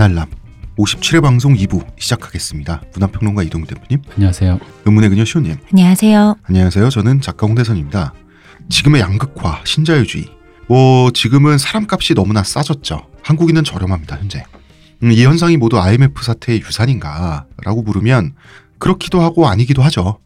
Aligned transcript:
아날람 0.00 0.30
57회 0.76 1.20
방송 1.20 1.54
2부 1.54 1.84
시작하겠습니다. 1.98 2.82
문화평론가 2.94 3.42
이동규 3.42 3.66
대표님, 3.66 4.04
안녕하세요. 4.14 4.60
의문의 4.84 5.10
그녀 5.10 5.24
시호님. 5.24 5.56
안녕하세요. 5.72 6.36
안녕하세요. 6.44 6.88
저는 6.88 7.20
작가 7.20 7.48
홍대선입니다. 7.48 8.14
지금의 8.68 9.00
양극화, 9.00 9.62
신자유주의. 9.64 10.30
뭐 10.68 11.10
지금은 11.10 11.58
사람값이 11.58 12.14
너무나 12.14 12.44
싸졌죠. 12.44 13.08
한국인은 13.22 13.64
저렴합니다. 13.64 14.18
현재. 14.18 14.44
음, 15.02 15.10
이 15.10 15.24
현상이 15.24 15.56
모두 15.56 15.80
IMF 15.80 16.22
사태의 16.22 16.60
유산인가라고 16.60 17.82
물으면 17.82 18.36
그렇기도 18.78 19.20
하고 19.20 19.48
아니기도 19.48 19.82
하죠. 19.82 20.20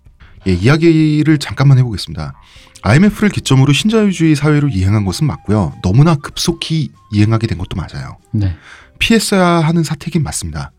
예, 0.47 0.53
이야기를 0.53 1.39
잠깐만 1.39 1.79
해보겠습니다. 1.79 2.35
IMF를 2.83 3.31
기점으로 3.31 3.73
신자유주의 3.73 4.35
사회로 4.35 4.69
이행한 4.69 5.07
것은 5.07 5.27
맞고요. 5.27 5.73
너무나 5.83 6.15
급속히 6.17 6.91
이행하게 7.13 7.47
된 7.47 7.57
것도 7.57 7.77
맞아요. 7.77 8.19
네. 8.33 8.55
피했어야 9.03 9.45
하는 9.45 9.83
사태긴 9.83 10.23
맞습니다. 10.23 10.71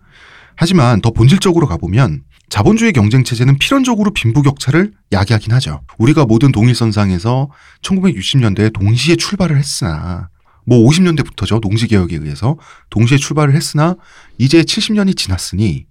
하지만 0.55 1.01
더 1.01 1.11
본질적으로 1.11 1.67
가보면 1.67 2.23
자본주의 2.47 2.93
경쟁 2.93 3.25
체제는 3.25 3.57
필연적으로 3.57 4.11
빈부격차를 4.11 4.93
야기하긴 5.11 5.51
하죠. 5.53 5.81
우리가 5.97 6.25
모든 6.25 6.53
동일선상에서 6.53 7.49
1960년대에 7.81 8.71
동시에 8.71 9.17
출발을 9.17 9.57
했으나 9.57 10.29
뭐 10.65 10.87
50년대부터죠. 10.87 11.59
농지개혁에 11.61 12.15
의해서 12.15 12.57
동시에 12.91 13.17
출발을 13.17 13.55
했으나 13.55 13.95
이제 14.37 14.61
70년이 14.61 15.17
지났으니 15.17 15.85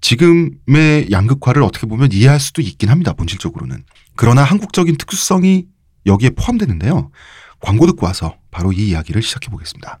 지금의 0.00 1.10
양극화를 1.10 1.62
어떻게 1.62 1.86
보면 1.86 2.12
이해할 2.12 2.40
수도 2.40 2.62
있긴 2.62 2.88
합니다. 2.88 3.12
본질적으로는. 3.12 3.84
그러나 4.16 4.42
한국적인 4.42 4.96
특수성이 4.96 5.66
여기에 6.06 6.30
포함되는데요. 6.30 7.10
광고 7.60 7.86
듣고 7.86 8.06
와서 8.06 8.36
바로 8.50 8.72
이 8.72 8.88
이야기를 8.88 9.20
시작해 9.20 9.50
보겠습니다. 9.50 10.00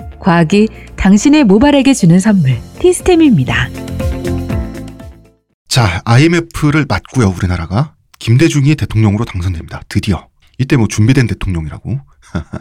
과학이 0.21 0.67
당신의 0.95 1.43
모발에게 1.43 1.93
주는 1.93 2.19
선물 2.19 2.57
티스템입니다. 2.79 3.69
자, 5.67 6.01
IMF를 6.05 6.85
맞고요, 6.87 7.33
우리나라가. 7.35 7.95
김대중이 8.19 8.75
대통령으로 8.75 9.25
당선됩니다. 9.25 9.81
드디어. 9.89 10.27
이때 10.59 10.77
뭐 10.77 10.87
준비된 10.87 11.27
대통령이라고. 11.27 11.99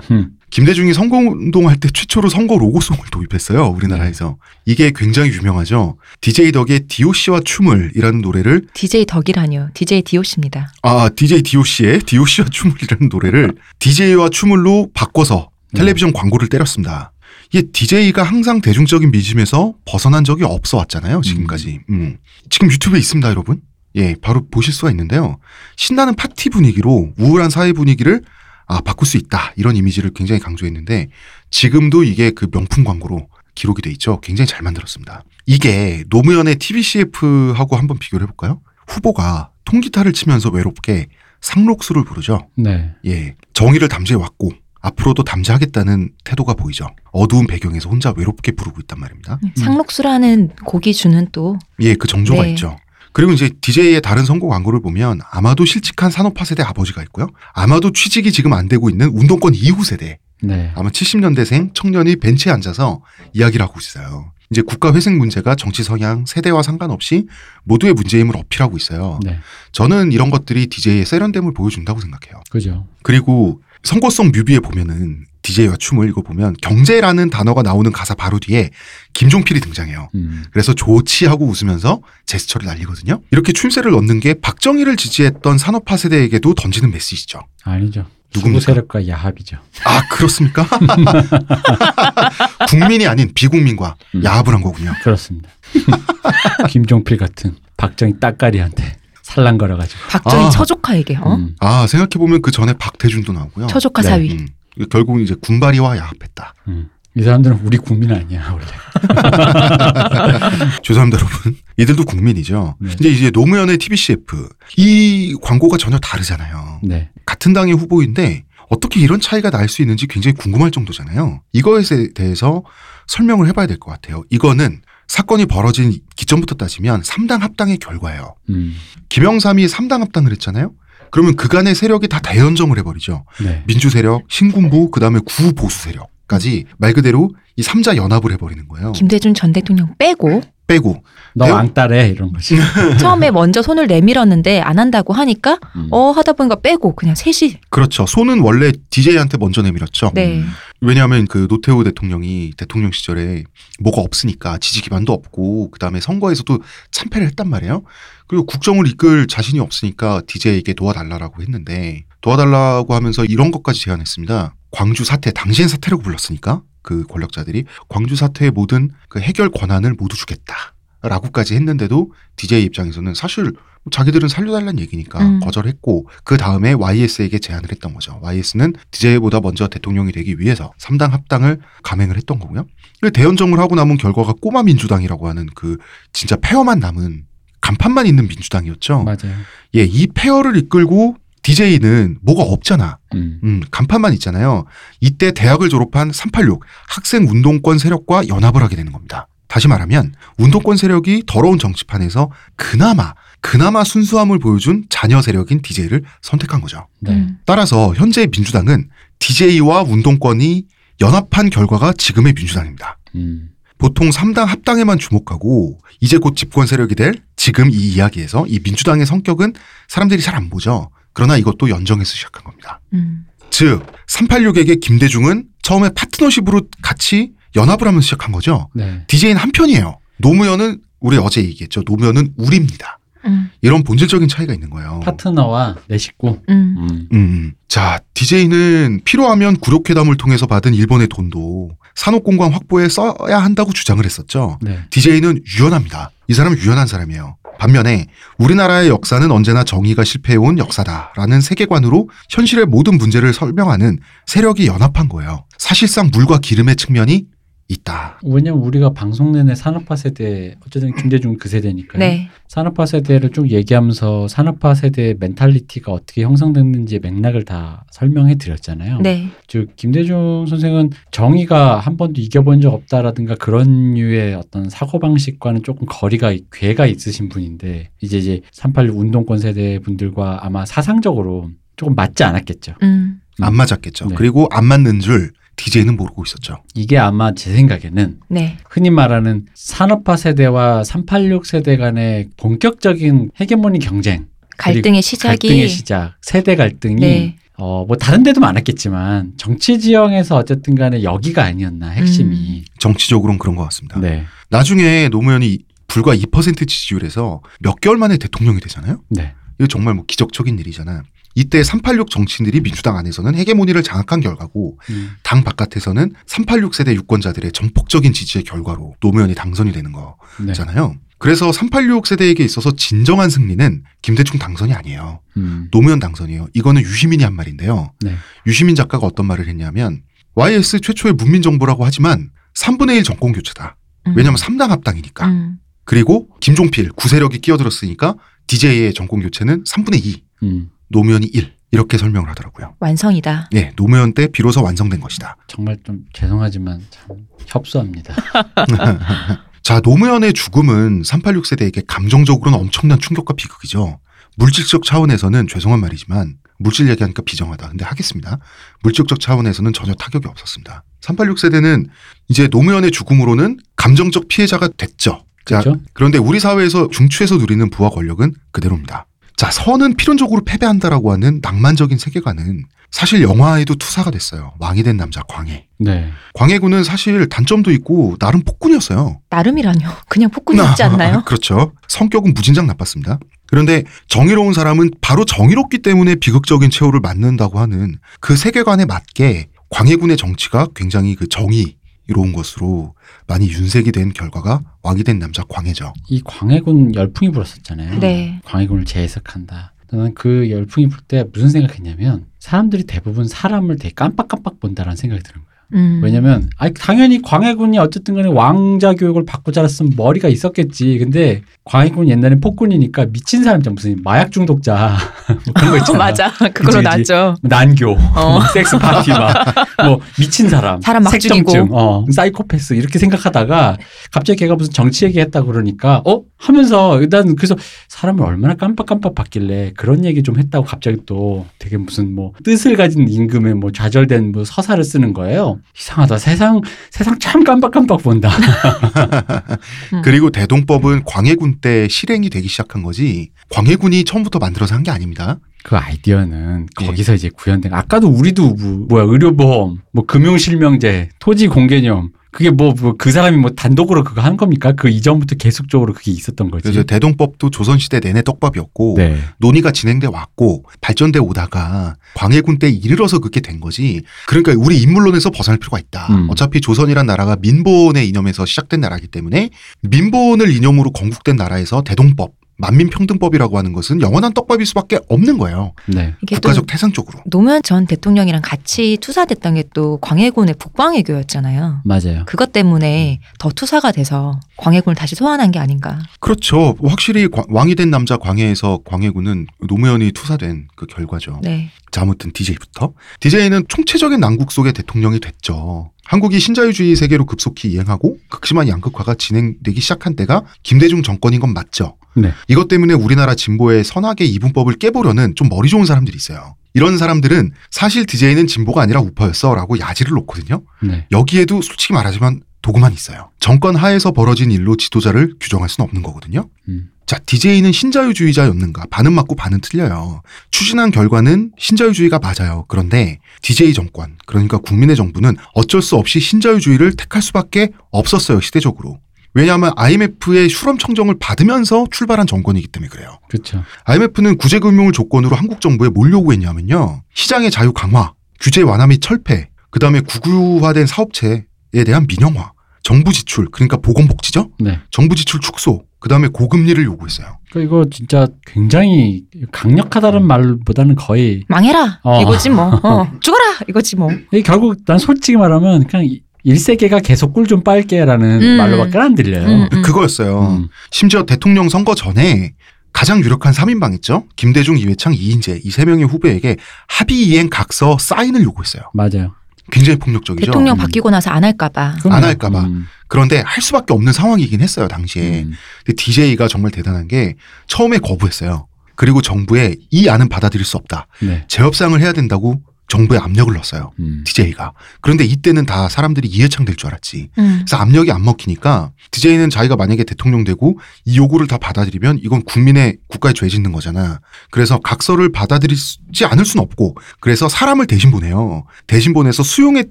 흠. 0.08 0.30
김대중이 0.50 0.94
선거운동할 0.94 1.78
때 1.78 1.88
최초로 1.92 2.28
선거 2.28 2.56
로고송을 2.56 3.02
도입했어요, 3.12 3.66
우리나라에서. 3.66 4.36
이게 4.64 4.90
굉장히 4.94 5.30
유명하죠. 5.30 5.96
DJ 6.20 6.50
덕의 6.52 6.86
DOC와 6.88 7.40
춤을 7.44 7.92
이라는 7.94 8.20
노래를, 8.20 8.66
DJ 8.74 9.06
덕이라뇨. 9.06 9.68
DJ 9.74 10.02
디오씨입니다. 10.02 10.72
아, 10.82 11.08
DJ 11.14 11.42
DOC의 11.42 12.00
DOC와 12.00 12.48
춤을 12.50 12.82
이라는 12.82 13.08
노래를 13.10 13.54
DJ와 13.78 14.30
춤을로 14.30 14.88
바꿔서 14.94 15.50
텔레비전 15.74 16.12
광고를 16.12 16.48
때렸습니다. 16.48 17.12
이게 17.52 17.62
DJ가 17.72 18.22
항상 18.22 18.60
대중적인 18.60 19.10
미짐에서 19.10 19.74
벗어난 19.84 20.24
적이 20.24 20.44
없어 20.44 20.78
왔잖아요, 20.78 21.20
지금까지. 21.22 21.80
음. 21.90 22.18
지금 22.48 22.70
유튜브에 22.70 22.98
있습니다, 22.98 23.28
여러분. 23.28 23.60
예, 23.96 24.14
바로 24.22 24.46
보실 24.48 24.72
수가 24.72 24.90
있는데요. 24.90 25.38
신나는 25.76 26.14
파티 26.14 26.48
분위기로 26.48 27.12
우울한 27.18 27.50
사회 27.50 27.72
분위기를 27.72 28.22
아, 28.66 28.80
바꿀 28.80 29.08
수 29.08 29.16
있다. 29.16 29.52
이런 29.56 29.74
이미지를 29.74 30.12
굉장히 30.14 30.40
강조했는데 30.40 31.08
지금도 31.50 32.04
이게 32.04 32.30
그 32.30 32.46
명품 32.52 32.84
광고로 32.84 33.28
기록이 33.56 33.82
돼 33.82 33.90
있죠. 33.90 34.20
굉장히 34.20 34.46
잘 34.46 34.62
만들었습니다. 34.62 35.24
이게 35.46 36.04
노무현의 36.08 36.54
TBCF하고 36.54 37.74
한번 37.74 37.98
비교를 37.98 38.28
해볼까요? 38.28 38.60
후보가 38.86 39.50
통기타를 39.64 40.12
치면서 40.12 40.50
외롭게 40.50 41.08
상록수를 41.40 42.04
부르죠. 42.04 42.48
네. 42.56 42.94
예, 43.06 43.34
정의를 43.54 43.88
담지해 43.88 44.16
왔고 44.16 44.52
앞으로도 44.80 45.24
담지하겠다는 45.24 46.10
태도가 46.24 46.54
보이죠. 46.54 46.88
어두운 47.12 47.46
배경에서 47.46 47.90
혼자 47.90 48.12
외롭게 48.16 48.52
부르고 48.52 48.80
있단 48.82 48.98
말입니다. 48.98 49.38
상록수라는 49.56 50.50
곡이 50.64 50.94
주는 50.94 51.28
또 51.32 51.58
예, 51.80 51.94
그 51.94 52.06
정조가 52.06 52.42
네. 52.42 52.50
있죠. 52.50 52.76
그리고 53.12 53.32
이제 53.32 53.50
DJ의 53.60 54.02
다른 54.02 54.24
선거 54.24 54.46
광고를 54.46 54.80
보면 54.80 55.20
아마도 55.30 55.64
실직한 55.64 56.10
산업화 56.10 56.44
세대 56.44 56.62
아버지가 56.62 57.02
있고요. 57.04 57.28
아마도 57.52 57.92
취직이 57.92 58.30
지금 58.32 58.52
안 58.52 58.68
되고 58.68 58.88
있는 58.88 59.08
운동권 59.08 59.54
이후 59.54 59.84
세대. 59.84 60.18
네. 60.42 60.72
아마 60.74 60.90
70년대생 60.90 61.74
청년이 61.74 62.16
벤치에 62.16 62.52
앉아서 62.52 63.02
이야기를 63.32 63.64
하고 63.64 63.78
있어요. 63.80 64.32
이제 64.50 64.62
국가 64.62 64.92
회생 64.92 65.18
문제가 65.18 65.54
정치 65.54 65.84
성향, 65.84 66.24
세대와 66.26 66.62
상관없이 66.62 67.26
모두의 67.64 67.92
문제임을 67.94 68.36
어필하고 68.36 68.76
있어요. 68.76 69.20
네. 69.24 69.38
저는 69.72 70.12
이런 70.12 70.30
것들이 70.30 70.66
DJ의 70.66 71.04
세련됨을 71.04 71.52
보여준다고 71.52 72.00
생각해요. 72.00 72.42
그죠. 72.50 72.86
그리고 73.02 73.60
선거송 73.82 74.30
뮤비에 74.32 74.60
보면은 74.60 75.26
DJ와 75.42 75.76
춤을 75.78 76.08
읽어보면 76.10 76.56
경제라는 76.60 77.30
단어가 77.30 77.62
나오는 77.62 77.90
가사 77.92 78.14
바로 78.14 78.38
뒤에 78.38 78.70
김종필이 79.14 79.60
등장해요. 79.60 80.10
음. 80.14 80.44
그래서 80.52 80.74
좋지 80.74 81.26
하고 81.26 81.46
웃으면서 81.46 82.02
제스처를 82.26 82.66
날리거든요. 82.66 83.22
이렇게 83.30 83.52
추임새를 83.52 83.90
넣는 83.92 84.20
게 84.20 84.34
박정희를 84.34 84.96
지지했던 84.96 85.58
산업화 85.58 85.96
세대에게도 85.96 86.54
던지는 86.54 86.90
메시지죠. 86.90 87.40
아니죠. 87.64 88.06
누구 88.32 88.60
세력과 88.60 89.08
야합이죠. 89.08 89.56
아 89.84 90.08
그렇습니까? 90.08 90.64
국민이 92.68 93.06
아닌 93.06 93.32
비국민과 93.34 93.96
음. 94.14 94.22
야합을 94.22 94.54
한 94.54 94.62
거군요. 94.62 94.94
그렇습니다. 95.02 95.50
김종필 96.68 97.16
같은 97.16 97.56
박정희 97.76 98.20
따까리한테 98.20 98.99
살랑거려가지고. 99.30 100.00
박정희 100.08 100.46
아. 100.46 100.50
처조카에게 100.50 101.16
어? 101.16 101.34
음. 101.34 101.54
아 101.60 101.86
생각해 101.86 102.10
보면 102.18 102.42
그 102.42 102.50
전에 102.50 102.72
박태준도 102.74 103.32
나오고요. 103.32 103.66
처조카 103.68 104.02
네. 104.02 104.08
사위. 104.08 104.32
음, 104.32 104.48
결국 104.90 105.20
이제 105.20 105.34
군발이와 105.40 105.96
야합했다. 105.96 106.54
음. 106.68 106.90
이 107.16 107.22
사람들은 107.22 107.60
우리 107.64 107.76
국민 107.76 108.12
아니야 108.12 108.50
원래. 108.52 108.64
죄송합니다, 110.82 111.18
여러분. 111.20 111.56
이들도 111.76 112.04
국민이죠. 112.04 112.76
네. 112.78 112.88
근데 112.90 113.08
이제 113.10 113.30
노무현의 113.30 113.78
TBCF 113.78 114.48
이 114.76 115.36
광고가 115.42 115.76
전혀 115.76 115.98
다르잖아요. 115.98 116.80
네. 116.84 117.10
같은 117.26 117.52
당의 117.52 117.74
후보인데 117.74 118.44
어떻게 118.68 119.00
이런 119.00 119.20
차이가 119.20 119.50
날 119.50 119.68
수 119.68 119.82
있는지 119.82 120.06
굉장히 120.06 120.36
궁금할 120.36 120.70
정도잖아요. 120.70 121.42
이거에 121.52 121.82
대해서 122.14 122.62
설명을 123.08 123.48
해봐야 123.48 123.66
될 123.66 123.78
것 123.78 123.90
같아요. 123.90 124.22
이거는 124.30 124.80
사건이 125.10 125.46
벌어진 125.46 125.92
기점부터 126.14 126.54
따지면 126.54 127.02
3당 127.02 127.40
합당의 127.40 127.78
결과예요. 127.78 128.36
음. 128.50 128.76
김영삼이 129.08 129.66
3당 129.66 129.98
합당을 129.98 130.30
했잖아요. 130.30 130.70
그러면 131.10 131.34
그간의 131.34 131.74
세력이 131.74 132.06
다 132.06 132.20
대연정을 132.20 132.78
해버리죠. 132.78 133.24
네. 133.42 133.64
민주 133.66 133.90
세력, 133.90 134.22
신군부, 134.28 134.92
그 134.92 135.00
다음에 135.00 135.18
구보수 135.26 135.82
세력까지 135.82 136.66
말 136.78 136.92
그대로 136.92 137.28
이 137.56 137.62
삼자 137.62 137.96
연합을 137.96 138.30
해버리는 138.30 138.68
거예요. 138.68 138.92
김대중 138.92 139.34
전 139.34 139.52
대통령 139.52 139.92
빼고 139.98 140.42
빼고 140.68 141.02
너 141.34 141.46
대우- 141.46 141.56
왕따래 141.56 142.10
이런 142.10 142.32
거지. 142.32 142.56
처음에 143.00 143.32
먼저 143.32 143.62
손을 143.62 143.88
내밀었는데 143.88 144.60
안 144.60 144.78
한다고 144.78 145.12
하니까 145.12 145.58
음. 145.74 145.88
어 145.90 146.12
하다 146.12 146.34
보니까 146.34 146.60
빼고 146.60 146.94
그냥 146.94 147.16
셋이 147.16 147.58
그렇죠. 147.68 148.06
손은 148.06 148.38
원래 148.38 148.70
DJ한테 148.90 149.38
먼저 149.38 149.60
내밀었죠. 149.62 150.12
네. 150.14 150.44
왜냐하면 150.80 151.26
그 151.26 151.46
노태우 151.46 151.84
대통령이 151.84 152.54
대통령 152.56 152.90
시절에 152.90 153.44
뭐가 153.80 154.00
없으니까 154.00 154.58
지지 154.58 154.80
기반도 154.80 155.12
없고 155.12 155.70
그다음에 155.70 156.00
선거에서도 156.00 156.58
참패를 156.90 157.26
했단 157.28 157.48
말이에요. 157.48 157.82
그리고 158.26 158.46
국정을 158.46 158.86
이끌 158.86 159.26
자신이 159.26 159.60
없으니까 159.60 160.22
DJ에게 160.26 160.72
도와달라고 160.72 161.42
했는데 161.42 162.04
도와달라고 162.22 162.94
하면서 162.94 163.24
이런 163.24 163.50
것까지 163.50 163.80
제안했습니다. 163.82 164.54
광주 164.70 165.04
사태 165.04 165.32
당시엔 165.32 165.68
사태라고 165.68 166.02
불렀으니까 166.02 166.62
그 166.82 167.04
권력자들이 167.04 167.64
광주 167.88 168.16
사태의 168.16 168.52
모든 168.52 168.90
그 169.08 169.20
해결 169.20 169.50
권한을 169.50 169.94
모두 169.94 170.16
주겠다. 170.16 170.74
라고까지 171.02 171.54
했는데도 171.54 172.12
DJ 172.36 172.64
입장에서는 172.64 173.14
사실 173.14 173.52
자기들은 173.90 174.28
살려달라는 174.28 174.78
얘기니까 174.80 175.20
음. 175.20 175.40
거절했고 175.40 176.08
그 176.24 176.36
다음에 176.36 176.72
YS에게 176.72 177.38
제안을 177.38 177.70
했던 177.70 177.94
거죠. 177.94 178.18
YS는 178.22 178.74
DJ보다 178.90 179.40
먼저 179.40 179.68
대통령이 179.68 180.12
되기 180.12 180.38
위해서 180.38 180.72
3당 180.78 181.10
합당을 181.10 181.60
감행을 181.82 182.16
했던 182.16 182.38
거고요. 182.38 182.66
그 183.00 183.10
대연정을 183.10 183.58
하고 183.58 183.74
남은 183.74 183.96
결과가 183.96 184.34
꼬마 184.40 184.62
민주당이라고 184.62 185.28
하는 185.28 185.46
그 185.54 185.78
진짜 186.12 186.36
폐허만 186.36 186.78
남은 186.78 187.24
간판만 187.60 188.06
있는 188.06 188.28
민주당이었죠. 188.28 189.04
맞아요. 189.04 189.34
예, 189.74 189.84
이 189.84 190.06
폐허를 190.08 190.56
이끌고 190.56 191.16
DJ는 191.42 192.18
뭐가 192.22 192.42
없잖아. 192.42 192.98
음. 193.14 193.40
음, 193.42 193.62
간판만 193.70 194.12
있잖아요. 194.14 194.64
이때 195.00 195.32
대학을 195.32 195.68
졸업한 195.68 196.12
386 196.12 196.62
학생 196.88 197.26
운동권 197.26 197.78
세력과 197.78 198.28
연합을 198.28 198.62
하게 198.62 198.76
되는 198.76 198.92
겁니다. 198.92 199.26
다시 199.50 199.66
말하면 199.66 200.14
운동권 200.38 200.76
세력이 200.76 201.24
더러운 201.26 201.58
정치판에서 201.58 202.30
그나마 202.54 203.14
그나마 203.40 203.82
순수함을 203.82 204.38
보여준 204.38 204.84
자녀 204.88 205.20
세력인 205.20 205.60
DJ를 205.60 206.04
선택한 206.22 206.60
거죠. 206.60 206.86
네. 207.00 207.10
음. 207.10 207.38
따라서 207.46 207.92
현재 207.96 208.26
민주당은 208.26 208.88
DJ와 209.18 209.82
운동권이 209.82 210.66
연합한 211.00 211.50
결과가 211.50 211.94
지금의 211.94 212.34
민주당입니다. 212.34 212.98
음. 213.16 213.48
보통 213.76 214.10
3당 214.10 214.44
합당에만 214.44 214.98
주목하고 214.98 215.80
이제 216.00 216.18
곧 216.18 216.36
집권 216.36 216.66
세력이 216.68 216.94
될 216.94 217.14
지금 217.34 217.70
이 217.70 217.74
이야기에서 217.74 218.46
이 218.46 218.60
민주당의 218.62 219.04
성격은 219.04 219.54
사람들이 219.88 220.22
잘 220.22 220.36
안 220.36 220.48
보죠. 220.48 220.90
그러나 221.12 221.36
이것도 221.36 221.70
연정에서 221.70 222.14
시작한 222.14 222.44
겁니다. 222.44 222.80
음. 222.92 223.26
즉 223.50 223.84
386에게 224.06 224.80
김대중은 224.80 225.46
처음에 225.62 225.88
파트너십으로 225.88 226.68
같이 226.82 227.32
연합을 227.56 227.86
하면서 227.86 228.04
시작한 228.04 228.32
거죠. 228.32 228.68
네. 228.74 229.04
DJ는 229.06 229.36
한 229.36 229.52
편이에요. 229.52 229.98
노무현은 230.18 230.80
우리 231.00 231.16
어제 231.16 231.42
얘기했죠. 231.42 231.82
노무현은 231.86 232.34
우리입니다. 232.36 232.98
음. 233.26 233.50
이런 233.60 233.82
본질적인 233.82 234.28
차이가 234.28 234.54
있는 234.54 234.70
거예요. 234.70 235.00
파트너와 235.04 235.76
내 235.88 235.98
식구. 235.98 236.40
음. 236.48 236.76
음. 236.78 237.08
음. 237.12 237.52
자, 237.68 238.00
DJ는 238.14 239.02
필요하면 239.04 239.56
굴욕회담을 239.56 240.16
통해서 240.16 240.46
받은 240.46 240.74
일본의 240.74 241.08
돈도 241.08 241.70
산업공간 241.94 242.52
확보에 242.52 242.88
써야 242.88 243.38
한다고 243.38 243.72
주장을 243.72 244.02
했었죠. 244.04 244.58
네. 244.62 244.80
DJ는 244.90 245.42
유연합니다. 245.58 246.10
이 246.28 246.34
사람은 246.34 246.58
유연한 246.58 246.86
사람이에요. 246.86 247.36
반면에 247.58 248.06
우리나라의 248.38 248.88
역사는 248.88 249.30
언제나 249.30 249.64
정의가 249.64 250.02
실패해온 250.02 250.56
역사다라는 250.58 251.42
세계관으로 251.42 252.08
현실의 252.30 252.64
모든 252.64 252.96
문제를 252.96 253.34
설명하는 253.34 253.98
세력이 254.26 254.66
연합한 254.66 255.10
거예요. 255.10 255.44
사실상 255.58 256.08
물과 256.10 256.38
기름의 256.38 256.76
측면이 256.76 257.26
있다. 257.70 258.18
왜냐면 258.24 258.60
우리가 258.60 258.90
방송 258.90 259.32
내내 259.32 259.54
산업화 259.54 259.94
세대 259.94 260.56
어쨌든 260.66 260.94
김대중 260.96 261.36
그 261.38 261.48
세대니까요. 261.48 262.00
네. 262.00 262.28
산업화 262.48 262.84
세대를 262.84 263.30
쭉 263.30 263.50
얘기하면서 263.50 264.26
산업화 264.26 264.74
세대의 264.74 265.16
mentality가 265.20 265.92
어떻게 265.92 266.22
형성됐는지의 266.22 267.00
맥락을 267.00 267.44
다 267.44 267.84
설명해 267.92 268.34
드렸잖아요. 268.36 269.00
네. 269.00 269.28
즉 269.46 269.76
김대중 269.76 270.46
선생은 270.46 270.90
정의가 271.12 271.78
한 271.78 271.96
번도 271.96 272.20
이겨본 272.20 272.60
적 272.60 272.74
없다라든가 272.74 273.36
그런 273.36 273.94
류의 273.94 274.34
어떤 274.34 274.68
사고 274.68 274.98
방식과는 274.98 275.62
조금 275.62 275.86
거리가 275.88 276.34
궤가 276.52 276.86
있으신 276.86 277.28
분인데 277.28 277.90
이제 278.00 278.18
이제 278.18 278.40
386 278.50 278.98
운동권 278.98 279.38
세대 279.38 279.78
분들과 279.78 280.40
아마 280.42 280.66
사상적으로 280.66 281.50
조금 281.76 281.94
맞지 281.94 282.24
않았겠죠. 282.24 282.74
음. 282.82 283.20
안 283.40 283.54
맞았겠죠. 283.54 284.08
네. 284.08 284.14
그리고 284.16 284.48
안 284.50 284.66
맞는 284.66 285.00
줄 285.00 285.30
DJ는 285.64 285.96
모르고 285.96 286.22
있었죠. 286.26 286.62
이게 286.74 286.96
아마 286.98 287.34
제 287.34 287.52
생각에는 287.52 288.20
네. 288.28 288.56
흔히 288.68 288.90
말하는 288.90 289.46
산업화 289.54 290.16
세대와 290.16 290.84
386 290.84 291.44
세대 291.46 291.76
간의 291.76 292.28
본격적인 292.36 293.32
헤게모니 293.38 293.78
경쟁, 293.80 294.26
갈등의 294.56 295.02
시작이 295.02 295.48
갈등의 295.48 295.68
시작, 295.68 296.14
세대 296.22 296.56
갈등이 296.56 297.00
네. 297.00 297.36
어, 297.56 297.84
뭐 297.84 297.96
다른 297.96 298.22
데도 298.22 298.40
많았겠지만 298.40 299.34
정치 299.36 299.78
지형에서 299.78 300.36
어쨌든 300.36 300.74
간에 300.74 301.02
여기가 301.02 301.44
아니었나 301.44 301.90
핵심이. 301.90 302.64
정치적으로는 302.78 303.38
그런 303.38 303.54
것 303.54 303.64
같습니다. 303.64 304.00
네. 304.00 304.24
나중에 304.48 305.08
노무현이 305.10 305.58
불과 305.86 306.14
2% 306.14 306.66
지지율에서 306.66 307.42
몇 307.60 307.80
개월 307.80 307.98
만에 307.98 308.16
대통령이 308.16 308.60
되잖아요. 308.60 309.02
네. 309.10 309.34
이거 309.58 309.66
정말 309.66 309.92
뭐 309.92 310.04
기적적인 310.06 310.58
일이잖아. 310.58 311.02
이때 311.34 311.62
386 311.62 312.10
정치인들이 312.10 312.60
민주당 312.60 312.96
안에서는 312.96 313.34
헤게모니를 313.36 313.82
장악한 313.82 314.20
결과고 314.20 314.78
음. 314.90 315.10
당 315.22 315.44
바깥에서는 315.44 316.12
386 316.26 316.74
세대 316.74 316.94
유권자들의 316.94 317.52
전폭적인 317.52 318.12
지지의 318.12 318.44
결과로 318.44 318.94
노무현이 319.00 319.34
당선이 319.34 319.72
되는 319.72 319.92
네. 320.40 320.46
거잖아요. 320.46 320.96
그래서 321.18 321.52
386 321.52 322.06
세대에게 322.06 322.42
있어서 322.44 322.74
진정한 322.74 323.28
승리는 323.28 323.84
김대중 324.00 324.38
당선이 324.38 324.72
아니에요. 324.72 325.20
음. 325.36 325.68
노무현 325.70 325.98
당선이에요. 325.98 326.48
이거는 326.54 326.82
유시민이 326.82 327.22
한 327.22 327.34
말인데요. 327.34 327.92
네. 328.00 328.16
유시민 328.46 328.74
작가가 328.74 329.06
어떤 329.06 329.26
말을 329.26 329.46
했냐면 329.46 330.02
YS 330.34 330.80
최초의 330.80 331.14
문민 331.14 331.42
정부라고 331.42 331.84
하지만 331.84 332.30
3분의 332.54 332.96
1 332.96 333.04
정권 333.04 333.32
교체다. 333.32 333.76
음. 334.06 334.14
왜냐하면 334.16 334.38
3당 334.38 334.68
합당이니까. 334.68 335.26
음. 335.26 335.58
그리고 335.84 336.28
김종필 336.40 336.92
구세력이 336.92 337.40
끼어들었으니까 337.40 338.16
DJ의 338.46 338.94
정권 338.94 339.20
교체는 339.20 339.64
3분의 339.64 340.04
2, 340.04 340.22
음. 340.44 340.70
노무현이 340.90 341.26
1 341.26 341.52
이렇게 341.72 341.98
설명을 341.98 342.28
하더라고요. 342.30 342.74
완성이다. 342.80 343.48
네, 343.52 343.72
노무현 343.76 344.12
때 344.12 344.26
비로소 344.26 344.62
완성된 344.62 345.00
것이다. 345.00 345.36
정말 345.46 345.78
좀 345.84 346.04
죄송하지만 346.12 346.82
참 346.90 347.26
협소합니다. 347.46 348.14
자, 349.62 349.80
노무현의 349.80 350.32
죽음은 350.32 351.02
386 351.04 351.46
세대에게 351.46 351.82
감정적으로는 351.86 352.58
엄청난 352.58 352.98
충격과 352.98 353.34
비극이죠. 353.34 354.00
물질적 354.36 354.84
차원에서는 354.84 355.46
죄송한 355.46 355.80
말이지만 355.80 356.38
물질 356.58 356.88
얘기하니까 356.88 357.22
비정하다. 357.22 357.68
근데 357.68 357.84
하겠습니다. 357.84 358.38
물질적 358.82 359.20
차원에서는 359.20 359.72
전혀 359.72 359.94
타격이 359.94 360.26
없었습니다. 360.28 360.84
386 361.02 361.38
세대는 361.38 361.86
이제 362.28 362.48
노무현의 362.48 362.90
죽음으로는 362.90 363.58
감정적 363.76 364.28
피해자가 364.28 364.68
됐죠. 364.76 365.24
자, 365.46 365.60
그렇죠? 365.60 365.80
그런데 365.92 366.18
우리 366.18 366.40
사회에서 366.40 366.88
중추에서 366.90 367.36
누리는 367.36 367.70
부와 367.70 367.90
권력은 367.90 368.34
그대로입니다. 368.52 369.06
자, 369.40 369.50
선은 369.50 369.94
필연적으로 369.94 370.44
패배한다라고 370.44 371.12
하는 371.12 371.40
낭만적인 371.40 371.96
세계관은 371.96 372.66
사실 372.90 373.22
영화에도 373.22 373.74
투사가 373.74 374.10
됐어요. 374.10 374.52
왕이 374.58 374.82
된 374.82 374.98
남자 374.98 375.22
광해. 375.22 375.66
네. 375.78 376.10
광해군은 376.34 376.84
사실 376.84 377.26
단점도 377.26 377.70
있고 377.70 378.16
나름 378.20 378.42
폭군이었어요. 378.42 379.18
나름이라뇨. 379.30 379.88
그냥 380.10 380.28
폭군이었지 380.28 380.82
않나요? 380.82 381.22
그렇죠. 381.24 381.72
성격은 381.88 382.34
무진장 382.34 382.66
나빴습니다. 382.66 383.18
그런데 383.46 383.84
정의로운 384.08 384.52
사람은 384.52 384.90
바로 385.00 385.24
정의롭기 385.24 385.78
때문에 385.78 386.16
비극적인 386.16 386.68
최후를 386.68 387.00
맞는다고 387.00 387.60
하는 387.60 387.96
그 388.20 388.36
세계관에 388.36 388.84
맞게 388.84 389.48
광해군의 389.70 390.18
정치가 390.18 390.66
굉장히 390.76 391.14
그 391.14 391.26
정의 391.30 391.76
로운 392.12 392.32
것으로 392.32 392.94
많이 393.26 393.48
윤색이 393.48 393.92
된 393.92 394.12
결과가 394.12 394.60
왕이 394.82 395.04
된 395.04 395.18
남자 395.18 395.42
광해죠. 395.48 395.92
이 396.08 396.20
광해군 396.24 396.94
열풍이 396.94 397.30
불었었잖아요. 397.30 397.98
네. 398.00 398.40
광해군을 398.44 398.84
재해석한다. 398.84 399.72
나는 399.92 400.14
그 400.14 400.50
열풍이 400.50 400.88
불 400.88 401.00
때 401.02 401.24
무슨 401.32 401.48
생각했냐면 401.48 402.26
사람들이 402.38 402.84
대부분 402.84 403.26
사람을 403.26 403.76
되게 403.78 403.92
깜빡깜빡 403.94 404.60
본다라는 404.60 404.96
생각이 404.96 405.22
드는 405.22 405.34
거예요. 405.44 405.49
음. 405.72 406.00
왜냐면 406.02 406.48
아니 406.56 406.72
당연히 406.74 407.22
광해군이 407.22 407.78
어쨌든 407.78 408.14
간에 408.14 408.28
왕자 408.28 408.92
교육을 408.94 409.24
받고 409.24 409.52
자랐으면 409.52 409.92
머리가 409.96 410.28
있었겠지. 410.28 410.98
근데 410.98 411.42
광해군 411.64 412.08
옛날엔 412.08 412.40
폭군이니까 412.40 413.06
미친 413.12 413.44
사람이잖아. 413.44 413.74
무슨 413.74 413.96
마약 414.02 414.32
중독자 414.32 414.96
뭐 415.28 415.54
그런 415.54 415.70
거 415.70 415.78
있잖아. 415.78 415.98
맞아. 415.98 416.30
그걸로 416.52 416.82
났죠. 416.82 417.36
난교, 417.42 417.90
어. 417.92 418.40
섹스 418.52 418.76
파티 418.78 419.10
막뭐 419.10 420.00
미친 420.18 420.48
사람, 420.48 420.80
사람 420.80 421.02
막 421.04 421.10
색정증. 421.10 421.68
어, 421.70 422.04
사이코패스 422.10 422.74
이렇게 422.74 422.98
생각하다가 422.98 423.76
갑자기 424.10 424.40
걔가 424.40 424.56
무슨 424.56 424.72
정치 424.72 425.04
얘기했다 425.04 425.42
그러니까 425.42 426.02
어 426.04 426.22
하면서 426.36 427.00
난 427.10 427.36
그래서 427.36 427.54
사람을 427.88 428.24
얼마나 428.24 428.54
깜빡깜빡 428.54 429.14
봤길래 429.14 429.72
그런 429.76 430.04
얘기 430.04 430.22
좀 430.22 430.38
했다고 430.38 430.64
갑자기 430.66 430.98
또 431.06 431.46
되게 431.58 431.76
무슨 431.76 432.14
뭐 432.14 432.32
뜻을 432.42 432.76
가진 432.76 433.06
임금에 433.08 433.54
뭐 433.54 433.70
좌절된 433.70 434.32
뭐 434.32 434.44
서사를 434.44 434.82
쓰는 434.82 435.12
거예요. 435.12 435.59
이상하다. 435.78 436.18
세상 436.18 436.60
세상 436.90 437.18
참 437.18 437.44
깜빡깜빡 437.44 438.02
본다. 438.02 438.30
음. 439.92 440.02
그리고 440.02 440.30
대동법은 440.30 441.04
광해군 441.04 441.56
때 441.60 441.88
실행이 441.88 442.30
되기 442.30 442.48
시작한 442.48 442.82
거지 442.82 443.30
광해군이 443.50 444.04
처음부터 444.04 444.38
만들어서 444.38 444.74
한 444.74 444.82
게 444.82 444.90
아닙니다. 444.90 445.38
그 445.62 445.76
아이디어는 445.76 446.68
예. 446.80 446.86
거기서 446.86 447.14
이제 447.14 447.28
구현된 447.28 447.74
아까도 447.74 448.08
우리도 448.08 448.54
뭐, 448.54 448.86
뭐야 448.88 449.04
의료보험 449.04 449.82
뭐 449.92 450.06
금융실명제 450.06 451.10
토지 451.18 451.48
공개념 451.48 452.12
그게 452.30 452.50
뭐 452.50 452.74
그 452.98 453.10
사람이 453.10 453.36
뭐 453.36 453.50
단독으로 453.50 454.04
그거 454.04 454.20
한 454.20 454.36
겁니까 454.36 454.72
그 454.72 454.88
이전부터 454.88 455.36
계속적으로 455.36 455.92
그게 455.92 456.12
있었던 456.12 456.50
거지 456.50 456.62
그래서 456.62 456.82
대동법도 456.82 457.50
조선시대 457.50 458.00
내내 458.00 458.22
떡밥이었고 458.22 458.94
네 458.96 459.18
논의가 459.38 459.72
진행돼 459.72 460.06
왔고 460.06 460.64
발전돼 460.80 461.18
오다가 461.18 461.96
광해군 462.14 462.58
때 462.58 462.68
이르러서 462.68 463.18
그렇게 463.18 463.40
된 463.40 463.60
거지. 463.60 464.02
그러니까 464.26 464.54
우리 464.56 464.80
인물론에서 464.82 465.30
벗어날 465.30 465.58
필요가 465.58 465.78
있다. 465.78 466.06
음. 466.10 466.28
어차피 466.30 466.60
조선이란 466.60 467.06
나라가 467.06 467.36
민본의 467.40 468.08
이념에서 468.08 468.46
시작된 468.46 468.80
나라이기 468.80 469.08
때문에 469.08 469.50
민본을 469.82 470.54
이념으로 470.54 470.90
건국된 470.92 471.36
나라에서 471.36 471.82
대동법 471.82 472.32
만민평등법이라고 472.60 473.58
하는 473.58 473.72
것은 473.72 474.00
영원한 474.00 474.32
떡밥일 474.32 474.66
수밖에 474.66 474.98
없는 475.08 475.38
거예요. 475.38 475.72
네. 475.86 476.14
국가적 476.28 476.66
태산 476.66 476.92
쪽으로. 476.92 477.20
노무현 477.26 477.62
전 477.62 477.86
대통령이랑 477.86 478.42
같이 478.42 478.98
투사됐던 479.00 479.54
게 479.54 479.64
또 479.72 479.98
광해군의 480.00 480.54
북방해교였잖아요. 480.58 481.82
맞아요. 481.84 482.24
그것 482.26 482.52
때문에 482.52 483.20
더 483.38 483.50
투사가 483.50 483.92
돼서 483.92 484.40
광해군을 484.56 484.96
다시 484.96 485.14
소환한 485.14 485.50
게 485.50 485.58
아닌가. 485.58 485.98
그렇죠. 486.18 486.76
확실히 486.82 487.28
과- 487.28 487.44
왕이 487.48 487.74
된 487.76 487.90
남자 487.90 488.16
광해에서 488.16 488.80
광해군은 488.84 489.46
노무현이 489.68 490.12
투사된 490.12 490.68
그 490.76 490.86
결과죠. 490.86 491.40
네. 491.42 491.70
자, 491.90 492.02
아무튼 492.02 492.32
DJ부터. 492.32 492.92
DJ는 493.20 493.64
총체적인 493.68 494.20
난국 494.20 494.52
속의 494.52 494.72
대통령이 494.72 495.20
됐죠. 495.20 495.90
한국이 496.04 496.40
신자유주의 496.40 496.96
세계로 496.96 497.24
급속히 497.26 497.68
이행하고 497.68 498.16
극심한 498.28 498.66
양극화가 498.68 499.14
진행되기 499.14 499.80
시작한 499.80 500.16
때가 500.16 500.42
김대중 500.62 501.02
정권인 501.02 501.38
건 501.40 501.52
맞죠. 501.54 501.96
네. 502.14 502.32
이것 502.48 502.68
때문에 502.68 502.94
우리나라 502.94 503.34
진보의 503.34 503.84
선악의 503.84 504.28
이분법을 504.28 504.74
깨보려는 504.74 505.34
좀 505.36 505.48
머리 505.48 505.68
좋은 505.68 505.84
사람들이 505.86 506.16
있어요. 506.16 506.56
이런 506.74 506.98
사람들은 506.98 507.52
사실 507.70 508.06
DJ는 508.06 508.46
진보가 508.46 508.82
아니라 508.82 509.00
우퍼였어 509.00 509.54
라고 509.54 509.78
야지를 509.78 510.12
놓거든요. 510.12 510.62
네. 510.82 511.06
여기에도 511.10 511.62
솔직히 511.62 511.92
말하자면 511.92 512.42
도구만 512.62 512.92
있어요. 512.92 513.30
정권 513.40 513.74
하에서 513.74 514.12
벌어진 514.12 514.50
일로 514.50 514.76
지도자를 514.76 515.34
규정할 515.40 515.68
수는 515.68 515.86
없는 515.86 516.02
거거든요. 516.02 516.48
음. 516.68 516.90
자, 517.06 517.18
DJ는 517.26 517.72
신자유주의자였는가? 517.72 518.84
반은 518.90 519.12
맞고 519.12 519.34
반은 519.34 519.60
틀려요. 519.62 520.22
추진한 520.52 520.92
결과는 520.92 521.50
신자유주의가 521.58 522.20
맞아요. 522.20 522.66
그런데 522.68 523.18
DJ 523.42 523.72
정권, 523.72 524.16
그러니까 524.26 524.58
국민의 524.58 524.94
정부는 524.94 525.36
어쩔 525.54 525.82
수 525.82 525.96
없이 525.96 526.20
신자유주의를 526.20 526.92
택할 526.92 527.20
수밖에 527.20 527.70
없었어요, 527.90 528.40
시대적으로. 528.40 529.00
왜냐하면 529.34 529.72
IMF의 529.76 530.48
실험 530.48 530.76
청정을 530.78 531.16
받으면서 531.20 531.86
출발한 531.90 532.26
정권이기 532.26 532.68
때문에 532.68 532.88
그래요. 532.88 533.18
그렇죠. 533.28 533.62
IMF는 533.84 534.36
구제금융을 534.38 534.92
조건으로 534.92 535.36
한국 535.36 535.60
정부에 535.60 535.88
뭘 535.88 536.12
요구했냐면요. 536.12 537.02
시장의 537.14 537.50
자유 537.50 537.72
강화, 537.72 538.12
규제 538.40 538.62
완화 538.62 538.86
및 538.86 539.00
철폐, 539.00 539.48
그 539.70 539.78
다음에 539.78 540.00
국유화된 540.00 540.86
사업체에 540.86 541.44
대한 541.86 542.06
민영화, 542.06 542.52
정부 542.82 543.12
지출, 543.12 543.46
그러니까 543.50 543.76
보건복지죠? 543.76 544.50
네. 544.58 544.80
정부 544.90 545.14
지출 545.14 545.40
축소, 545.40 545.84
그 546.00 546.08
다음에 546.08 546.28
고금리를 546.28 546.82
요구했어요. 546.82 547.38
그러니까 547.50 547.68
이거 547.68 547.90
진짜 547.90 548.26
굉장히 548.46 549.24
강력하다는 549.52 550.26
말보다는 550.26 550.96
거의 550.96 551.44
망해라 551.48 552.00
어. 552.02 552.22
이거지 552.22 552.48
뭐. 552.48 552.64
어, 552.82 553.12
죽어라 553.20 553.44
이거지 553.68 553.96
뭐. 553.96 554.08
결국 554.44 554.78
난 554.86 554.98
솔직히 554.98 555.36
말하면 555.36 555.86
그냥 555.86 556.08
이- 556.44 556.50
일세계가 556.50 557.00
계속 557.00 557.32
꿀 557.32 557.46
좀 557.46 557.62
빨게라는 557.62 558.42
음. 558.42 558.56
말로밖에 558.56 558.98
안 558.98 559.14
들려요. 559.14 559.46
음, 559.46 559.68
음. 559.72 559.82
그거였어요. 559.82 560.58
음. 560.60 560.68
심지어 560.90 561.24
대통령 561.24 561.68
선거 561.68 561.94
전에 561.94 562.52
가장 562.92 563.20
유력한 563.20 563.52
3인방 563.52 563.94
있죠? 563.94 564.24
김대중, 564.36 564.76
이회창, 564.78 565.14
이인재 565.14 565.60
이 565.64 565.70
세 565.70 565.84
명의 565.84 566.04
후배에게 566.04 566.56
합의 566.88 567.22
이행 567.22 567.48
각서 567.48 567.96
사인을 567.98 568.42
요구했어요. 568.42 568.82
맞아요. 568.94 569.34
굉장히 569.70 569.98
폭력적이죠. 570.00 570.46
대통령 570.46 570.74
음. 570.74 570.78
바뀌고 570.78 571.10
나서 571.10 571.30
안 571.30 571.44
할까봐. 571.44 571.96
안 572.04 572.24
할까봐. 572.24 572.60
음. 572.64 572.86
그런데 573.06 573.40
할 573.46 573.62
수밖에 573.62 573.92
없는 573.94 574.12
상황이긴 574.12 574.60
했어요, 574.60 574.88
당시에. 574.88 575.42
음. 575.44 575.52
근데 575.84 575.94
DJ가 576.02 576.48
정말 576.48 576.72
대단한 576.72 577.06
게 577.06 577.34
처음에 577.68 577.98
거부했어요. 577.98 578.66
그리고 578.96 579.22
정부에 579.22 579.76
이 579.90 580.08
안은 580.08 580.28
받아들일 580.28 580.66
수 580.66 580.76
없다. 580.76 581.06
네. 581.22 581.44
재협상을 581.48 581.98
해야 582.00 582.12
된다고 582.12 582.60
정부에 582.90 583.18
압력을 583.18 583.54
넣었어요. 583.54 583.92
음. 584.00 584.22
DJ가. 584.26 584.72
그런데 585.00 585.24
이때는 585.24 585.64
다 585.64 585.88
사람들이 585.88 586.28
이해창 586.28 586.64
될 586.66 586.76
줄 586.76 586.88
알았지. 586.88 587.30
음. 587.38 587.62
그래서 587.64 587.76
압력이 587.76 588.10
안 588.12 588.24
먹히니까 588.24 588.90
DJ는 589.12 589.48
자기가 589.48 589.76
만약에 589.76 590.04
대통령 590.04 590.44
되고 590.44 590.78
이 591.04 591.16
요구를 591.16 591.46
다 591.46 591.56
받아들이면 591.58 592.20
이건 592.22 592.42
국민의 592.42 592.98
국가에 593.08 593.32
죄 593.32 593.48
짓는 593.48 593.72
거잖아. 593.72 594.20
그래서 594.50 594.78
각서를 594.80 595.30
받아들이지 595.32 596.24
않을 596.24 596.44
수는 596.44 596.62
없고 596.64 596.96
그래서 597.20 597.48
사람을 597.48 597.86
대신 597.86 598.10
보내요. 598.10 598.64
대신 598.86 599.12
보내서 599.12 599.42
수용의 599.42 599.90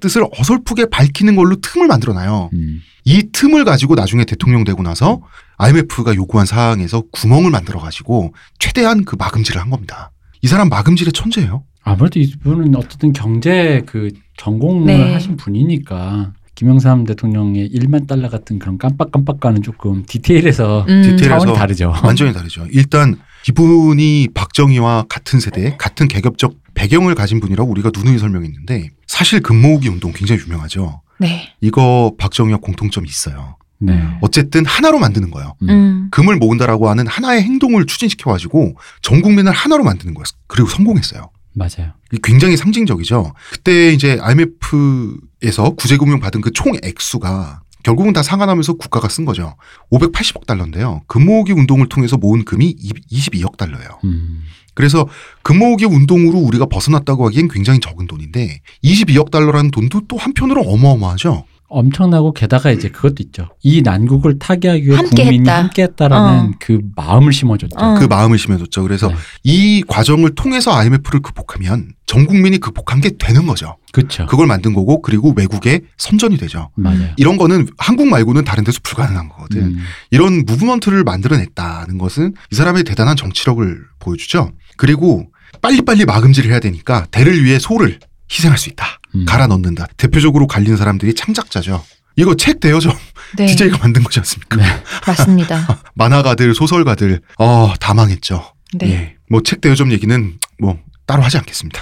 뜻을 0.00 0.24
어설프게 0.38 0.86
밝히는 0.90 1.36
걸로 1.36 1.56
틈을 1.60 1.86
만들어놔요. 1.86 2.50
음. 2.52 2.80
이 3.04 3.28
틈을 3.32 3.64
가지고 3.64 3.94
나중에 3.94 4.24
대통령 4.24 4.64
되고 4.64 4.82
나서 4.82 5.20
IMF가 5.56 6.14
요구한 6.14 6.46
사항에서 6.46 7.04
구멍을 7.12 7.50
만들어 7.50 7.80
가지고 7.80 8.34
최대한 8.58 9.04
그 9.04 9.16
마금질을 9.16 9.60
한 9.60 9.70
겁니다. 9.70 10.10
이 10.42 10.48
사람 10.48 10.68
마금질의 10.68 11.12
천재예요. 11.12 11.64
아무래도 11.82 12.20
이분은 12.20 12.76
어쨌든 12.76 13.12
경제 13.12 13.82
그 13.86 14.10
전공을 14.36 14.86
네. 14.86 15.12
하신 15.12 15.36
분이니까 15.36 16.32
김영삼 16.54 17.04
대통령의 17.04 17.70
1만 17.70 18.06
달러 18.06 18.28
같은 18.28 18.58
그런 18.58 18.76
깜빡깜빡과는 18.76 19.62
조금 19.62 20.04
디테일에서 20.06 20.84
음. 20.88 21.02
디테일에서 21.02 21.38
차원이 21.40 21.54
다르죠. 21.54 21.94
완전히 22.02 22.32
다르죠. 22.32 22.66
일단 22.70 23.16
이분이 23.48 24.28
박정희와 24.34 25.06
같은 25.08 25.40
세대, 25.40 25.76
같은 25.78 26.06
계급적 26.06 26.54
배경을 26.74 27.14
가진 27.14 27.40
분이라고 27.40 27.70
우리가 27.70 27.90
누누이 27.94 28.18
설명했는데 28.18 28.90
사실 29.06 29.40
금모으기 29.40 29.88
운동 29.88 30.12
굉장히 30.12 30.42
유명하죠. 30.42 31.00
네. 31.18 31.54
이거 31.60 32.12
박정희와 32.18 32.58
공통점이 32.58 33.08
있어요. 33.08 33.56
네. 33.78 33.98
어쨌든 34.20 34.66
하나로 34.66 34.98
만드는 34.98 35.30
거예요. 35.30 35.54
음. 35.62 36.08
금을 36.10 36.36
모은다라고 36.36 36.90
하는 36.90 37.06
하나의 37.06 37.42
행동을 37.42 37.86
추진시켜 37.86 38.30
가지고 38.30 38.76
전 39.00 39.22
국민을 39.22 39.52
하나로 39.52 39.84
만드는 39.84 40.12
거였어요. 40.12 40.38
그리고 40.46 40.68
성공했어요. 40.68 41.30
맞아요. 41.52 41.92
굉장히 42.22 42.56
상징적이죠. 42.56 43.32
그때 43.52 43.92
이제 43.92 44.18
IMF에서 44.20 45.70
구제금융 45.76 46.20
받은 46.20 46.40
그 46.40 46.50
총 46.52 46.72
액수가 46.82 47.62
결국은 47.82 48.12
다 48.12 48.22
상환하면서 48.22 48.74
국가가 48.74 49.08
쓴 49.08 49.24
거죠. 49.24 49.56
580억 49.90 50.44
달러인데요. 50.46 51.02
금모으기 51.06 51.52
운동을 51.52 51.88
통해서 51.88 52.16
모은 52.18 52.44
금이 52.44 52.76
22억 53.10 53.56
달러예요. 53.56 53.88
음. 54.04 54.42
그래서 54.74 55.08
금모으기 55.42 55.86
운동으로 55.86 56.38
우리가 56.38 56.66
벗어났다고 56.66 57.26
하기엔 57.26 57.48
굉장히 57.48 57.80
적은 57.80 58.06
돈인데 58.06 58.60
22억 58.84 59.30
달러라는 59.30 59.70
돈도 59.70 60.02
또 60.08 60.16
한편으로 60.18 60.60
어마어마하죠. 60.62 61.44
엄청나고 61.70 62.32
게다가 62.32 62.70
이제 62.72 62.88
그것도 62.88 63.16
있죠. 63.20 63.48
이 63.62 63.80
난국을 63.82 64.38
타개하기 64.38 64.86
위해 64.86 64.96
함께 64.96 65.22
국민이 65.22 65.38
했다. 65.40 65.58
함께했다라는 65.58 66.40
어. 66.40 66.50
그 66.58 66.80
마음을 66.96 67.32
심어줬죠. 67.32 67.76
어. 67.78 67.94
그 67.94 68.04
마음을 68.04 68.36
심어줬죠. 68.38 68.82
그래서 68.82 69.08
네. 69.08 69.14
이 69.44 69.82
과정을 69.86 70.34
통해서 70.34 70.72
IMF를 70.72 71.20
극복하면 71.20 71.92
전 72.06 72.26
국민이 72.26 72.58
극복한 72.58 73.00
게 73.00 73.10
되는 73.16 73.46
거죠. 73.46 73.76
그렇죠. 73.92 74.26
그걸 74.26 74.48
만든 74.48 74.74
거고 74.74 75.00
그리고 75.00 75.32
외국에 75.36 75.80
선전이 75.96 76.36
되죠. 76.38 76.70
맞아요. 76.74 77.08
이런 77.16 77.36
거는 77.36 77.68
한국 77.78 78.08
말고는 78.08 78.44
다른 78.44 78.64
데서 78.64 78.80
불가능한 78.82 79.28
거거든. 79.28 79.62
음. 79.62 79.78
이런 80.10 80.44
무브먼트를 80.44 81.04
만들어냈다는 81.04 81.98
것은 81.98 82.34
이 82.50 82.54
사람의 82.54 82.84
대단한 82.84 83.16
정치력을 83.16 83.78
보여주죠. 84.00 84.50
그리고 84.76 85.30
빨리빨리 85.62 86.04
마금질을 86.04 86.50
해야 86.50 86.58
되니까 86.58 87.06
대를 87.10 87.44
위해 87.44 87.58
소를 87.58 87.98
희생할 88.30 88.58
수 88.58 88.68
있다. 88.68 89.00
음. 89.14 89.24
갈아 89.24 89.46
넣는다. 89.46 89.86
대표적으로 89.96 90.46
갈린 90.46 90.76
사람들이 90.76 91.14
창작자죠. 91.14 91.82
이거 92.16 92.34
책 92.34 92.60
대여점 92.60 92.92
네. 93.36 93.46
DJ가 93.46 93.78
만든 93.78 94.02
거지 94.02 94.18
않습니까? 94.20 94.56
네. 94.56 94.64
맞습니다. 95.06 95.82
만화가들, 95.94 96.54
소설가들, 96.54 97.20
어, 97.38 97.72
다 97.80 97.94
망했죠. 97.94 98.54
네. 98.74 98.90
예. 98.90 99.16
뭐책 99.28 99.60
대여점 99.60 99.92
얘기는 99.92 100.38
뭐 100.58 100.78
따로 101.06 101.22
하지 101.22 101.38
않겠습니다. 101.38 101.80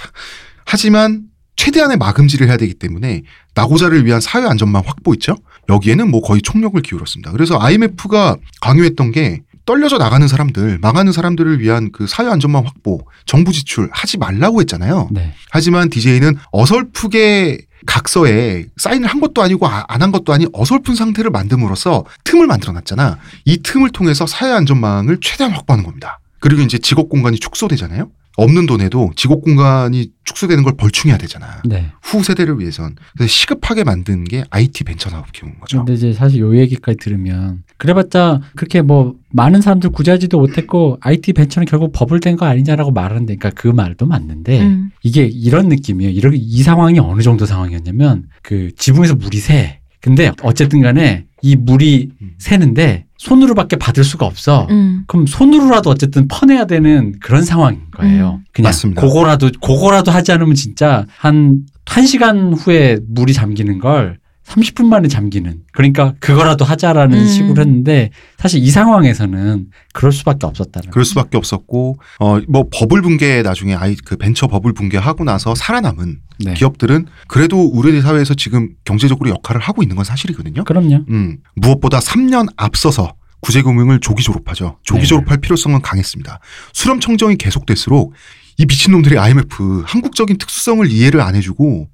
하지만 0.65 1.23
최대한의 1.55 1.97
마금질을 1.97 2.47
해야 2.47 2.57
되기 2.57 2.73
때문에 2.73 3.23
나고자를 3.53 4.05
위한 4.05 4.21
사회 4.21 4.45
안전망 4.45 4.83
확보 4.85 5.13
있죠. 5.15 5.35
여기에는 5.67 6.09
뭐 6.09 6.21
거의 6.21 6.41
총력을 6.41 6.79
기울였습니다. 6.81 7.31
그래서 7.31 7.59
IMF가 7.59 8.37
강요했던 8.61 9.11
게 9.11 9.41
떨려져 9.69 9.99
나가는 9.99 10.27
사람들, 10.27 10.79
망하는 10.81 11.11
사람들을 11.11 11.59
위한 11.59 11.91
그 11.91 12.07
사회 12.07 12.27
안전망 12.27 12.65
확보, 12.65 13.05
정부 13.27 13.51
지출 13.53 13.87
하지 13.91 14.17
말라고 14.17 14.61
했잖아요. 14.61 15.09
네. 15.11 15.31
하지만 15.51 15.91
DJ는 15.91 16.37
어설프게 16.51 17.59
각서에 17.85 18.65
사인을 18.77 19.07
한 19.07 19.19
것도 19.19 19.43
아니고 19.43 19.67
안 19.67 20.01
한 20.01 20.11
것도 20.11 20.33
아닌 20.33 20.47
어설픈 20.53 20.95
상태를 20.95 21.29
만듦으로써 21.29 22.03
틈을 22.23 22.47
만들어 22.47 22.73
놨잖아. 22.73 23.19
이 23.45 23.57
틈을 23.61 23.91
통해서 23.91 24.25
사회 24.25 24.51
안전망을 24.53 25.19
최대한 25.21 25.53
확보하는 25.53 25.85
겁니다. 25.85 26.19
그리고 26.39 26.63
이제 26.63 26.79
직업 26.79 27.07
공간이 27.07 27.37
축소되잖아요. 27.37 28.09
없는 28.39 28.65
돈에도 28.65 29.11
직업 29.15 29.41
공간이 29.41 30.11
축소되는 30.23 30.63
걸 30.63 30.73
벌충해야 30.77 31.17
되잖아. 31.17 31.61
네. 31.65 31.91
후 32.01 32.23
세대를 32.23 32.59
위해선. 32.59 32.95
그래서 33.13 33.29
시급하게 33.29 33.83
만든 33.83 34.23
게 34.23 34.43
IT 34.49 34.83
벤처 34.83 35.09
사업 35.09 35.31
기업인 35.31 35.59
거죠. 35.59 35.79
근데 35.79 35.93
이제 35.93 36.13
사실 36.13 36.39
요 36.39 36.55
얘기까지 36.55 36.97
들으면 36.97 37.63
그래봤자 37.77 38.41
그렇게 38.55 38.81
뭐 38.81 39.15
많은 39.31 39.61
사람들 39.61 39.91
구제하지도 39.91 40.39
못했고 40.39 40.97
IT 41.01 41.33
벤처는 41.33 41.65
결국 41.65 41.91
버블된 41.93 42.37
거 42.37 42.45
아니냐라고 42.45 42.91
말하는데 42.91 43.35
그러니까 43.35 43.49
그 43.59 43.67
말도 43.67 44.05
맞는데 44.05 44.61
음. 44.61 44.91
이게 45.03 45.25
이런 45.25 45.69
느낌이에요. 45.69 46.11
이런 46.11 46.33
이 46.35 46.61
상황이 46.61 46.99
어느 46.99 47.21
정도 47.21 47.45
상황이었냐면 47.45 48.27
그 48.41 48.71
지붕에서 48.75 49.15
물이 49.15 49.37
새. 49.37 49.78
근데 50.01 50.31
어쨌든 50.43 50.81
간에 50.81 51.25
이 51.41 51.55
물이 51.55 52.11
음. 52.21 52.31
새는데 52.37 53.05
손으로밖에 53.17 53.75
받을 53.75 54.03
수가 54.03 54.25
없어. 54.25 54.67
음. 54.69 55.03
그럼 55.07 55.25
손으로라도 55.25 55.89
어쨌든 55.89 56.27
퍼내야 56.27 56.65
되는 56.65 57.13
그런 57.19 57.43
상황인 57.43 57.81
거예요. 57.91 58.39
음. 58.39 58.45
그냥 58.53 58.69
맞습니다. 58.69 59.01
그거라도 59.01 59.49
그거라도 59.61 60.11
하지 60.11 60.31
않으면 60.31 60.55
진짜 60.55 61.05
한한 61.17 62.05
시간 62.07 62.53
후에 62.53 62.99
물이 63.07 63.33
잠기는 63.33 63.79
걸 63.79 64.19
30분 64.49 64.85
만에 64.85 65.07
잠기는. 65.07 65.61
그러니까 65.71 66.15
그거라도 66.19 66.65
하자라는 66.65 67.17
음. 67.17 67.27
식으로 67.27 67.61
했는데 67.61 68.09
사실 68.37 68.63
이 68.63 68.69
상황에서는 68.69 69.67
그럴 69.93 70.11
수밖에 70.11 70.45
없었다는. 70.47 70.89
그럴 70.91 71.05
수밖에 71.05 71.37
없었고 71.37 71.99
어 72.19 72.39
뭐 72.47 72.65
버블 72.71 73.01
붕괴 73.01 73.41
나중에 73.43 73.75
아이 73.75 73.95
그 73.95 74.15
벤처 74.17 74.47
버블 74.47 74.73
붕괴하고 74.73 75.23
나서 75.23 75.53
살아남은 75.53 76.19
네. 76.45 76.53
기업들은 76.53 77.05
그래도 77.27 77.61
우리 77.63 78.01
사회에서 78.01 78.33
지금 78.33 78.69
경제적으로 78.85 79.29
역할을 79.29 79.61
하고 79.61 79.83
있는 79.83 79.95
건 79.95 80.05
사실이거든요. 80.05 80.63
그럼요. 80.63 81.05
음, 81.09 81.37
무엇보다 81.55 81.99
3년 81.99 82.47
앞서서 82.55 83.13
구제금융을 83.41 83.99
조기 83.99 84.23
졸업하죠. 84.23 84.77
조기 84.83 85.01
네. 85.01 85.07
졸업할 85.07 85.37
필요성은 85.37 85.81
강했습니다. 85.81 86.39
수렴 86.73 86.99
청정이 86.99 87.35
계속될수록 87.37 88.13
이 88.57 88.65
미친놈들이 88.65 89.17
IMF 89.17 89.83
한국적인 89.85 90.37
특수성을 90.37 90.85
이해를 90.91 91.21
안 91.21 91.35
해주고 91.35 91.87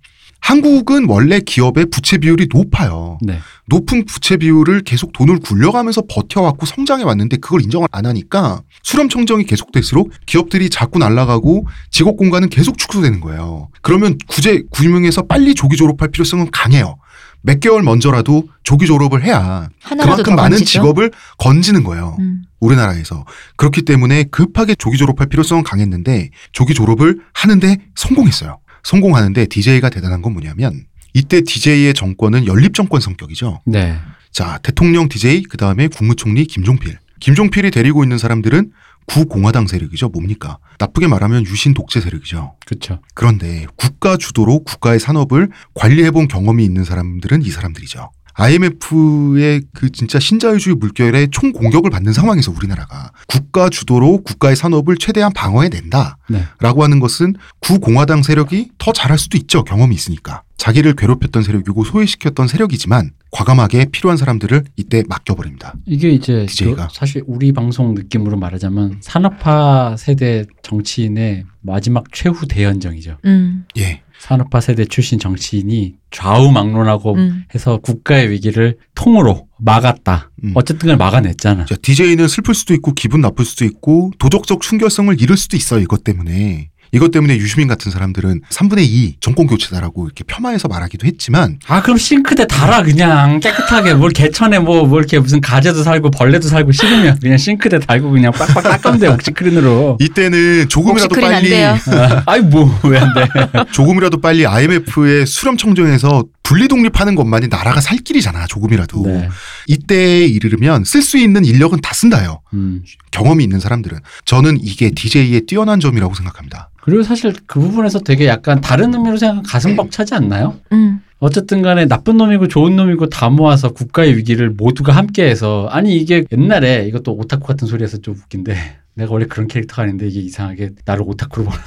한국은 0.46 1.06
원래 1.10 1.40
기업의 1.40 1.88
부채 1.88 2.20
비율이 2.20 2.50
높아요. 2.54 3.18
네. 3.24 3.40
높은 3.66 4.06
부채 4.06 4.38
비율을 4.38 4.84
계속 4.84 5.12
돈을 5.12 5.40
굴려가면서 5.40 6.04
버텨왔고 6.08 6.68
성장해 6.68 7.04
왔는데 7.04 7.38
그걸 7.38 7.64
인정을 7.64 7.88
안 7.92 8.06
하니까 8.06 8.62
수렴 8.84 9.10
청정이 9.10 9.46
계속될수록 9.46 10.12
기업들이 10.28 10.70
자꾸 10.70 11.00
날아가고 11.00 11.66
직업 11.90 12.16
공간은 12.16 12.50
계속 12.50 12.78
축소되는 12.78 13.22
거예요. 13.22 13.70
그러면 13.82 14.20
구제 14.28 14.62
구임용에서 14.70 15.24
빨리 15.24 15.56
조기 15.56 15.78
졸업할 15.78 16.10
필요성은 16.10 16.52
강해요. 16.52 16.98
몇 17.42 17.60
개월 17.60 17.82
먼저라도 17.82 18.48
조기 18.62 18.86
졸업을 18.86 19.24
해야 19.24 19.70
그만큼 19.84 20.24
더 20.24 20.32
많은 20.36 20.58
건지죠? 20.58 20.66
직업을 20.66 21.12
건지는 21.40 21.84
거예요. 21.84 22.18
음. 22.20 22.44
우리나라에서 22.60 23.26
그렇기 23.56 23.82
때문에 23.82 24.26
급하게 24.26 24.76
조기 24.76 24.98
졸업할 24.98 25.26
필요성은 25.26 25.64
강했는데 25.64 26.30
조기 26.52 26.76
졸업을 26.76 27.22
하는데 27.34 27.78
성공했어요. 27.96 28.60
성공하는데 28.86 29.48
DJ가 29.48 29.90
대단한 29.90 30.22
건 30.22 30.34
뭐냐면 30.34 30.86
이때 31.14 31.42
DJ의 31.42 31.94
정권은 31.94 32.46
연립 32.46 32.74
정권 32.74 33.02
성격이죠. 33.02 33.62
네. 33.66 33.98
자 34.32 34.60
대통령 34.60 35.10
DJ 35.10 35.44
그 35.44 35.58
다음에 35.58 35.88
국무총리 35.88 36.46
김종필. 36.46 36.98
김종필이 37.20 37.72
데리고 37.72 38.04
있는 38.04 38.18
사람들은 38.18 38.72
구공화당 39.08 39.68
세력이죠. 39.68 40.10
뭡니까? 40.10 40.58
나쁘게 40.80 41.08
말하면 41.08 41.46
유신 41.46 41.74
독재 41.74 42.02
세력이죠. 42.02 42.56
그렇죠. 42.66 43.02
그런데 43.14 43.66
국가 43.76 44.18
주도로 44.18 44.64
국가의 44.64 45.00
산업을 45.00 45.50
관리해본 45.74 46.28
경험이 46.28 46.64
있는 46.64 46.84
사람들은 46.84 47.42
이 47.42 47.50
사람들이죠. 47.50 48.12
IMF의 48.36 49.64
그 49.74 49.90
진짜 49.92 50.20
신자유주의 50.20 50.76
물결에 50.76 51.28
총 51.32 51.54
공격을 51.54 51.90
받는 51.90 52.14
상황에서 52.14 52.52
우리나라가 52.52 53.12
국가 53.28 53.70
주도로 53.70 54.24
국가의 54.24 54.56
산업을 54.56 54.98
최대한 54.98 55.32
방어해낸다. 55.34 56.18
네. 56.30 56.44
라고 56.60 56.84
하는 56.84 57.00
것은 57.00 57.36
구공화당 57.62 58.24
세력이 58.24 58.72
더 58.78 58.92
잘할 58.92 59.18
수도 59.18 59.38
있죠. 59.38 59.64
경험이 59.64 59.96
있으니까. 59.96 60.44
자기를 60.58 60.96
괴롭혔던 60.96 61.44
세력이고 61.44 61.84
소외시켰던 61.84 62.48
세력이지만 62.48 63.12
과감하게 63.32 63.86
필요한 63.92 64.18
사람들을 64.18 64.64
이때 64.78 65.04
맡겨버립니다. 65.08 65.76
이게 65.86 66.10
이제 66.10 66.46
DJ 66.46 66.76
가. 66.76 66.88
그 66.88 66.94
사실 66.94 67.24
우리 67.28 67.52
방송 67.52 67.94
느낌으로 67.94 68.38
말하자면 68.38 68.98
산업화 69.02 69.96
세대 69.98 70.46
정치인의 70.64 71.46
마지막 71.62 72.06
최후 72.12 72.48
대연정이죠. 72.48 73.18
음. 73.26 73.66
예. 73.78 74.02
산업화 74.26 74.60
세대 74.60 74.86
출신 74.86 75.20
정치인이 75.20 75.98
좌우막론하고 76.10 77.14
음. 77.14 77.44
해서 77.54 77.78
국가의 77.78 78.32
위기를 78.32 78.78
통으로 78.96 79.48
막았다. 79.60 80.32
음. 80.44 80.52
어쨌든 80.56 80.88
간에 80.88 80.98
막아냈잖아. 80.98 81.66
자, 81.66 81.76
DJ는 81.80 82.28
슬플 82.28 82.56
수도 82.56 82.74
있고 82.74 82.94
기분 82.94 83.22
나쁠 83.22 83.46
수도 83.46 83.66
있고 83.66 84.12
도덕적 84.18 84.64
순결성을 84.64 85.22
잃을 85.22 85.38
수도 85.38 85.56
있어요. 85.58 85.80
이것 85.80 86.04
때문에. 86.04 86.72
이것 86.96 87.12
때문에 87.12 87.36
유시민 87.38 87.68
같은 87.68 87.92
사람들은 87.92 88.42
3분의 88.50 88.80
2 88.80 89.16
정권 89.20 89.48
교체다라고 89.48 90.06
이렇게 90.06 90.24
폄하해서 90.24 90.68
말하기도 90.70 91.06
했지만 91.06 91.60
아 91.68 91.82
그럼 91.82 91.98
싱크대 91.98 92.48
달아 92.48 92.84
그냥 92.84 93.40
깨끗하게 93.42 93.94
뭘 93.96 94.12
개천에 94.12 94.60
뭐, 94.60 94.86
뭐 94.86 95.00
이렇게 95.00 95.20
무슨 95.20 95.42
가재도 95.42 95.84
살고 95.84 96.12
벌레도 96.12 96.48
살고 96.48 96.72
싫으면 96.72 97.20
그냥 97.20 97.38
싱크대 97.38 97.80
달고 97.80 98.12
그냥 98.12 98.32
빡빡 98.32 98.64
닦으면 98.64 99.00
돼 99.00 99.08
옥시크린으로. 99.08 99.98
이때는 100.00 100.70
조금이라도 100.70 101.16
빨리 101.20 101.50
돼요. 101.50 101.78
아이 102.26 102.40
뭐 102.42 102.66
왜 102.84 102.98
안 102.98 103.14
돼? 103.14 103.28
조금이라도 103.72 104.22
빨리 104.22 104.46
IMF의 104.48 105.26
수렴 105.26 105.58
청정에서 105.58 106.24
분리 106.44 106.68
독립하는 106.68 107.16
것만이 107.16 107.48
나라가 107.48 107.82
살 107.82 107.98
길이잖아. 107.98 108.46
조금이라도. 108.48 109.02
네. 109.06 109.30
이때에 109.68 110.26
이르면 110.26 110.84
쓸 110.86 111.02
수 111.02 111.18
있는 111.18 111.44
인력은 111.44 111.82
다 111.82 111.94
쓴다요. 111.94 112.42
음. 112.54 112.84
경험이 113.12 113.44
있는 113.44 113.60
사람들은 113.60 114.00
저는 114.26 114.60
이게 114.62 114.92
DJ의 114.92 115.42
뛰어난 115.48 115.80
점이라고 115.80 116.14
생각합니다. 116.14 116.70
그리고 116.86 117.02
사실 117.04 117.34
그 117.48 117.60
부분에서 117.60 118.00
되게 118.00 118.28
약간 118.28 118.62
다른 118.62 118.94
의미로 118.94 119.18
생각하면 119.18 119.44
가슴 119.44 119.76
벅차지 119.76 120.14
않나요? 120.14 120.56
음. 120.72 121.02
어쨌든 121.20 121.62
간에 121.64 121.88
나쁜 121.88 122.18
놈이고 122.18 122.48
좋은 122.48 122.76
놈이고 122.76 123.10
다 123.10 123.30
모아서 123.30 123.72
국가의 123.74 124.16
위기를 124.18 124.52
모두가 124.52 124.92
함께해서 124.94 125.68
아니 125.72 125.98
이게 125.98 126.24
옛날에 126.32 126.86
이것도 126.88 127.14
오타쿠 127.14 127.48
같은 127.48 127.68
소리에서 127.68 127.98
좀 127.98 128.14
웃긴데 128.16 128.56
내가 128.94 129.12
원래 129.12 129.26
그런 129.26 129.48
캐릭터가 129.48 129.82
아닌데 129.82 130.08
이게 130.08 130.20
이상하게 130.22 130.72
나를 130.86 131.04
오타쿠로 131.08 131.46
보는 131.46 131.60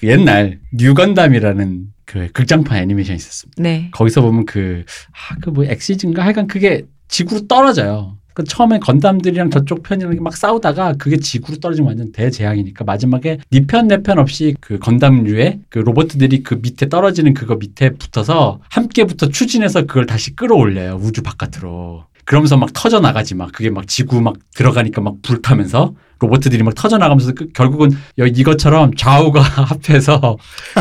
그 0.00 0.06
옛날 0.06 0.60
뉴건담이라는 0.72 1.86
그 2.04 2.28
극장판 2.32 2.78
애니메이션이 2.78 3.16
있었습니다. 3.16 3.62
네. 3.62 3.88
거기서 3.92 4.20
보면 4.20 4.44
그, 4.44 4.84
아, 5.10 5.36
그 5.40 5.50
뭐 5.50 5.64
엑시즈인가 5.64 6.22
하여간 6.22 6.46
그게 6.46 6.84
지구로 7.08 7.46
떨어져요. 7.48 8.18
그 8.34 8.42
처음에 8.44 8.80
건담들이랑 8.80 9.50
저쪽 9.50 9.84
편이랑 9.84 10.16
막 10.20 10.36
싸우다가 10.36 10.94
그게 10.98 11.16
지구로 11.16 11.58
떨어지면 11.58 11.88
완전 11.88 12.12
대재앙이니까 12.12 12.84
마지막에 12.84 13.38
니편내 13.52 14.02
편 14.02 14.18
없이 14.18 14.54
그 14.60 14.78
건담류의 14.78 15.60
그 15.70 15.78
로봇들이 15.78 16.42
그 16.42 16.58
밑에 16.60 16.88
떨어지는 16.88 17.32
그거 17.32 17.54
밑에 17.54 17.90
붙어서 17.90 18.60
함께부터 18.68 19.28
추진해서 19.28 19.82
그걸 19.86 20.06
다시 20.06 20.34
끌어올려요. 20.34 20.98
우주 21.00 21.22
바깥으로. 21.22 22.04
그러면서 22.24 22.56
막 22.56 22.72
터져 22.72 23.00
나가지 23.00 23.34
막 23.34 23.52
그게 23.52 23.70
막 23.70 23.86
지구 23.86 24.20
막 24.20 24.36
들어가니까 24.54 25.00
막 25.00 25.16
불타면서 25.22 25.94
로봇들이 26.20 26.62
막 26.62 26.74
터져 26.74 26.98
나가면서 26.98 27.32
그 27.34 27.48
결국은 27.52 27.90
여- 28.18 28.26
이것처럼 28.26 28.94
좌우가 28.96 29.40
합해서 29.42 30.36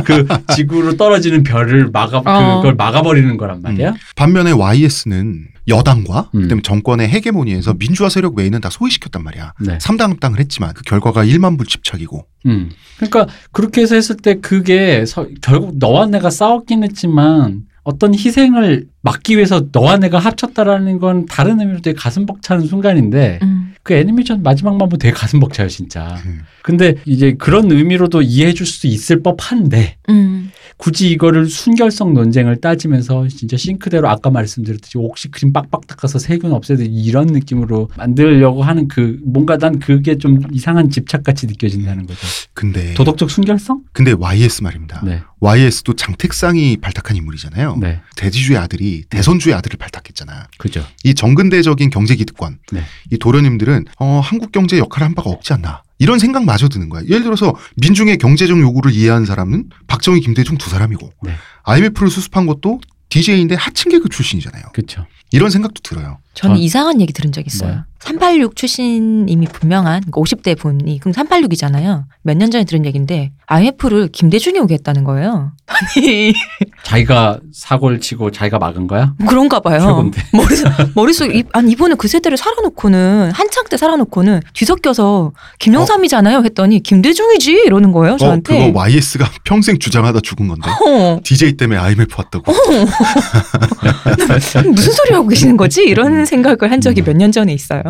그 0.05 0.25
지구로 0.55 0.95
떨어지는 0.97 1.43
별을 1.43 1.89
막아 1.91 2.19
어. 2.25 2.57
그걸 2.57 2.75
막아버리는 2.75 3.35
거란 3.37 3.61
말이야. 3.61 3.93
반면에 4.15 4.51
YS는 4.51 5.47
여당과 5.67 6.29
음. 6.35 6.41
그다음에 6.43 6.61
정권의 6.61 7.07
헤게모니에서 7.09 7.75
민주화 7.75 8.09
세력 8.09 8.37
외에는 8.37 8.59
다 8.61 8.69
소외시켰단 8.69 9.23
말이야. 9.23 9.53
네. 9.61 9.77
삼당합당을 9.79 10.39
했지만 10.39 10.73
그 10.73 10.81
결과가 10.83 11.23
1만 11.25 11.57
불 11.57 11.65
집착이고 11.67 12.25
음. 12.47 12.69
그러니까 12.97 13.27
그렇게 13.51 13.81
해서 13.81 13.95
했을 13.95 14.17
때 14.17 14.39
그게 14.41 15.05
서- 15.05 15.27
결국 15.41 15.77
너와 15.77 16.07
내가 16.07 16.29
싸웠긴 16.29 16.83
했지만 16.83 17.61
어떤 17.83 18.13
희생을 18.13 18.85
막기 19.01 19.35
위해서 19.35 19.67
너와 19.71 19.97
내가 19.97 20.19
합쳤다라는 20.19 20.99
건 20.99 21.25
다른 21.25 21.59
의미로 21.59 21.81
되게 21.81 21.95
가슴 21.95 22.25
벅차는 22.25 22.65
순간인데 22.65 23.39
음. 23.41 23.73
그 23.83 23.93
애니메이션 23.93 24.41
마지막만 24.41 24.89
보면 24.89 24.99
되게 24.99 25.13
가슴 25.13 25.39
벅차요 25.41 25.67
진짜. 25.67 26.17
음. 26.25 26.41
근데 26.61 26.95
이제 27.05 27.33
그런 27.33 27.69
의미로도 27.69 28.21
이해해 28.21 28.53
줄수 28.53 28.87
있을 28.87 29.21
법한데 29.21 29.97
음. 30.09 30.51
굳이 30.83 31.11
이거를 31.11 31.45
순결성 31.45 32.13
논쟁을 32.13 32.59
따지면서 32.59 33.25
진짜 33.29 33.55
싱크대로 33.55 34.09
아까 34.09 34.29
말씀드렸듯이 34.29 34.97
옥시크림 34.97 35.53
빡빡 35.53 35.87
닦아서 35.87 36.19
세균 36.19 36.51
없애듯 36.51 36.85
이런 36.89 37.27
느낌으로 37.27 37.89
만들려고 37.95 38.63
하는 38.63 38.89
그 38.89 39.17
뭔가 39.23 39.57
난 39.57 39.79
그게 39.79 40.17
좀 40.17 40.41
이상한 40.51 40.89
집착같이 40.89 41.47
느껴진다는 41.47 42.05
거죠. 42.05 42.19
근데 42.53 42.93
도덕적 42.95 43.31
순결성? 43.31 43.83
근데 43.93 44.11
YS 44.11 44.61
말입니다. 44.61 45.01
네. 45.05 45.21
YS도 45.39 45.93
장택상이 45.93 46.75
발탁한 46.75 47.15
인물이잖아요. 47.15 47.77
네. 47.77 48.01
대지주의 48.17 48.57
아들이 48.57 49.05
대선주의 49.09 49.55
아들을 49.55 49.77
발탁했잖아. 49.77 50.47
그죠. 50.57 50.83
이 51.05 51.13
정근대적인 51.13 51.91
경제 51.91 52.15
기득권, 52.15 52.59
네. 52.73 52.81
이 53.09 53.17
도련님들은 53.17 53.85
어, 53.99 54.19
한국 54.21 54.51
경제 54.51 54.77
역할을 54.79 55.07
한 55.07 55.15
바가 55.15 55.29
없지 55.29 55.53
않나. 55.53 55.81
이런 55.99 56.19
생각마저 56.19 56.67
드는 56.69 56.89
거야. 56.89 57.03
예를 57.05 57.23
들어서 57.23 57.55
민중의 57.77 58.17
경제적 58.17 58.59
요구를 58.59 58.91
이해한 58.91 59.25
사람은 59.25 59.69
박정희, 59.87 60.21
김대중 60.21 60.57
두 60.57 60.69
사람이고 60.69 61.11
네. 61.23 61.33
IMF를 61.63 62.09
수습한 62.09 62.45
것도 62.45 62.81
DJ인데 63.09 63.55
하층 63.55 63.91
계급 63.91 64.11
출신이잖아요. 64.11 64.63
그렇죠. 64.73 65.05
이런 65.31 65.49
생각도 65.49 65.81
들어요. 65.81 66.19
저는 66.33 66.55
전- 66.55 66.63
이상한 66.63 67.01
얘기 67.01 67.13
들은 67.13 67.31
적 67.31 67.45
있어요. 67.45 67.69
뭐요? 67.69 67.83
386 67.99 68.55
출신임이 68.57 69.47
분명한 69.47 70.01
그러니까 70.11 70.19
50대 70.21 70.57
분이 70.59 70.99
그럼 70.99 71.13
386이잖아요. 71.13 72.03
몇 72.23 72.35
년 72.37 72.51
전에 72.51 72.65
들은 72.65 72.85
얘기인데 72.85 73.31
IMF를 73.45 74.09
김대중이 74.09 74.59
오게 74.59 74.73
했다는 74.73 75.05
거예요. 75.05 75.53
아니 75.67 76.33
자기가 76.83 77.39
사고를 77.53 78.01
치고 78.01 78.31
자기가 78.31 78.59
막은 78.59 78.87
거야? 78.87 79.13
그런가 79.25 79.61
봐요. 79.61 79.79
최고인데. 79.79 80.21
머릿속 80.33 80.69
머릿속 80.95 81.33
이- 81.33 81.45
아니 81.53 81.71
이번에 81.71 81.95
그 81.97 82.09
세대를 82.09 82.37
살아놓고는 82.37 83.31
한창 83.31 83.63
때 83.69 83.77
살아놓고는 83.77 84.41
뒤섞여서 84.53 85.31
김영삼이잖아요 85.59 86.41
했더니 86.43 86.83
김대중이지 86.83 87.51
이러는 87.65 87.93
거예요 87.93 88.15
어, 88.15 88.17
저한테. 88.17 88.67
그거 88.67 88.79
YS가 88.79 89.29
평생 89.45 89.79
주장하다 89.79 90.19
죽은 90.21 90.49
건데. 90.49 90.69
어, 90.69 91.19
DJ 91.23 91.53
때문에 91.53 91.79
IMF 91.79 92.15
왔다고. 92.17 92.51
무슨 94.73 94.91
소리 94.91 95.13
하고 95.13 95.27
계시는 95.29 95.55
거지? 95.55 95.83
이런 95.83 96.22
생각을 96.25 96.71
한 96.71 96.81
적이 96.81 97.01
음. 97.01 97.05
몇년 97.05 97.31
전에 97.31 97.53
있어요. 97.53 97.81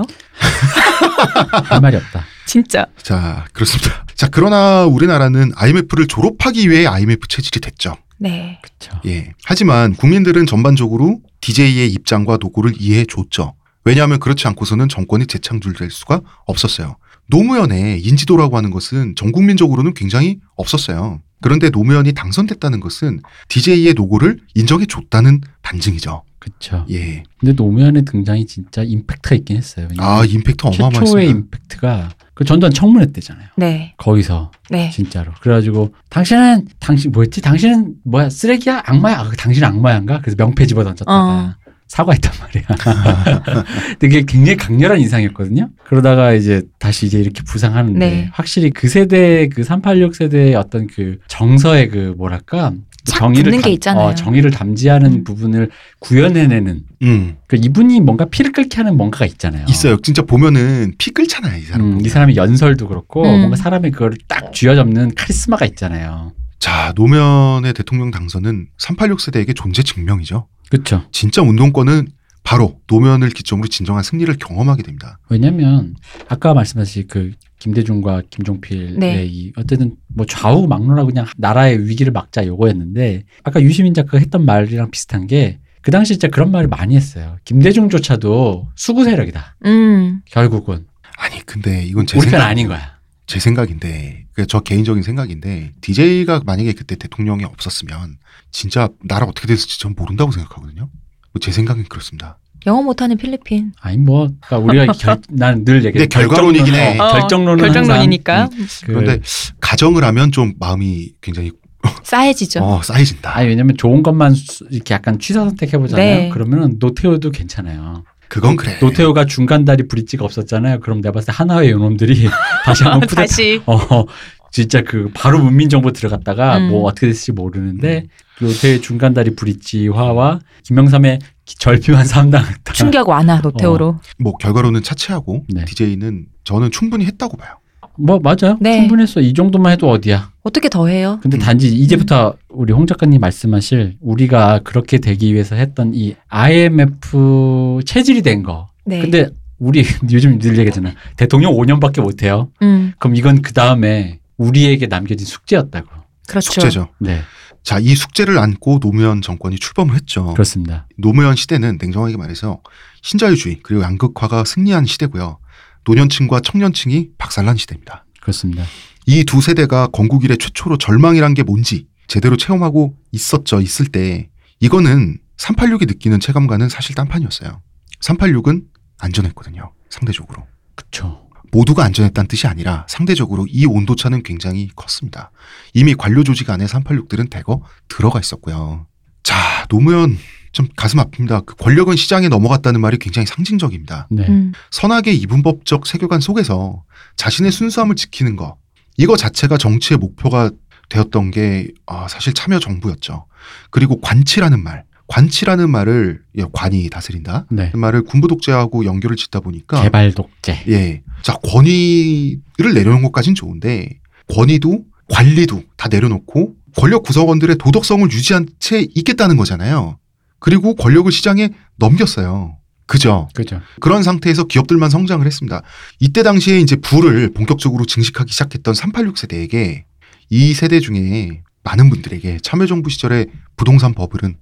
할 1.66 1.82
말이 1.82 1.98
없다. 1.98 2.26
진짜. 2.46 2.86
자, 3.02 3.46
그렇습니다. 3.54 4.06
자, 4.16 4.28
그러나 4.32 4.86
우리나라는 4.86 5.52
IMF를 5.56 6.08
졸업하기 6.08 6.70
위해 6.70 6.86
IMF 6.86 7.28
체질이 7.28 7.60
됐죠. 7.62 7.96
네. 8.18 8.60
그렇죠. 8.62 9.02
예. 9.06 9.34
하지만 9.44 9.96
국민들은 9.96 10.46
전반적으로 10.46 11.20
DJ의 11.42 11.92
입장과 11.92 12.38
노고를 12.40 12.74
이해해 12.80 13.06
줬죠. 13.06 13.56
왜냐하면 13.86 14.20
그렇지 14.20 14.48
않고서는 14.48 14.88
정권이 14.88 15.28
재창출될 15.28 15.92
수가 15.92 16.22
없었어요. 16.46 16.96
노무현의 17.28 18.02
인지도라고 18.02 18.58
하는 18.58 18.72
것은 18.72 19.16
전 19.16 19.32
국민적으로는 19.32 19.94
굉장히 19.94 20.40
없었어요. 20.56 21.22
그런데 21.44 21.70
노무현이 21.70 22.14
당선됐다는 22.14 22.80
것은 22.80 23.20
DJ의 23.50 23.94
노고를 23.94 24.40
인정해 24.56 24.86
줬다는 24.86 25.42
반증이죠. 25.62 26.24
그렇죠. 26.40 26.86
예. 26.90 27.24
근데 27.40 27.54
노무현의 27.54 28.06
등장이 28.06 28.46
진짜 28.46 28.82
임팩트가 28.84 29.36
있긴 29.36 29.58
했어요. 29.58 29.88
아, 29.98 30.24
임팩트 30.26 30.58
최초의 30.72 30.78
어마어마했습니다. 30.80 31.32
임팩트가 31.32 32.10
그 32.34 32.44
전두환 32.46 32.74
청문회 32.74 33.08
때잖아요. 33.08 33.48
네. 33.58 33.94
거기서 33.98 34.52
네. 34.70 34.90
진짜로. 34.90 35.32
그래가지고 35.42 35.94
당신은 36.10 36.68
당신 36.80 37.12
뭐였지? 37.12 37.42
당신은 37.42 37.96
뭐야 38.06 38.30
쓰레기야? 38.30 38.84
악마야? 38.86 39.20
아, 39.20 39.32
당신 39.38 39.64
악마야인가? 39.64 40.22
그래서 40.22 40.36
명패 40.38 40.66
집어 40.66 40.84
던졌다가 40.84 41.14
어. 41.14 41.54
사과했단 41.94 42.32
말이야. 42.42 42.66
되게 44.00 44.24
굉장히 44.24 44.58
강렬한 44.58 45.00
인상이었거든요. 45.00 45.70
그러다가 45.86 46.34
이제 46.34 46.64
다시 46.80 47.06
이제 47.06 47.20
이렇게 47.20 47.44
부상하는데 47.44 48.00
네. 48.00 48.30
확실히 48.34 48.72
그 48.72 48.88
세대 48.88 49.48
그 49.48 49.64
386 49.64 50.16
세대의 50.16 50.56
어떤 50.56 50.88
그 50.88 51.20
정서의 51.28 51.90
그 51.90 52.16
뭐랄까 52.18 52.74
착 53.06 53.32
붙는 53.32 53.62
게 53.62 53.70
있잖아요. 53.74 54.08
어, 54.08 54.16
정의를 54.16 54.50
담지하는 54.50 55.12
음. 55.12 55.24
부분을 55.24 55.70
구현해내는 56.00 56.82
음. 57.04 57.38
그 57.48 57.58
이분이 57.58 58.00
뭔가 58.00 58.26
피를 58.26 58.54
끓게 58.54 58.78
하는 58.78 58.98
뭔가가 58.98 59.28
있잖아요. 59.28 59.66
있어요. 59.70 59.98
진짜 59.98 60.24
보면은 60.24 60.96
피 60.98 61.12
끓잖아요, 61.12 61.58
이 61.58 61.62
사람. 61.62 61.94
음. 61.94 62.02
이 62.04 62.10
사람의 62.10 62.38
연설도 62.38 62.88
그렇고 62.88 63.22
음. 63.22 63.40
뭔가 63.42 63.56
사람의 63.56 63.92
그거를 63.92 64.18
딱 64.28 64.52
쥐어잡는 64.52 65.14
카리스마가 65.14 65.68
있잖아요. 65.68 66.32
자, 66.58 66.94
노무현의 66.96 67.74
대통령 67.74 68.10
당선은 68.10 68.68
386 68.80 69.22
세대에게 69.22 69.54
존재 69.54 69.84
증명이죠. 69.84 70.48
그렇죠. 70.74 71.04
진짜 71.12 71.42
운동권은 71.42 72.08
바로 72.44 72.80
노무현을 72.88 73.30
기점으로 73.30 73.68
진정한 73.68 74.04
승리를 74.04 74.34
경험하게 74.38 74.84
됩니다. 74.84 75.18
왜냐면 75.30 75.96
아까 76.28 76.54
말씀하신 76.54 77.08
그 77.08 77.32
김대중과 77.60 78.24
김종필의 78.30 78.98
네. 78.98 79.26
이 79.26 79.54
어쨌든 79.56 79.96
뭐 80.08 80.26
좌우 80.26 80.68
막론하고 80.68 81.08
그냥 81.08 81.26
나라의 81.38 81.88
위기를 81.88 82.12
막자 82.12 82.46
요거였는데 82.46 83.24
아까 83.44 83.62
유시민 83.62 83.94
작가가 83.94 84.18
했던 84.18 84.46
말이랑 84.46 84.92
비슷한 84.92 85.28
게 85.28 85.60
그 85.84 85.92
당시 85.92 86.14
진짜 86.14 86.30
그런 86.30 86.50
말을 86.50 86.70
많이 86.70 86.96
했어요. 86.96 87.36
김대중조차도 87.44 88.70
수구 88.76 89.04
세력이다. 89.04 89.58
음. 89.66 90.22
결국은 90.32 90.86
아니, 91.18 91.46
근데 91.46 91.84
이건 91.84 92.08
제 92.08 92.18
우리 92.18 92.26
편 92.26 92.32
생각 92.32 92.48
아닌 92.48 92.68
거야. 92.68 92.93
제 93.34 93.40
생각인데, 93.40 94.26
그저 94.34 94.60
개인적인 94.60 95.02
생각인데, 95.02 95.72
DJ가 95.82 96.42
만약에 96.46 96.74
그때 96.74 96.96
대통령이 96.96 97.44
없었으면 97.46 98.18
진짜 98.52 98.90
나라 99.04 99.26
어떻게 99.26 99.48
됐을지 99.48 99.80
전 99.80 99.96
모른다고 99.98 100.32
생각하거든요. 100.32 100.88
뭐제 101.34 101.52
생각은 101.52 101.86
그렇습니다. 101.86 102.38
영어 102.68 102.84
못하는 102.84 103.18
필리핀. 103.18 103.72
아니 103.82 103.98
뭐 103.98 104.30
그러니까 104.40 104.58
우리가 104.60 104.94
결, 105.02 105.20
난늘 105.32 105.78
얘기해. 105.84 106.06
근데 106.06 106.06
결과론이긴 106.06 106.76
해. 106.76 107.00
어, 107.00 107.08
결정론은 107.08 107.64
결정론이니까 107.64 108.42
항상 108.42 108.58
그- 108.86 108.94
그런데 108.94 109.20
가정을 109.60 110.04
하면 110.04 110.32
좀 110.32 110.54
마음이 110.60 111.14
굉장히 111.20 111.52
싸해지죠. 112.04 112.60
어, 112.64 112.82
쌓여진다. 112.84 113.36
아니 113.36 113.48
왜냐면 113.50 113.76
좋은 113.78 114.04
것만 114.04 114.36
수- 114.36 114.68
이렇게 114.70 114.94
약간 114.94 115.18
취사 115.18 115.40
선택해 115.44 115.80
보잖아요. 115.80 116.06
네. 116.06 116.30
그러면 116.32 116.76
노태우도 116.80 117.32
괜찮아요. 117.32 118.04
그건 118.34 118.56
그래. 118.56 118.80
노태우가 118.82 119.26
중간 119.26 119.64
다리 119.64 119.88
브릿지가 119.88 120.26
없었잖아요. 120.26 120.80
그럼 120.80 121.02
내가 121.02 121.12
봤을 121.14 121.28
때 121.28 121.34
하나의 121.36 121.70
요놈들이 121.70 122.28
다시 122.66 122.84
한번 122.84 123.02
쿠데 123.08 123.16
다시 123.16 123.62
어 123.68 124.06
진짜 124.52 124.82
그 124.82 125.12
바로 125.14 125.38
문민정부 125.38 125.94
들어갔다가 125.94 126.58
음. 126.58 126.70
뭐 126.70 126.86
어떻게 126.86 127.06
됐을지 127.06 127.32
모르는데 127.32 128.08
그 128.40 128.46
노태우의 128.46 128.82
중간 128.82 129.14
다리 129.14 129.36
브릿지화와 129.36 130.40
김영삼의 130.64 131.20
절묘한 131.46 132.06
삼당했다. 132.06 132.74
충격 132.74 133.08
완화 133.08 133.40
노태우로. 133.40 134.00
뭐 134.18 134.36
결과로는 134.38 134.82
차치하고 134.82 135.46
네. 135.50 135.66
DJ는 135.66 136.26
저는 136.44 136.72
충분히 136.72 137.06
했다고 137.06 137.38
봐요. 137.38 137.58
뭐 137.98 138.20
맞아요. 138.20 138.58
네. 138.60 138.80
충분했어. 138.80 139.22
이 139.22 139.34
정도만 139.34 139.74
해도 139.74 139.90
어디야. 139.90 140.32
어떻게 140.44 140.70
더 140.70 140.88
해요? 140.88 141.20
근데 141.22 141.38
음. 141.38 141.40
단지 141.40 141.68
이제부터 141.68 142.36
우리 142.50 142.74
홍 142.74 142.86
작가님 142.88 143.22
말씀하실 143.22 143.98
우리가 144.02 144.60
그렇게 144.64 144.98
되기 144.98 145.34
위해서 145.34 145.56
했던 145.56 145.94
이 145.94 146.16
IMF 146.28 147.82
체질이 147.86 148.22
된 148.22 148.44
거. 148.44 148.70
네. 148.86 149.02
근데 149.02 149.30
우리 149.60 149.84
요즘 150.12 150.40
늘 150.40 150.58
얘기하잖아. 150.58 150.94
대통령 151.18 151.54
5년밖에 151.54 152.02
못 152.02 152.24
해요. 152.24 152.50
음. 152.62 152.94
그럼 153.00 153.16
이건 153.16 153.42
그 153.42 153.54
다음에 153.54 154.20
우리에게 154.38 154.88
남겨진 154.88 155.26
숙제였다고. 155.26 155.88
그렇죠. 156.28 156.52
숙제죠. 156.52 156.88
네, 157.00 157.22
자, 157.64 157.80
이 157.80 157.96
숙제를 157.96 158.38
안고 158.38 158.80
노무현 158.80 159.22
정권이 159.22 159.58
출범을 159.58 159.96
했죠. 159.96 160.34
그렇습니다. 160.34 160.88
노무현 160.98 161.36
시대는 161.36 161.78
냉정하게 161.82 162.18
말해서 162.18 162.62
신자유주의 163.02 163.60
그리고 163.64 163.84
양극화가 163.84 164.44
승리한 164.44 164.86
시대고요. 164.86 165.38
노년층과 165.86 166.40
청년층이 166.42 167.10
박살난 167.18 167.58
시대입니다. 167.58 168.06
그렇습니다. 168.22 168.64
이 169.06 169.24
두 169.26 169.42
세대가 169.42 169.88
건국 169.88 170.24
이래 170.24 170.36
최초로 170.38 170.78
절망이란 170.78 171.34
게 171.34 171.44
뭔지 171.44 171.88
제대로 172.08 172.38
체험하고 172.38 172.96
있었죠. 173.12 173.60
있을 173.62 173.88
때 173.88 174.30
이거는 174.60 175.18
386이 175.38 175.88
느끼는 175.88 176.20
체감과는 176.20 176.70
사실 176.70 176.96
딴판이었어요. 176.96 177.62
386은 178.02 178.64
안전했거든요. 179.00 179.74
상대적으로. 179.90 180.48
그렇죠. 180.76 181.28
모두가 181.52 181.84
안전했다는 181.84 182.28
뜻이 182.28 182.48
아니라 182.48 182.86
상대적으로 182.90 183.46
이 183.50 183.66
온도차는 183.66 184.24
굉장히 184.24 184.70
컸습니다. 184.76 185.32
이미 185.74 185.94
관료 185.94 186.24
조직 186.24 186.50
안에 186.50 186.66
386들은 186.66 187.30
대거 187.30 187.62
들어가 187.90 188.20
있었고요. 188.20 188.88
자, 189.22 189.66
노무현 189.70 190.18
좀 190.54 190.68
가슴 190.76 191.00
아픕니다. 191.00 191.46
그 191.46 191.56
권력은 191.56 191.96
시장에 191.98 192.30
넘어갔다는 192.30 192.80
말이 192.80 192.98
굉장히 192.98 193.26
상징적입니다. 193.26 194.08
네. 194.12 194.26
음. 194.30 194.54
선악의 194.72 195.18
이분법적 195.18 195.86
세계관 195.86 196.22
속에서 196.22 196.84
자신의 197.18 197.52
순수함을 197.52 197.96
지키는 197.96 198.36
거 198.36 198.58
이거 198.98 199.18
자체가 199.18 199.58
정치의 199.58 199.98
목표가 199.98 200.52
되었던 200.90 201.32
게 201.32 201.68
아, 201.88 202.08
사실 202.08 202.34
참여 202.34 202.60
정부였죠. 202.60 203.26
그리고 203.72 204.00
관치라는 204.00 204.64
말, 204.64 204.84
관치라는 205.08 205.70
말을 205.72 206.22
예, 206.38 206.46
관이 206.54 206.88
다스린다. 206.90 207.48
네. 207.50 207.72
그 207.72 207.78
말을 207.78 208.04
군부 208.04 208.28
독재하고 208.28 208.86
연결을 208.86 209.18
짓다 209.18 209.40
보니까 209.40 209.82
개발 209.82 210.14
독재. 210.14 210.66
예, 210.70 211.02
자 211.24 211.34
권위를 211.44 212.74
내려놓은 212.76 213.02
것까진 213.02 213.34
좋은데 213.34 213.90
권위도 214.30 214.84
관리도 215.10 215.64
다 215.78 215.90
내려놓고 215.90 216.54
권력 216.78 217.04
구성원들의 217.04 217.58
도덕성을 217.58 218.12
유지한 218.12 218.48
채 218.60 218.86
있겠다는 218.96 219.36
거잖아요. 219.36 219.98
그리고 220.44 220.76
권력을 220.76 221.10
시장에 221.10 221.52
넘겼어요. 221.78 222.58
그죠? 222.86 223.30
그죠. 223.34 223.62
그런 223.80 224.04
상태에서 224.04 224.44
기업들만 224.44 224.90
성장을 224.90 225.26
했습니다. 225.26 225.62
이때 226.02 226.22
당시에 226.22 226.60
이제 226.60 226.76
부를 226.76 227.32
본격적으로 227.32 227.86
증식하기 227.86 228.30
시작했던 228.30 228.74
386 228.74 229.18
세대에게 229.18 229.86
이 230.30 230.54
세대 230.54 230.82
중에 230.82 231.44
많은 231.64 231.90
분들에게 231.90 232.40
참여정부 232.42 232.90
시절의 232.90 233.28
부동산 233.56 233.94
버블은 233.94 234.36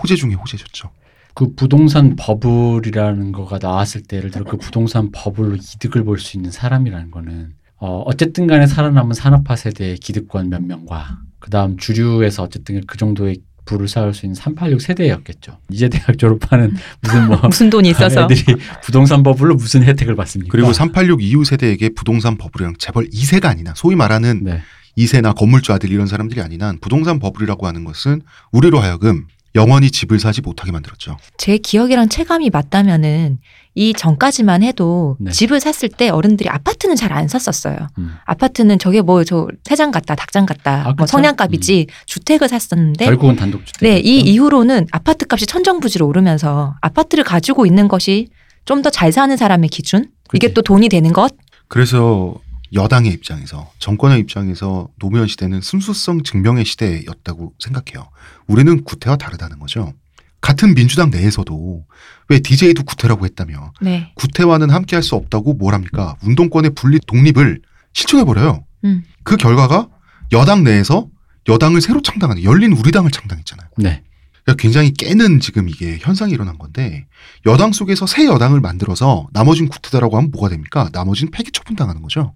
호재 0.00 0.14
중에 0.14 0.34
호재졌죠. 0.34 0.92
그 1.34 1.52
부동산 1.56 2.14
버블이라는 2.14 3.32
거가 3.32 3.58
나왔을 3.60 4.02
때 4.04 4.18
예를 4.18 4.30
들어 4.30 4.44
그 4.44 4.56
부동산 4.56 5.10
버블로 5.10 5.56
이득을 5.56 6.04
볼 6.04 6.20
수 6.20 6.36
있는 6.36 6.52
사람이라는 6.52 7.10
거는 7.10 7.54
어 7.78 8.02
어쨌든 8.06 8.46
간에 8.46 8.68
살아남은 8.68 9.14
산업화 9.14 9.56
세대의 9.56 9.96
기득권 9.96 10.48
몇 10.48 10.62
명과 10.62 11.18
그다음 11.40 11.76
주류에서 11.76 12.44
어쨌든 12.44 12.82
그 12.86 12.96
정도의 12.96 13.38
부를 13.64 13.88
쌓을 13.88 14.14
수 14.14 14.26
있는 14.26 14.34
386 14.34 14.80
세대였겠죠. 14.80 15.58
이제 15.70 15.88
대학 15.88 16.18
졸업하는 16.18 16.74
무슨 17.02 17.26
뭐 17.26 17.36
무슨 17.42 17.70
돈이 17.70 17.90
있어서. 17.90 18.24
애들이 18.24 18.42
부동산 18.82 19.22
버블로 19.22 19.54
무슨 19.56 19.82
혜택을 19.82 20.16
받습니까? 20.16 20.50
그리고 20.52 20.72
386 20.72 21.22
이후 21.22 21.44
세대에게 21.44 21.90
부동산 21.90 22.36
버블이랑 22.36 22.74
재벌 22.78 23.08
2세가 23.08 23.46
아니나 23.46 23.74
소위 23.76 23.96
말하는 23.96 24.44
네. 24.44 24.62
2세나 24.98 25.34
건물주 25.36 25.72
아들 25.72 25.90
이런 25.90 26.06
사람들이 26.06 26.40
아니나 26.40 26.74
부동산 26.80 27.18
버블이라고 27.18 27.66
하는 27.66 27.84
것은 27.84 28.22
우리로 28.52 28.80
하여금 28.80 29.26
영원히 29.54 29.90
집을 29.90 30.20
사지 30.20 30.40
못하게 30.40 30.72
만들었죠. 30.72 31.16
제 31.36 31.58
기억이랑 31.58 32.08
체감이 32.08 32.50
맞다면은 32.50 33.38
이 33.74 33.92
전까지만 33.94 34.62
해도 34.62 35.16
네. 35.20 35.30
집을 35.30 35.60
샀을 35.60 35.90
때 35.90 36.08
어른들이 36.08 36.48
아파트는 36.48 36.96
잘 36.96 37.12
안 37.12 37.28
샀었어요. 37.28 37.76
음. 37.98 38.14
아파트는 38.24 38.78
저게 38.78 39.00
뭐 39.02 39.24
저 39.24 39.46
세장 39.64 39.90
같다, 39.90 40.14
닭장 40.14 40.46
같다, 40.46 40.88
아, 40.88 40.94
뭐? 40.96 41.06
성냥갑이지 41.06 41.86
주택을 42.06 42.48
샀었는데 42.48 43.04
결국은 43.04 43.36
단독주택. 43.36 43.88
네, 43.88 43.98
이 44.00 44.20
이후로는 44.20 44.86
아파트 44.92 45.26
값이 45.28 45.46
천정부지로 45.46 46.06
오르면서 46.06 46.74
아파트를 46.80 47.24
가지고 47.24 47.66
있는 47.66 47.86
것이 47.88 48.28
좀 48.64 48.82
더 48.82 48.90
잘 48.90 49.10
사는 49.12 49.36
사람의 49.36 49.68
기준? 49.70 50.10
이게 50.34 50.48
그치. 50.48 50.54
또 50.54 50.62
돈이 50.62 50.88
되는 50.88 51.12
것? 51.12 51.32
그래서 51.68 52.34
여당의 52.72 53.12
입장에서 53.12 53.70
정권의 53.80 54.20
입장에서 54.20 54.88
노무현 55.00 55.26
시대는 55.26 55.60
순수성 55.60 56.22
증명의 56.22 56.64
시대였다고 56.64 57.52
생각해요. 57.58 58.08
우리는 58.46 58.84
구태와 58.84 59.16
다르다는 59.16 59.58
거죠. 59.58 59.92
같은 60.40 60.74
민주당 60.74 61.10
내에서도 61.10 61.84
왜 62.28 62.38
DJ도 62.40 62.84
구태라고 62.84 63.24
했다며 63.26 63.72
네. 63.80 64.12
구태와는 64.14 64.70
함께 64.70 64.96
할 64.96 65.02
수 65.02 65.14
없다고 65.16 65.54
뭘 65.54 65.74
합니까? 65.74 66.16
운동권의 66.22 66.72
분리 66.74 66.98
독립을 67.06 67.60
실천해 67.92 68.24
버려요. 68.24 68.64
음. 68.84 69.02
그 69.24 69.36
결과가 69.36 69.88
여당 70.32 70.62
내에서 70.64 71.08
여당을 71.48 71.80
새로 71.80 72.00
창당하는 72.02 72.42
열린 72.44 72.72
우리당을 72.72 73.10
창당했잖아요. 73.10 73.68
네. 73.78 74.02
그러니까 74.44 74.62
굉장히 74.62 74.92
깨는 74.92 75.40
지금 75.40 75.68
이게 75.68 75.98
현상이 76.00 76.32
일어난 76.32 76.56
건데 76.58 77.06
여당 77.46 77.72
속에서 77.72 78.06
새 78.06 78.24
여당을 78.26 78.60
만들어서 78.60 79.26
나머진 79.32 79.68
구태다라고 79.68 80.16
하면 80.16 80.30
뭐가 80.30 80.48
됩니까? 80.48 80.88
나머진 80.92 81.30
폐기 81.30 81.50
처분당하는 81.52 82.02
거죠. 82.02 82.34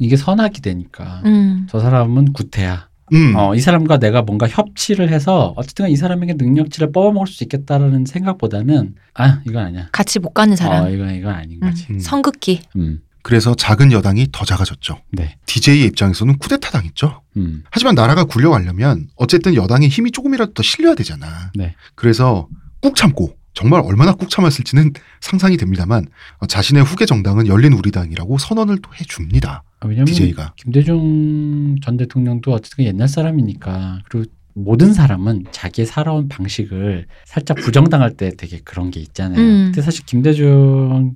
이게 0.00 0.16
선악이 0.16 0.62
되니까 0.62 1.22
음. 1.26 1.66
저 1.70 1.80
사람은 1.80 2.32
구태야. 2.32 2.88
음. 3.12 3.34
어, 3.36 3.54
이 3.54 3.60
사람과 3.60 3.98
내가 3.98 4.22
뭔가 4.22 4.48
협치를 4.48 5.10
해서 5.10 5.54
어쨌든 5.56 5.88
이 5.88 5.96
사람에게 5.96 6.34
능력치를 6.34 6.92
뽑아먹을 6.92 7.26
수 7.26 7.44
있겠다라는 7.44 8.04
생각보다는 8.04 8.94
아 9.14 9.40
이건 9.46 9.66
아니야. 9.66 9.88
같이 9.92 10.18
못 10.18 10.30
가는 10.34 10.56
사람. 10.56 10.84
어, 10.84 10.90
이건 10.90 11.14
이건 11.14 11.34
아닌 11.34 11.60
거지. 11.60 11.86
음. 11.90 11.98
성극기. 11.98 12.62
음. 12.76 13.00
그래서 13.22 13.54
작은 13.56 13.90
여당이 13.90 14.28
더 14.30 14.44
작아졌죠. 14.44 15.00
네. 15.10 15.36
DJ의 15.46 15.84
입장에서는 15.86 16.38
쿠데타 16.38 16.70
당했죠. 16.70 17.22
음. 17.36 17.64
하지만 17.70 17.96
나라가 17.96 18.22
굴려가려면 18.24 19.08
어쨌든 19.16 19.56
여당의 19.56 19.88
힘이 19.88 20.12
조금이라도 20.12 20.52
더 20.52 20.62
실려야 20.62 20.94
되잖아. 20.94 21.50
네. 21.56 21.74
그래서 21.96 22.46
꾹 22.80 22.94
참고 22.94 23.35
정말 23.56 23.80
얼마나 23.82 24.12
꾹 24.12 24.28
참았을지는 24.28 24.92
상상이 25.20 25.56
됩니다만 25.56 26.04
어, 26.38 26.46
자신의 26.46 26.84
후계 26.84 27.06
정당은 27.06 27.48
열린 27.48 27.72
우리당이라고 27.72 28.36
선언을 28.36 28.78
또 28.82 28.90
해줍니다. 29.00 29.64
아, 29.80 29.86
왜냐면 29.86 30.04
DJ가. 30.04 30.52
김대중 30.56 31.76
전 31.82 31.96
대통령도 31.96 32.52
어쨌든 32.52 32.84
옛날 32.84 33.08
사람이니까 33.08 34.02
그리고 34.08 34.30
모든 34.52 34.92
사람은 34.92 35.46
자기의 35.50 35.86
살아온 35.86 36.28
방식을 36.28 37.06
살짝 37.24 37.56
부정당할 37.56 38.12
때 38.12 38.30
되게 38.36 38.60
그런 38.62 38.90
게 38.90 39.00
있잖아요. 39.00 39.40
음. 39.40 39.64
근데 39.66 39.80
사실 39.80 40.04
김대중도 40.04 41.14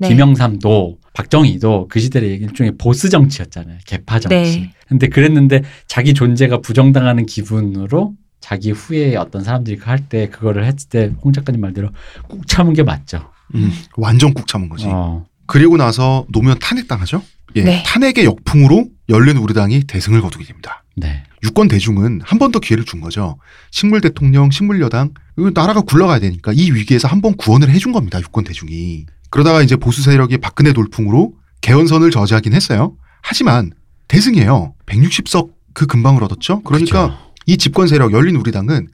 네. 0.00 0.08
김영삼도 0.08 0.98
박정희도 1.14 1.86
그 1.88 2.00
시대의 2.00 2.36
일종의 2.38 2.72
보스 2.78 3.08
정치였잖아요. 3.08 3.78
개파 3.86 4.18
정치. 4.18 4.60
네. 4.60 4.70
근데 4.88 5.08
그랬는데 5.08 5.62
자기 5.86 6.14
존재가 6.14 6.58
부정당하는 6.58 7.26
기분으로 7.26 8.14
자기 8.44 8.72
후에 8.72 9.16
어떤 9.16 9.42
사람들이 9.42 9.78
할 9.82 9.98
때 10.08 10.28
그거를 10.28 10.66
했을 10.66 10.88
때 10.90 11.10
홍 11.22 11.32
작가님 11.32 11.60
말대로 11.62 11.88
꾹 12.28 12.46
참은 12.46 12.74
게 12.74 12.82
맞죠. 12.82 13.30
음, 13.54 13.72
완전 13.96 14.34
꾹 14.34 14.46
참은 14.46 14.68
거지. 14.68 14.84
어. 14.86 15.24
그리고 15.46 15.76
나서 15.78 16.26
노무현 16.30 16.58
탄핵당하죠. 16.58 17.22
예, 17.56 17.62
네. 17.62 17.82
탄핵의 17.86 18.24
역풍으로 18.26 18.88
열린 19.08 19.38
우리당이 19.38 19.84
대승을 19.84 20.20
거두게 20.20 20.44
됩니다. 20.44 20.84
네. 20.96 21.22
유권 21.42 21.68
대중은 21.68 22.20
한 22.22 22.38
번 22.38 22.52
더 22.52 22.58
기회를 22.58 22.84
준 22.84 23.00
거죠. 23.00 23.38
식물 23.70 24.00
대통령, 24.02 24.50
식물 24.50 24.80
여당, 24.82 25.14
이거 25.38 25.50
나라가 25.54 25.80
굴러가야 25.80 26.18
되니까 26.18 26.52
이 26.54 26.70
위기에서 26.70 27.08
한 27.08 27.20
번 27.22 27.36
구원을 27.36 27.70
해준 27.70 27.92
겁니다. 27.92 28.20
유권 28.20 28.44
대중이. 28.44 29.06
그러다가 29.30 29.62
이제 29.62 29.76
보수 29.76 30.02
세력이 30.02 30.38
박근혜 30.38 30.72
돌풍으로 30.74 31.32
개헌선을 31.62 32.10
저지하긴 32.10 32.52
했어요. 32.52 32.94
하지만 33.22 33.72
대승이에요. 34.08 34.74
160석 34.86 35.50
그 35.72 35.86
금방을 35.86 36.22
얻었죠. 36.24 36.62
그러니까 36.62 37.08
그쵸. 37.08 37.18
이 37.46 37.56
집권 37.56 37.88
세력 37.88 38.12
열린 38.12 38.36
우리당은 38.36 38.88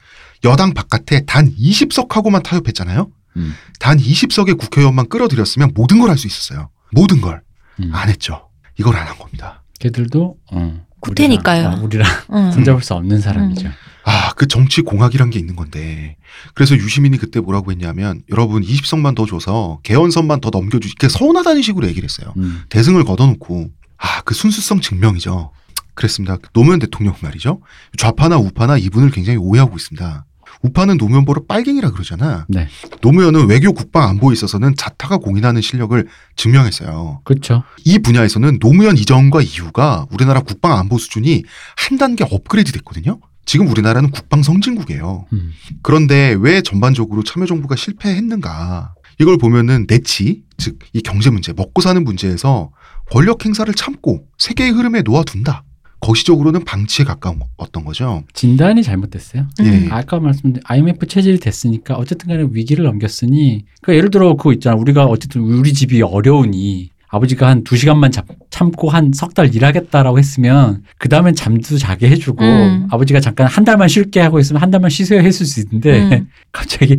여당 0.45 0.73
바깥에 0.75 1.25
단 1.27 1.55
20석하고만 1.57 2.43
타협했잖아요. 2.43 3.09
음. 3.37 3.55
단 3.79 3.99
20석의 3.99 4.59
국회의원만 4.59 5.09
끌어들였으면 5.09 5.73
모든 5.75 6.01
걸 6.01 6.11
할 6.11 6.19
수 6.19 6.27
있었어요. 6.27 6.71
모든 6.93 7.21
걸. 7.21 7.43
음. 7.81 7.91
안 7.93 8.09
했죠. 8.09 8.49
이걸 8.79 8.97
안 8.97 9.07
한 9.07 9.17
겁니다. 9.19 9.63
걔들도 9.79 10.37
어, 10.53 10.87
구태니까요. 11.01 11.61
우리랑, 11.61 11.81
어, 11.81 11.85
우리랑 11.85 12.11
응. 12.35 12.53
손잡을 12.53 12.83
수 12.83 12.95
없는 12.95 13.21
사람이죠. 13.21 13.69
아, 14.05 14.33
그 14.35 14.47
정치 14.49 14.81
공학이란 14.83 15.31
게 15.31 15.39
있는 15.39 15.55
건데. 15.57 16.17
그래서 16.55 16.75
유시민이 16.75 17.19
그때 17.19 17.39
뭐라고 17.41 17.71
했냐면, 17.71 18.23
여러분 18.31 18.63
20석만 18.63 19.15
더 19.15 19.27
줘서 19.27 19.79
개헌선만 19.85 20.41
더 20.41 20.51
넘겨주시, 20.51 20.95
그 20.99 21.09
서운하다는 21.09 21.63
식으로 21.63 21.87
얘기를 21.87 22.09
했어요. 22.09 22.33
음. 22.39 22.63
대승을 22.71 23.05
걷어놓고, 23.05 23.71
아, 23.99 24.23
그 24.23 24.35
순수성 24.35 24.81
증명이죠. 24.81 25.53
그랬습니다. 25.95 26.37
노무현 26.53 26.79
대통령 26.79 27.15
말이죠. 27.21 27.61
좌파나 27.97 28.37
우파나 28.39 28.79
이분을 28.79 29.11
굉장히 29.11 29.39
오해하고 29.39 29.77
있습니다. 29.77 30.25
우파는 30.63 30.99
노무현 30.99 31.25
보러 31.25 31.43
빨갱이라 31.47 31.91
그러잖아. 31.91 32.45
네. 32.49 32.69
노무현은 33.01 33.49
외교 33.49 33.73
국방 33.73 34.09
안보에 34.09 34.33
있어서는 34.35 34.75
자타가 34.77 35.19
공인하는 35.19 35.63
실력을 35.63 36.07
증명했어요. 36.37 37.21
그렇죠. 37.25 37.63
이 37.85 37.99
분야에서는 37.99 38.59
노무현 38.59 38.99
이전과 38.99 39.43
이후가 39.43 40.07
우리나라 40.11 40.41
국방 40.41 40.77
안보 40.79 40.99
수준이 40.99 41.45
한 41.77 41.99
단계 41.99 42.25
업그레이드 42.29 42.73
됐거든요. 42.73 43.21
지금 43.47 43.69
우리나라는 43.69 44.11
국방 44.11 44.43
성진국이에요. 44.43 45.27
음. 45.33 45.53
그런데 45.83 46.37
왜 46.39 46.61
전반적으로 46.63 47.25
참여정부가 47.25 47.77
실패했는가? 47.77 48.95
이걸 49.19 49.39
보면은 49.39 49.87
내치, 49.87 50.43
즉 50.57 50.79
이 50.93 51.01
경제 51.01 51.31
문제, 51.31 51.53
먹고 51.53 51.81
사는 51.81 52.03
문제에서 52.05 52.71
권력 53.11 53.45
행사를 53.45 53.73
참고 53.75 54.27
세계의 54.39 54.71
흐름에 54.73 55.03
놓아둔다. 55.03 55.65
거시적으로는 56.01 56.65
방치에 56.65 57.05
가까웠던 57.05 57.85
거죠. 57.85 58.25
진단이 58.33 58.83
잘못됐어요. 58.83 59.47
예. 59.63 59.65
음. 59.65 59.89
아까 59.91 60.19
말씀드린 60.19 60.63
IMF 60.65 61.07
체질이 61.07 61.39
됐으니까 61.41 61.95
어쨌든 61.97 62.29
간에 62.29 62.47
위기를 62.51 62.85
넘겼으니 62.85 63.65
그러니까 63.83 63.99
예를 63.99 64.11
들어 64.11 64.35
그거 64.37 64.53
있잖아. 64.53 64.77
우리가 64.77 65.05
어쨌든 65.07 65.43
우리 65.43 65.73
집이 65.73 66.01
어려우니 66.03 66.91
아버지가 67.13 67.49
한 67.49 67.65
두 67.65 67.77
시간만 67.77 68.13
잡- 68.13 68.27
참고 68.51 68.89
한 68.89 69.11
석 69.13 69.35
달 69.35 69.55
일하겠다라고 69.55 70.19
했으면 70.19 70.85
그 70.97 71.09
다음엔 71.09 71.35
잠도 71.35 71.77
자게 71.77 72.09
해주고 72.09 72.45
음. 72.45 72.87
아버지가 72.91 73.21
잠깐 73.21 73.47
한 73.49 73.65
달만 73.65 73.89
쉴게 73.89 74.21
하고 74.21 74.39
있으면 74.39 74.63
한 74.63 74.71
달만 74.71 74.91
쉬세요 74.91 75.21
했을 75.21 75.45
수 75.45 75.61
있는데 75.61 76.01
음. 76.03 76.29
갑자기 76.53 76.97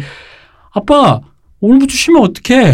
아빠 0.74 1.22
오늘부터 1.62 1.94
쉬면 1.94 2.24
어떡해 2.24 2.74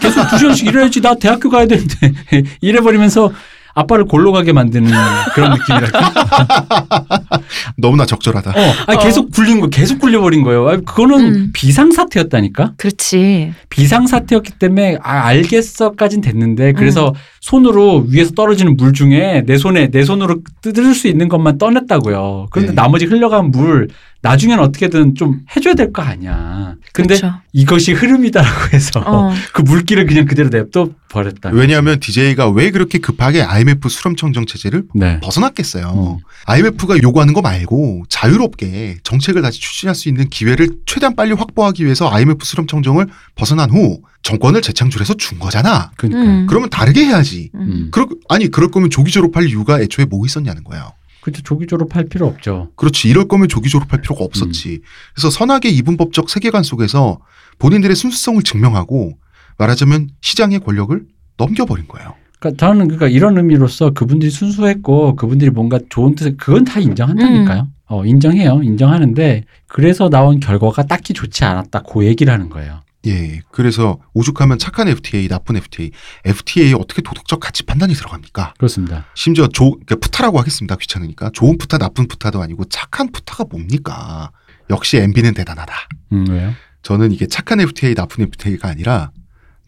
계속 0.00 0.28
두 0.30 0.38
시간씩 0.38 0.66
일해야지 0.68 1.00
나 1.02 1.14
대학교 1.14 1.50
가야 1.50 1.66
되는데 1.66 2.12
이래 2.62 2.80
버리면서 2.80 3.32
아빠를 3.78 4.06
골로 4.06 4.32
가게 4.32 4.52
만드는 4.52 4.90
그런 5.34 5.52
느낌이랄까 5.52 6.12
너무나 7.76 8.04
적절하다. 8.06 8.50
어, 8.50 8.74
아니, 8.88 8.98
계속 9.00 9.30
굴린 9.30 9.60
거, 9.60 9.68
계속 9.68 10.00
굴려버린 10.00 10.42
거예요. 10.42 10.68
아니, 10.68 10.84
그거는 10.84 11.20
음. 11.20 11.50
비상사태였다니까? 11.52 12.72
그렇지. 12.76 13.52
비상사태였기 13.70 14.54
때문에, 14.58 14.98
아, 15.02 15.26
알겠어까진 15.26 16.20
됐는데, 16.20 16.70
음. 16.70 16.74
그래서 16.74 17.14
손으로 17.40 18.06
위에서 18.08 18.32
떨어지는 18.32 18.76
물 18.76 18.92
중에 18.92 19.44
내 19.46 19.56
손에, 19.58 19.90
내 19.90 20.02
손으로 20.02 20.40
뜯을 20.60 20.94
수 20.94 21.06
있는 21.06 21.28
것만 21.28 21.58
떠냈다고요. 21.58 22.48
그런데 22.50 22.72
네. 22.72 22.74
나머지 22.74 23.06
흘러간 23.06 23.50
물, 23.52 23.88
나중엔 24.20 24.58
어떻게든 24.58 25.14
좀 25.14 25.40
해줘야 25.54 25.74
될 25.74 25.92
거 25.92 26.02
아니야. 26.02 26.74
근데 26.92 27.16
그렇죠. 27.16 27.36
이것이 27.52 27.92
흐름이다라고 27.92 28.72
해서 28.74 29.00
어. 29.06 29.32
그 29.54 29.62
물기를 29.62 30.06
그냥 30.06 30.26
그대로 30.26 30.48
냅둬 30.48 30.90
버렸다. 31.08 31.50
왜냐하면 31.52 32.00
DJ가 32.00 32.48
왜 32.50 32.70
그렇게 32.70 32.98
급하게 32.98 33.42
IMF 33.42 33.88
수렴청정 33.88 34.46
체제를 34.46 34.84
네. 34.94 35.20
벗어났겠어요. 35.20 36.18
음. 36.18 36.24
IMF가 36.46 36.96
요구하는 37.02 37.32
거 37.32 37.40
말고 37.42 38.04
자유롭게 38.08 38.98
정책을 39.04 39.40
다시 39.42 39.60
추진할 39.60 39.94
수 39.94 40.08
있는 40.08 40.28
기회를 40.28 40.68
최대한 40.86 41.14
빨리 41.14 41.32
확보하기 41.32 41.84
위해서 41.84 42.10
IMF 42.10 42.44
수렴청정을 42.44 43.06
벗어난 43.36 43.70
후 43.70 44.00
정권을 44.22 44.60
재창출해서 44.62 45.14
준 45.14 45.38
거잖아. 45.38 45.92
그러니까. 45.96 46.20
음. 46.22 46.46
그러면 46.48 46.68
다르게 46.70 47.04
해야지. 47.06 47.50
음. 47.54 47.60
음. 47.60 47.88
그러, 47.92 48.08
아니 48.28 48.48
그럴 48.48 48.70
거면 48.70 48.90
조기 48.90 49.10
졸업할 49.12 49.48
이유가 49.48 49.80
애초에 49.80 50.04
뭐 50.06 50.26
있었냐는 50.26 50.64
거예요. 50.64 50.92
그렇죠. 51.20 51.42
조기 51.42 51.66
졸업할 51.66 52.04
필요 52.04 52.26
없죠. 52.26 52.70
그렇지 52.76 53.08
이럴 53.08 53.28
거면 53.28 53.48
조기 53.48 53.68
졸업할 53.68 54.00
필요가 54.00 54.24
없었지. 54.24 54.80
그래서 55.14 55.30
선악의 55.30 55.74
이분법적 55.76 56.30
세계관 56.30 56.62
속에서 56.62 57.20
본인들의 57.58 57.94
순수성을 57.96 58.42
증명하고 58.42 59.18
말하자면 59.58 60.10
시장의 60.20 60.60
권력을 60.60 61.06
넘겨버린 61.36 61.88
거예요. 61.88 62.14
그러니까 62.38 62.66
저는 62.66 62.86
그러니까 62.86 63.08
이런 63.08 63.36
의미로서 63.36 63.90
그분들이 63.90 64.30
순수했고 64.30 65.16
그분들이 65.16 65.50
뭔가 65.50 65.80
좋은 65.88 66.14
뜻을 66.14 66.36
그건 66.36 66.64
다 66.64 66.78
인정한다니까요. 66.80 67.62
음. 67.62 67.74
어 67.86 68.04
인정해요. 68.04 68.60
인정하는데 68.62 69.44
그래서 69.66 70.08
나온 70.08 70.40
결과가 70.40 70.84
딱히 70.84 71.14
좋지 71.14 71.44
않았다. 71.44 71.82
그 71.82 72.04
얘기를 72.04 72.32
하는 72.32 72.48
거예요. 72.48 72.80
예, 73.06 73.40
그래서 73.52 74.00
오죽하면 74.12 74.58
착한 74.58 74.88
FTA, 74.88 75.28
나쁜 75.28 75.56
FTA, 75.56 75.90
FTA에 76.24 76.74
어떻게 76.74 77.00
도덕적 77.00 77.40
가치 77.40 77.62
판단이 77.62 77.94
들어갑니까? 77.94 78.54
그렇습니다. 78.58 79.06
심지어 79.14 79.46
조, 79.46 79.70
그러니까 79.70 79.96
푸타라고 79.96 80.38
하겠습니다. 80.38 80.76
귀찮으니까 80.76 81.30
좋은 81.32 81.58
푸타, 81.58 81.78
나쁜 81.78 82.08
푸타도 82.08 82.42
아니고 82.42 82.64
착한 82.66 83.10
푸타가 83.12 83.44
뭡니까? 83.50 84.30
역시 84.70 84.98
MB는 84.98 85.34
대단하다. 85.34 85.72
음, 86.12 86.28
왜요? 86.28 86.52
저는 86.82 87.12
이게 87.12 87.26
착한 87.26 87.60
FTA, 87.60 87.94
나쁜 87.94 88.24
FTA가 88.24 88.68
아니라 88.68 89.12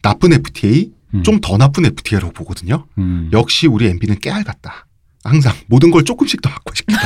나쁜 0.01 0.33
FTA, 0.33 0.91
음. 1.13 1.23
좀더 1.23 1.57
나쁜 1.57 1.85
FTA라고 1.85 2.33
보거든요. 2.33 2.85
음. 2.97 3.29
역시 3.33 3.67
우리 3.67 3.87
MB는 3.87 4.19
깨알 4.19 4.43
같다. 4.43 4.87
항상 5.23 5.53
모든 5.67 5.91
걸 5.91 6.03
조금씩 6.03 6.41
더 6.41 6.49
확보시키다. 6.49 6.99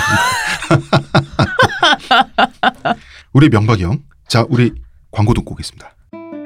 우리 3.34 3.50
명박이 3.50 3.84
형. 3.84 4.00
자, 4.28 4.46
우리 4.50 4.72
광고 5.12 5.34
듣고 5.34 5.54
오겠습니다. 5.54 5.95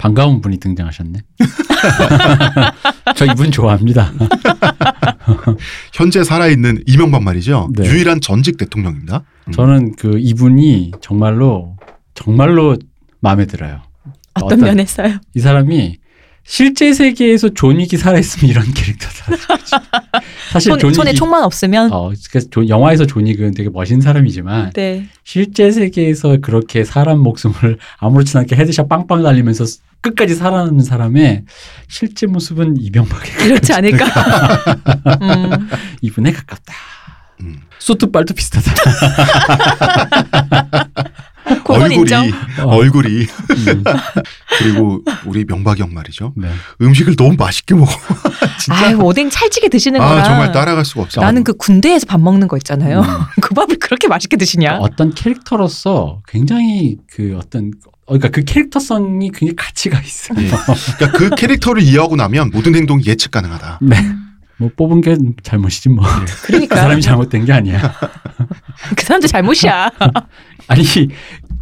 반가운 0.00 0.40
분이 0.40 0.58
등장하셨네. 0.60 1.20
저 3.16 3.26
이분 3.26 3.50
좋아합니다. 3.50 4.10
현재 5.92 6.24
살아있는 6.24 6.84
이명박 6.86 7.22
말이죠. 7.22 7.68
네. 7.76 7.86
유일한 7.86 8.22
전직 8.22 8.56
대통령입니다. 8.56 9.24
음. 9.48 9.52
저는 9.52 9.96
그 9.96 10.18
이분이 10.18 10.92
정말로 11.02 11.76
정말로 12.14 12.78
마음에 13.20 13.44
들어요. 13.44 13.82
어떤, 14.32 14.46
어떤- 14.46 14.60
면에서요? 14.60 15.18
이 15.34 15.40
사람이 15.40 15.98
실제 16.44 16.94
세계에서 16.94 17.50
존 17.50 17.76
윅이 17.78 17.98
살아있으면 17.98 18.50
이런 18.50 18.64
캐릭터다. 18.72 19.36
사실 20.50 20.70
손, 20.72 20.78
존 20.78 20.88
윅이 20.88 20.94
손에 20.94 21.12
총만 21.12 21.44
없으면 21.44 21.92
어, 21.92 22.10
그래서 22.30 22.48
존- 22.50 22.66
영화에서 22.70 23.04
존 23.04 23.26
윅은 23.28 23.52
되게 23.52 23.68
멋진 23.68 24.00
사람이지만 24.00 24.70
네. 24.72 25.06
실제 25.24 25.70
세계에서 25.70 26.38
그렇게 26.40 26.84
사람 26.84 27.18
목숨을 27.18 27.76
아무렇지 27.98 28.38
않게 28.38 28.56
headshot 28.56 28.88
빵빵 28.88 29.22
날리면서 29.22 29.64
끝까지 30.00 30.34
살아남는 30.34 30.84
사람의 30.84 31.44
실제 31.88 32.26
모습은 32.26 32.76
이명박에 32.78 33.30
그렇지 33.32 33.72
않을까? 33.72 34.06
음. 35.22 35.68
이분에 36.00 36.32
가깝다. 36.32 36.74
음. 37.42 37.56
소트빨도 37.78 38.34
비슷하다. 38.34 38.72
그건 41.44 41.82
얼굴이 41.82 41.94
인정. 41.96 42.30
어. 42.60 42.76
얼굴이 42.76 43.08
음, 43.08 43.84
그리고 44.58 45.02
우리 45.26 45.44
명박이 45.44 45.82
형 45.82 45.92
말이죠. 45.94 46.32
네. 46.36 46.48
음식을 46.80 47.16
너무 47.16 47.34
맛있게 47.36 47.74
먹어. 47.74 47.90
진짜 48.58 48.86
아유 48.88 48.98
오뎅 49.00 49.30
찰지게 49.30 49.68
드시는 49.68 50.00
아 50.00 50.08
거라. 50.08 50.22
정말 50.22 50.52
따라갈 50.52 50.84
수가 50.84 51.02
없어. 51.02 51.20
나는 51.20 51.42
그 51.42 51.54
군대에서 51.54 52.06
밥 52.06 52.20
먹는 52.20 52.46
거 52.46 52.56
있잖아요. 52.58 53.00
음. 53.00 53.04
그 53.40 53.54
밥을 53.54 53.78
그렇게 53.78 54.06
맛있게 54.06 54.36
드시냐? 54.36 54.78
어떤 54.80 55.12
캐릭터로서 55.14 56.20
굉장히 56.28 56.98
그 57.10 57.36
어떤 57.42 57.72
어, 57.86 57.89
그러니까 58.18 58.28
그 58.30 58.42
캐릭터성이 58.44 59.30
굉장히 59.30 59.56
가치가 59.56 60.00
있어요. 60.00 60.38
예. 60.42 60.48
그러니까 60.98 61.18
그 61.18 61.30
캐릭터를 61.36 61.82
이해하고 61.82 62.16
나면 62.16 62.50
모든 62.52 62.74
행동이 62.74 63.04
예측 63.06 63.30
가능하다. 63.30 63.78
네. 63.82 63.96
뭐 64.58 64.70
뽑은 64.76 65.00
게 65.00 65.16
잘못이지 65.42 65.88
뭐. 65.88 66.04
그 66.04 66.46
그러니까 66.48 66.76
사람이 66.76 67.00
잘못된 67.00 67.44
게 67.46 67.52
아니야. 67.52 67.94
그 68.96 69.04
사람도 69.04 69.26
잘못이야. 69.26 69.90
아니 70.68 70.84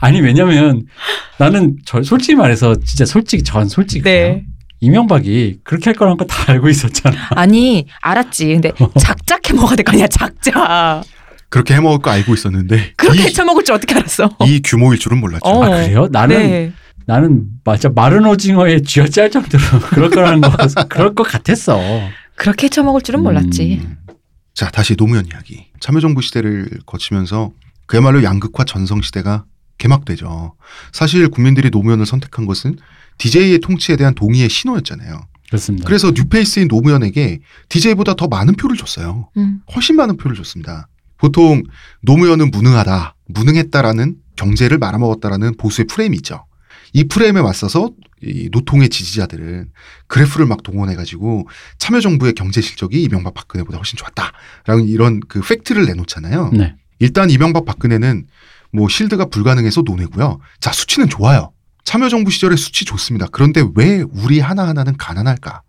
아니 0.01 0.21
왜냐면 0.21 0.85
나는 1.39 1.77
저 1.85 2.03
솔직히 2.03 2.35
말해서 2.35 2.75
진짜 2.85 3.05
솔직히 3.05 3.43
전 3.45 3.69
솔직히 3.69 4.03
네. 4.03 4.45
이명박이 4.81 5.61
그렇게 5.65 5.91
할 5.91 5.95
거란 5.95 6.17
거 6.17 6.25
다 6.25 6.53
알고 6.53 6.69
있었잖아. 6.69 7.17
아니 7.31 7.87
알았지. 8.01 8.47
근데 8.47 8.73
작작해 8.99 9.53
먹어야 9.55 9.77
될 9.77 9.85
거 9.85 9.93
아니야. 9.93 10.07
작작. 10.09 11.03
그렇게 11.49 11.75
해먹을 11.75 11.99
거 12.01 12.11
알고 12.11 12.35
있었는데 12.35 12.95
그렇게 12.97 13.23
이, 13.23 13.23
해쳐먹을 13.27 13.65
줄 13.65 13.75
어떻게 13.75 13.95
알았어? 13.95 14.37
이 14.47 14.61
규모일 14.63 14.99
줄은 14.99 15.19
몰랐죠. 15.19 15.49
어. 15.49 15.65
아 15.65 15.69
그래요? 15.69 16.09
나는 16.11 16.39
네. 16.39 16.73
나는 17.07 17.47
맞아 17.65 17.89
마른 17.89 18.27
오징어에 18.27 18.83
쥐어짤 18.83 19.31
정도로 19.31 19.63
그럴 19.91 20.11
거라는 20.11 20.41
거 20.43 20.51
그럴 20.89 21.15
것 21.15 21.23
같았어. 21.25 21.81
그렇게 22.35 22.67
해쳐먹을 22.67 23.01
줄은 23.01 23.23
몰랐지. 23.23 23.81
음. 23.83 23.97
자 24.55 24.71
다시 24.71 24.95
노무현 24.95 25.27
이야기. 25.27 25.69
참여정부 25.81 26.21
시대를 26.21 26.69
거치면서 26.85 27.53
그야말로 27.87 28.23
양극화 28.23 28.65
전성 28.65 29.01
시대가 29.01 29.45
개막되죠. 29.79 30.55
사실 30.93 31.29
국민들이 31.29 31.71
노무현을 31.71 32.05
선택한 32.05 32.45
것은 32.47 32.77
DJ의 33.17 33.61
통치에 33.61 33.97
대한 33.97 34.15
동의의 34.15 34.49
신호였잖아요. 34.51 35.21
그렇습니다. 35.49 35.87
그래서 35.87 36.11
new 36.15 36.33
face인 36.33 36.69
노무현에게 36.69 37.41
DJ보다 37.69 38.15
더 38.15 38.29
많은 38.29 38.55
표를 38.55 38.77
줬어요. 38.77 39.31
음. 39.39 39.61
훨씬 39.75 39.97
많은 39.97 40.17
표를 40.19 40.37
줬습니다. 40.37 40.89
보통 41.19 41.63
노무현은 42.03 42.51
무능하다, 42.51 43.15
무능했다라는 43.27 44.17
경제를 44.37 44.79
말아먹었다라는 44.79 45.57
보수의 45.57 45.87
프레임이 45.87 46.17
있죠. 46.19 46.47
이 46.93 47.05
프레임에 47.05 47.43
맞서서 47.43 47.91
이 48.23 48.49
노통의 48.51 48.89
지지자들은 48.89 49.71
그래프를 50.07 50.47
막 50.47 50.63
동원해가지고 50.63 51.49
참여정부의 51.79 52.33
경제 52.33 52.61
실적이 52.61 53.03
이명박 53.03 53.35
박근혜보다 53.35 53.79
훨씬 53.79 53.97
좋았다라는 53.97 54.89
이런 54.89 55.21
그 55.29 55.41
팩트를 55.41 55.85
내놓잖아요. 55.87 56.51
네. 56.55 56.75
일단 56.99 57.31
이명박 57.31 57.65
박근혜는 57.65 58.27
뭐 58.73 58.89
실드가 58.89 59.27
불가능해서 59.27 59.83
논외고요. 59.83 60.41
자 60.61 60.73
수치는 60.73 61.09
좋아요. 61.09 61.53
참여정부 61.85 62.31
시절에 62.31 62.57
수치 62.57 62.85
좋습니다. 62.85 63.27
그런데 63.31 63.65
왜 63.75 64.03
우리 64.11 64.41
하나하나는 64.41 64.97
가난할까? 64.97 65.63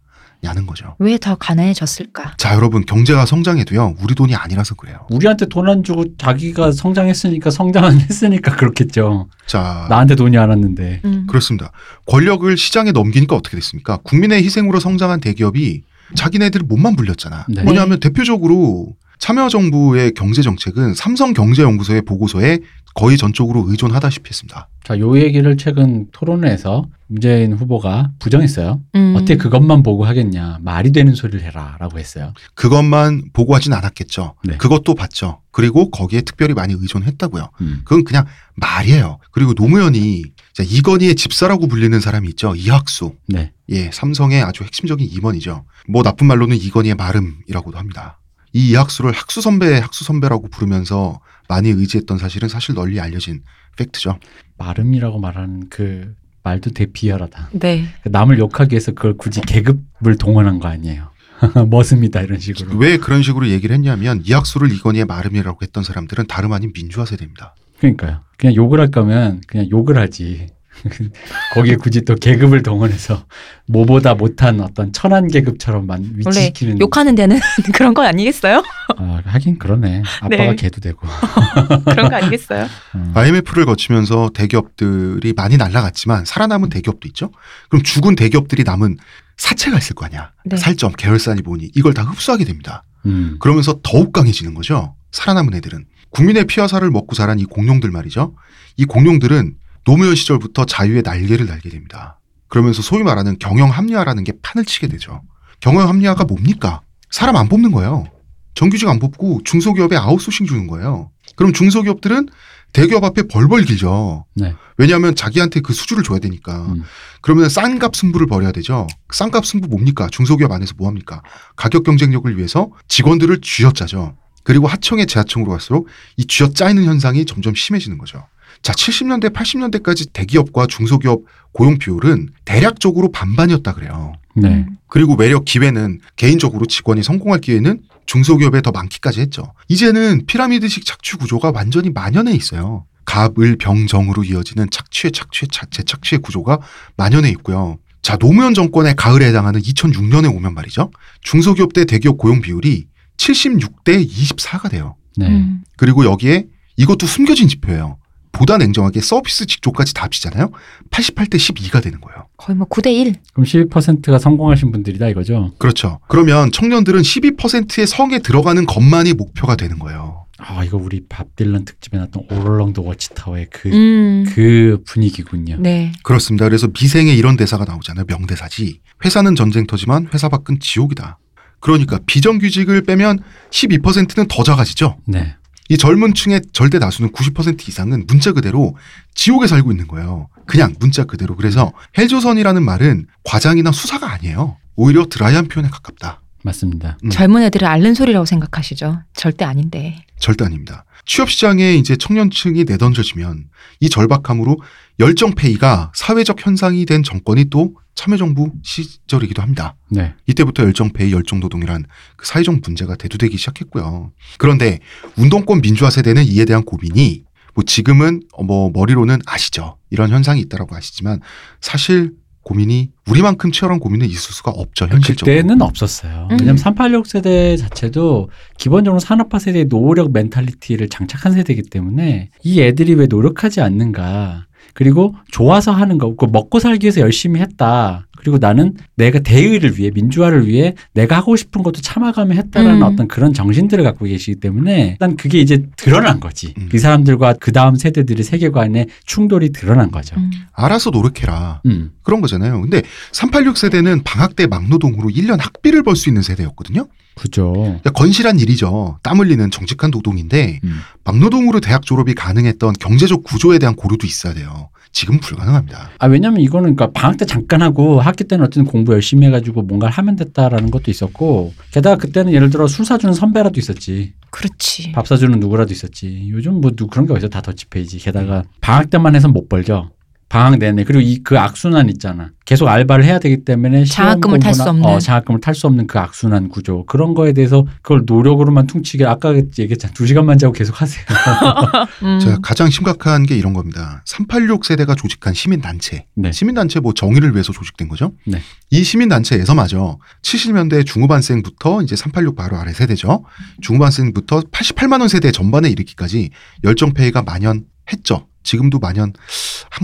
야는 0.43 0.65
거죠. 0.67 0.95
왜 0.99 1.17
더 1.17 1.35
가난해졌을까? 1.35 2.35
자 2.37 2.55
여러분 2.55 2.85
경제가 2.85 3.25
성장해도요 3.25 3.95
우리 4.01 4.15
돈이 4.15 4.35
아니라서 4.35 4.75
그래요. 4.75 5.05
우리한테 5.11 5.47
돈 5.47 5.67
안 5.67 5.83
주고 5.83 6.05
자기가 6.17 6.71
성장했으니까 6.71 7.49
성장은 7.51 7.99
했으니까 8.09 8.55
그렇겠죠. 8.55 9.27
자 9.45 9.85
나한테 9.89 10.15
돈이 10.15 10.37
안 10.37 10.49
왔는데. 10.49 11.01
음. 11.03 11.27
그렇습니다. 11.27 11.71
권력을 12.05 12.55
시장에 12.57 12.91
넘기니까 12.93 13.35
어떻게 13.35 13.57
됐습니까? 13.57 13.97
국민의 14.03 14.43
희생으로 14.43 14.79
성장한 14.79 15.19
대기업이 15.19 15.83
자기네들 16.15 16.61
몸만 16.63 16.95
불렸잖아. 16.95 17.45
네. 17.49 17.63
뭐냐면 17.63 17.99
대표적으로 17.99 18.95
참여정부의 19.19 20.13
경제 20.13 20.41
정책은 20.41 20.93
삼성경제연구소의 20.95 22.01
보고서에 22.03 22.59
거의 22.95 23.17
전적으로 23.17 23.65
의존하다시피 23.67 24.27
했습니다. 24.29 24.67
자, 24.83 24.97
요 24.97 25.17
얘기를 25.19 25.55
최근 25.57 26.07
토론회에서 26.11 26.85
문재인 27.07 27.53
후보가 27.53 28.11
부정했어요. 28.19 28.81
음. 28.95 29.13
어떻게 29.15 29.35
그것만 29.35 29.83
보고 29.83 30.05
하겠냐. 30.05 30.59
말이 30.61 30.91
되는 30.91 31.13
소리를 31.13 31.41
해라. 31.41 31.77
라고 31.79 31.99
했어요. 31.99 32.33
그것만 32.55 33.29
보고 33.33 33.55
하진 33.55 33.73
않았겠죠. 33.73 34.35
네. 34.43 34.57
그것도 34.57 34.95
봤죠. 34.95 35.41
그리고 35.51 35.91
거기에 35.91 36.21
특별히 36.21 36.53
많이 36.53 36.73
의존했다고요. 36.73 37.49
음. 37.61 37.81
그건 37.83 38.03
그냥 38.03 38.25
말이에요. 38.55 39.19
그리고 39.31 39.53
노무현이 39.53 40.23
자, 40.53 40.63
이건희의 40.67 41.15
집사라고 41.15 41.67
불리는 41.67 41.99
사람이 41.99 42.27
있죠. 42.29 42.55
이학수. 42.55 43.15
네. 43.27 43.51
예, 43.69 43.91
삼성의 43.91 44.41
아주 44.41 44.63
핵심적인 44.63 45.07
임원이죠. 45.11 45.65
뭐 45.87 46.03
나쁜 46.03 46.27
말로는 46.27 46.57
이건희의 46.57 46.95
마름이라고도 46.95 47.77
합니다. 47.77 48.18
이 48.53 48.69
이학수를 48.71 49.11
학수 49.11 49.41
선배, 49.41 49.77
학수 49.77 50.03
선배라고 50.03 50.47
부르면서 50.49 51.19
많이 51.47 51.69
의지했던 51.69 52.17
사실은 52.17 52.49
사실 52.49 52.75
널리 52.75 52.99
알려진 52.99 53.43
팩트죠. 53.77 54.19
마름이라고 54.57 55.19
말하는 55.19 55.69
그 55.69 56.15
말도 56.43 56.71
되게 56.71 56.91
비열하다. 56.91 57.49
네. 57.53 57.85
남을 58.05 58.39
욕하기 58.39 58.73
위해서 58.73 58.91
그걸 58.93 59.17
굳이 59.17 59.41
계급을 59.41 60.17
동원한 60.17 60.59
거 60.59 60.67
아니에요. 60.67 61.09
머슴이다 61.69 62.21
이런 62.21 62.39
식으로. 62.39 62.77
왜 62.77 62.97
그런 62.97 63.23
식으로 63.23 63.49
얘기를 63.49 63.73
했냐면 63.73 64.21
이학수를 64.25 64.71
이건희의 64.71 65.05
마름이라고 65.05 65.59
했던 65.61 65.83
사람들은 65.83 66.27
다름 66.27 66.53
아닌 66.53 66.71
민주화 66.73 67.05
세대입니다. 67.05 67.55
그러니까요. 67.79 68.21
그냥 68.37 68.55
욕을 68.55 68.79
할 68.79 68.91
거면 68.91 69.41
그냥 69.47 69.69
욕을 69.69 69.97
하지. 69.97 70.47
거기에 71.53 71.75
굳이 71.75 72.01
또 72.01 72.15
계급을 72.15 72.63
동원해서 72.63 73.25
뭐보다 73.67 74.15
못한 74.15 74.59
어떤 74.61 74.91
천한 74.93 75.27
계급처럼 75.27 75.85
만 75.87 76.01
원래 76.01 76.17
위치시키는. 76.17 76.79
욕하는 76.79 77.15
데는 77.15 77.39
그런 77.73 77.93
거 77.93 78.03
아니겠어요? 78.03 78.63
아, 78.97 79.21
하긴 79.25 79.57
그러네. 79.57 80.03
아빠가 80.21 80.35
네. 80.35 80.55
개도 80.55 80.81
되고. 80.81 81.07
그런 81.85 82.09
거 82.09 82.15
아니겠어요? 82.15 82.67
음. 82.95 83.11
IMF를 83.13 83.65
거치면서 83.65 84.29
대기업들이 84.33 85.33
많이 85.33 85.57
날라갔지만 85.57 86.25
살아남은 86.25 86.69
대기업도 86.69 87.07
있죠. 87.09 87.31
그럼 87.69 87.83
죽은 87.83 88.15
대기업들이 88.15 88.63
남은 88.63 88.97
사채가 89.37 89.77
있을 89.77 89.95
거 89.95 90.05
아니야. 90.05 90.31
네. 90.45 90.57
살점, 90.57 90.91
계열사니 90.97 91.41
뭐니 91.41 91.71
이걸 91.75 91.93
다 91.93 92.03
흡수하게 92.03 92.45
됩니다. 92.45 92.83
음. 93.05 93.37
그러면서 93.39 93.79
더욱 93.83 94.11
강해지는 94.11 94.53
거죠. 94.53 94.95
살아남은 95.11 95.53
애들은. 95.55 95.85
국민의 96.11 96.45
피와 96.45 96.67
살을 96.67 96.89
먹고 96.89 97.15
자란 97.15 97.39
이 97.39 97.45
공룡들 97.45 97.91
말이죠. 97.91 98.35
이 98.77 98.85
공룡들은 98.85 99.53
노무현 99.83 100.15
시절부터 100.15 100.65
자유의 100.65 101.03
날개를 101.03 101.47
달게 101.47 101.69
됩니다. 101.69 102.19
그러면서 102.47 102.81
소위 102.81 103.03
말하는 103.03 103.37
경영 103.39 103.69
합리화라는 103.69 104.23
게 104.23 104.33
판을 104.41 104.65
치게 104.65 104.87
되죠. 104.87 105.21
경영 105.59 105.87
합리화가 105.87 106.25
뭡니까? 106.25 106.81
사람 107.09 107.35
안 107.35 107.49
뽑는 107.49 107.71
거예요. 107.71 108.07
정규직 108.55 108.89
안 108.89 108.99
뽑고 108.99 109.41
중소기업에 109.45 109.95
아웃소싱 109.95 110.45
주는 110.45 110.67
거예요. 110.67 111.11
그럼 111.35 111.53
중소기업들은 111.53 112.27
대기업 112.73 113.03
앞에 113.03 113.23
벌벌 113.23 113.63
길죠. 113.63 114.25
네. 114.35 114.53
왜냐하면 114.77 115.15
자기한테 115.15 115.61
그 115.61 115.73
수주를 115.73 116.03
줘야 116.03 116.19
되니까. 116.19 116.65
음. 116.67 116.83
그러면 117.21 117.49
싼값 117.49 117.95
승부를 117.95 118.27
벌여야 118.27 118.51
되죠. 118.51 118.87
싼값 119.11 119.45
승부 119.45 119.67
뭡니까? 119.67 120.07
중소기업 120.11 120.51
안에서 120.51 120.73
뭐 120.77 120.87
합니까? 120.87 121.21
가격 121.55 121.83
경쟁력을 121.83 122.35
위해서 122.37 122.69
직원들을 122.87 123.41
쥐어짜죠. 123.41 124.15
그리고 124.43 124.67
하청에 124.67 125.05
재하청으로 125.05 125.51
갈수록 125.51 125.87
이 126.17 126.25
쥐어짜이는 126.25 126.83
현상이 126.83 127.25
점점 127.25 127.55
심해지는 127.55 127.97
거죠. 127.97 128.25
자, 128.61 128.73
70년대, 128.73 129.31
80년대까지 129.33 130.11
대기업과 130.13 130.67
중소기업 130.67 131.21
고용 131.51 131.77
비율은 131.77 132.29
대략적으로 132.45 133.11
반반이었다 133.11 133.73
그래요. 133.73 134.13
네. 134.35 134.65
그리고 134.87 135.15
외려 135.15 135.39
기회는 135.39 135.99
개인적으로 136.15 136.65
직원이 136.65 137.01
성공할 137.03 137.39
기회는 137.41 137.81
중소기업에 138.05 138.61
더 138.61 138.71
많기까지 138.71 139.21
했죠. 139.21 139.53
이제는 139.67 140.25
피라미드식 140.25 140.85
착취 140.85 141.15
구조가 141.17 141.51
완전히 141.53 141.89
만연해 141.89 142.33
있어요. 142.33 142.85
갑을 143.05 143.57
병정으로 143.57 144.23
이어지는 144.23 144.69
착취의 144.71 145.11
착취의 145.11 145.49
착- 145.51 145.71
재착취의 145.71 146.19
구조가 146.21 146.59
만연해 146.97 147.29
있고요. 147.31 147.77
자, 148.01 148.17
노무현 148.17 148.53
정권의 148.53 148.95
가을에 148.95 149.27
해당하는 149.27 149.61
2006년에 149.61 150.33
오면 150.35 150.53
말이죠. 150.53 150.91
중소기업 151.21 151.73
대 151.73 151.85
대기업 151.85 152.17
고용 152.17 152.41
비율이 152.41 152.85
76대 153.17 154.07
24가 154.07 154.69
돼요. 154.69 154.95
네. 155.17 155.27
음. 155.27 155.61
그리고 155.77 156.05
여기에 156.05 156.45
이것도 156.77 157.05
숨겨진 157.07 157.47
지표예요. 157.47 157.97
보다 158.31 158.57
냉정하게 158.57 159.01
서비스 159.01 159.45
직조까지 159.45 159.93
다 159.93 160.03
합치잖아요. 160.03 160.49
88대 160.91 161.35
12가 161.35 161.81
되는 161.81 161.99
거예요. 161.99 162.27
거의 162.37 162.55
뭐 162.55 162.67
9대 162.67 162.91
1. 162.91 163.15
그럼 163.33 163.45
12%가 163.45 164.19
성공하신 164.19 164.71
분들이다 164.71 165.09
이거죠. 165.09 165.53
그렇죠. 165.57 165.99
그러면 166.07 166.51
청년들은 166.51 167.01
12%의 167.01 167.87
성에 167.87 168.19
들어가는 168.19 168.65
것만이 168.65 169.13
목표가 169.13 169.55
되는 169.55 169.79
거예요. 169.79 170.25
아 170.37 170.63
이거 170.63 170.77
우리 170.77 171.01
밥 171.07 171.35
딜런 171.35 171.65
특집에 171.65 171.97
나왔던 171.97 172.23
오롤렁도 172.31 172.83
워치타워의 172.83 173.47
그, 173.51 173.69
음. 173.69 174.25
그 174.29 174.81
분위기군요. 174.85 175.57
네. 175.59 175.91
그렇습니다. 176.03 176.45
그래서 176.45 176.67
미생에 176.67 177.13
이런 177.13 177.35
대사가 177.35 177.65
나오잖아요. 177.65 178.05
명대사지. 178.07 178.79
회사는 179.03 179.35
전쟁터지만 179.35 180.09
회사 180.13 180.29
밖은 180.29 180.59
지옥이다. 180.61 181.19
그러니까 181.59 181.99
비정규직을 182.05 182.83
빼면 182.83 183.19
12%는 183.51 184.27
더 184.29 184.43
작아지죠. 184.43 184.97
네. 185.05 185.35
이 185.69 185.77
젊은 185.77 186.15
층의 186.15 186.41
절대 186.51 186.79
다수는 186.79 187.11
90% 187.11 187.69
이상은 187.69 188.05
문자 188.07 188.31
그대로 188.31 188.75
지옥에 189.13 189.45
살고 189.45 189.71
있는 189.71 189.87
거예요. 189.87 190.27
그냥 190.47 190.73
문자 190.79 191.03
그대로. 191.03 191.35
그래서 191.35 191.71
헬조선이라는 191.97 192.63
말은 192.63 193.05
과장이나 193.23 193.71
수사가 193.71 194.11
아니에요. 194.11 194.57
오히려 194.75 195.05
드라이한 195.05 195.47
표현에 195.47 195.69
가깝다. 195.69 196.21
맞습니다. 196.43 196.97
음. 197.03 197.09
젊은 197.11 197.43
애들을 197.43 197.67
앓는 197.67 197.93
소리라고 197.93 198.25
생각하시죠. 198.25 199.03
절대 199.13 199.45
아닌데. 199.45 200.05
절대 200.19 200.43
아닙니다. 200.43 200.85
취업 201.05 201.29
시장에 201.29 201.75
이제 201.75 201.95
청년층이 201.95 202.63
내던져지면 202.63 203.45
이 203.79 203.89
절박함으로 203.89 204.57
열정 204.99 205.35
페이가 205.35 205.91
사회적 205.93 206.45
현상이 206.45 206.85
된 206.85 207.03
정권이 207.03 207.45
또 207.51 207.75
참여정부 207.99 208.53
시절이기도 208.63 209.41
합니다. 209.41 209.75
네. 209.89 210.13
이때부터 210.25 210.63
열정페이, 210.63 211.11
열정노동이란 211.11 211.83
그 212.15 212.25
사회적 212.25 212.61
문제가 212.63 212.95
대두되기 212.95 213.35
시작했고요. 213.37 214.13
그런데 214.37 214.79
운동권 215.17 215.61
민주화 215.61 215.89
세대는 215.89 216.23
이에 216.23 216.45
대한 216.45 216.63
고민이 216.63 217.25
뭐 217.55 217.65
지금은 217.65 218.21
어뭐 218.31 218.71
머리로는 218.73 219.19
아시죠. 219.25 219.75
이런 219.89 220.11
현상이 220.11 220.39
있다라고 220.39 220.77
아시지만 220.77 221.19
사실 221.59 222.13
고민이 222.43 222.89
우리만큼 223.05 223.51
치열한 223.51 223.79
고민은 223.79 224.07
있을 224.07 224.33
수가 224.33 224.51
없죠. 224.51 224.87
현실적으로. 224.87 225.35
그때는 225.35 225.61
없었어요. 225.61 226.29
음. 226.31 226.37
왜냐면 226.39 226.55
386 226.55 227.05
세대 227.05 227.57
자체도 227.57 228.29
기본적으로 228.57 229.01
산업화 229.01 229.39
세대의 229.39 229.65
노력 229.65 230.13
mentality를 230.13 230.87
장착한 230.87 231.33
세대이기 231.33 231.63
때문에 231.69 232.29
이 232.43 232.61
애들이 232.61 232.93
왜 232.93 233.07
노력하지 233.07 233.59
않는가. 233.59 234.47
그리고 234.79 235.13
좋아서 235.29 235.73
하는 235.73 235.97
거, 235.97 236.15
그 236.15 236.23
먹고 236.23 236.59
살기 236.59 236.85
위해서 236.85 237.01
열심히 237.01 237.41
했다. 237.41 238.07
그리고 238.19 238.37
나는 238.37 238.73
내가 238.95 239.19
대의를 239.19 239.79
위해 239.79 239.91
민주화를 239.93 240.45
위해 240.45 240.75
내가 240.93 241.15
하고 241.17 241.37
싶은 241.37 241.63
것도 241.63 241.79
참아가며 241.81 242.35
했다라는 242.35 242.81
음. 242.81 242.83
어떤 242.83 243.07
그런 243.07 243.33
정신들을 243.33 243.81
갖고 243.83 244.05
계시기 244.05 244.41
때문에 244.41 244.89
일단 244.91 245.15
그게 245.15 245.39
이제 245.39 245.65
드러난 245.77 246.19
거지. 246.19 246.53
음. 246.57 246.69
이 246.73 246.77
사람들과 246.77 247.35
그 247.39 247.53
다음 247.53 247.75
세대들의 247.75 248.23
세계관의 248.23 248.87
충돌이 249.05 249.51
드러난 249.53 249.89
거죠. 249.89 250.15
음. 250.17 250.31
알아서 250.53 250.89
노력해라. 250.89 251.61
음. 251.65 251.91
그런 252.03 252.19
거잖아요. 252.19 252.59
근데 252.59 252.81
386 253.13 253.57
세대는 253.57 254.03
방학 254.03 254.35
때 254.35 254.47
막노동으로 254.47 255.09
1년 255.09 255.39
학비를 255.39 255.83
벌 255.83 255.95
수 255.95 256.09
있는 256.09 256.21
세대였거든요. 256.21 256.87
그죠. 257.15 257.51
그러니까 257.53 257.89
건실한 257.91 258.39
일이죠. 258.39 258.99
땀 259.03 259.19
흘리는 259.19 259.49
정직한 259.51 259.91
노동인데 259.91 260.59
음. 260.63 260.79
막노동으로 261.05 261.59
대학 261.61 261.85
졸업이 261.85 262.13
가능했던 262.15 262.73
경제적 262.79 263.23
구조에 263.23 263.59
대한 263.59 263.75
고려도 263.75 264.05
있어야 264.07 264.33
돼요. 264.33 264.69
지금 264.91 265.19
불가능합니다. 265.19 265.91
아 265.99 266.07
왜냐면 266.07 266.41
이거는 266.41 266.75
그러니까 266.75 266.99
방학 266.99 267.17
때 267.17 267.25
잠깐 267.25 267.61
하고 267.61 267.99
학기 268.01 268.23
때는 268.23 268.45
어쨌든 268.45 268.65
공부 268.65 268.93
열심히 268.93 269.27
해가지고 269.27 269.61
뭔가를 269.61 269.93
하면 269.93 270.15
됐다라는 270.15 270.71
것도 270.71 270.89
있었고 270.91 271.53
게다가 271.71 271.95
그때는 271.95 272.33
예를 272.33 272.49
들어 272.49 272.67
술 272.67 272.85
사주는 272.85 273.13
선배라도 273.13 273.59
있었지. 273.59 274.13
그렇지. 274.31 274.91
밥 274.91 275.07
사주는 275.07 275.39
누구라도 275.39 275.73
있었지. 275.73 276.27
요즘 276.31 276.61
뭐 276.61 276.71
누 276.75 276.87
그런 276.87 277.05
게 277.07 277.13
어디서 277.13 277.29
다 277.29 277.41
더치페이지. 277.41 277.97
게다가 277.99 278.43
방학 278.61 278.89
때만 278.89 279.15
해서 279.15 279.27
못 279.27 279.47
벌죠 279.49 279.91
방학 280.29 280.57
내내 280.59 280.83
그리고 280.83 281.01
이 281.01 281.19
그 281.23 281.37
악순환 281.39 281.89
있잖아 281.89 282.29
계속 282.45 282.67
알바를 282.67 283.03
해야 283.03 283.19
되기 283.19 283.43
때문에 283.43 283.83
장학금을 283.85 284.39
탈수 284.39 284.61
공부나- 284.63 284.67
없는. 284.69 284.85
어, 284.85 284.99
장학금을 284.99 285.41
탈 285.41 285.53
수 285.55 285.67
없는 285.67 285.85
그 285.87 285.99
악순환 285.99 286.49
구조 286.49 286.85
그런 286.85 287.13
거에 287.13 287.33
대해서 287.33 287.65
그걸 287.81 288.03
노력으로만 288.05 288.67
퉁치게 288.67 289.05
아까 289.05 289.35
얘기했잖아 289.35 289.93
두 289.93 290.05
시간만 290.07 290.37
자고 290.37 290.53
계속 290.53 290.79
하세요 290.81 291.03
음. 292.03 292.19
제가 292.19 292.37
가장 292.41 292.69
심각한 292.69 293.25
게 293.25 293.35
이런 293.35 293.53
겁니다. 293.53 294.01
386 294.05 294.65
세대가 294.65 294.95
조직한 294.95 295.33
시민 295.33 295.61
단체. 295.61 296.05
네. 296.15 296.31
시민 296.31 296.55
단체 296.55 296.79
뭐 296.79 296.93
정의를 296.93 297.33
위해서 297.33 297.51
조직된 297.51 297.87
거죠. 297.89 298.13
네. 298.25 298.39
이 298.71 298.83
시민 298.83 299.09
단체에서 299.09 299.53
마저 299.55 299.97
70년대 300.23 300.85
중후반생부터 300.85 301.81
이제 301.81 301.95
386 301.95 302.35
바로 302.35 302.57
아래 302.57 302.71
세대죠. 302.71 303.25
중후반생부터 303.61 304.41
88만 304.51 304.99
원 304.99 305.07
세대 305.09 305.31
전반에 305.31 305.69
이르기까지 305.69 306.29
열정페이가 306.63 307.23
만연했죠. 307.23 308.27
지금도 308.43 308.79
만연한 308.79 309.13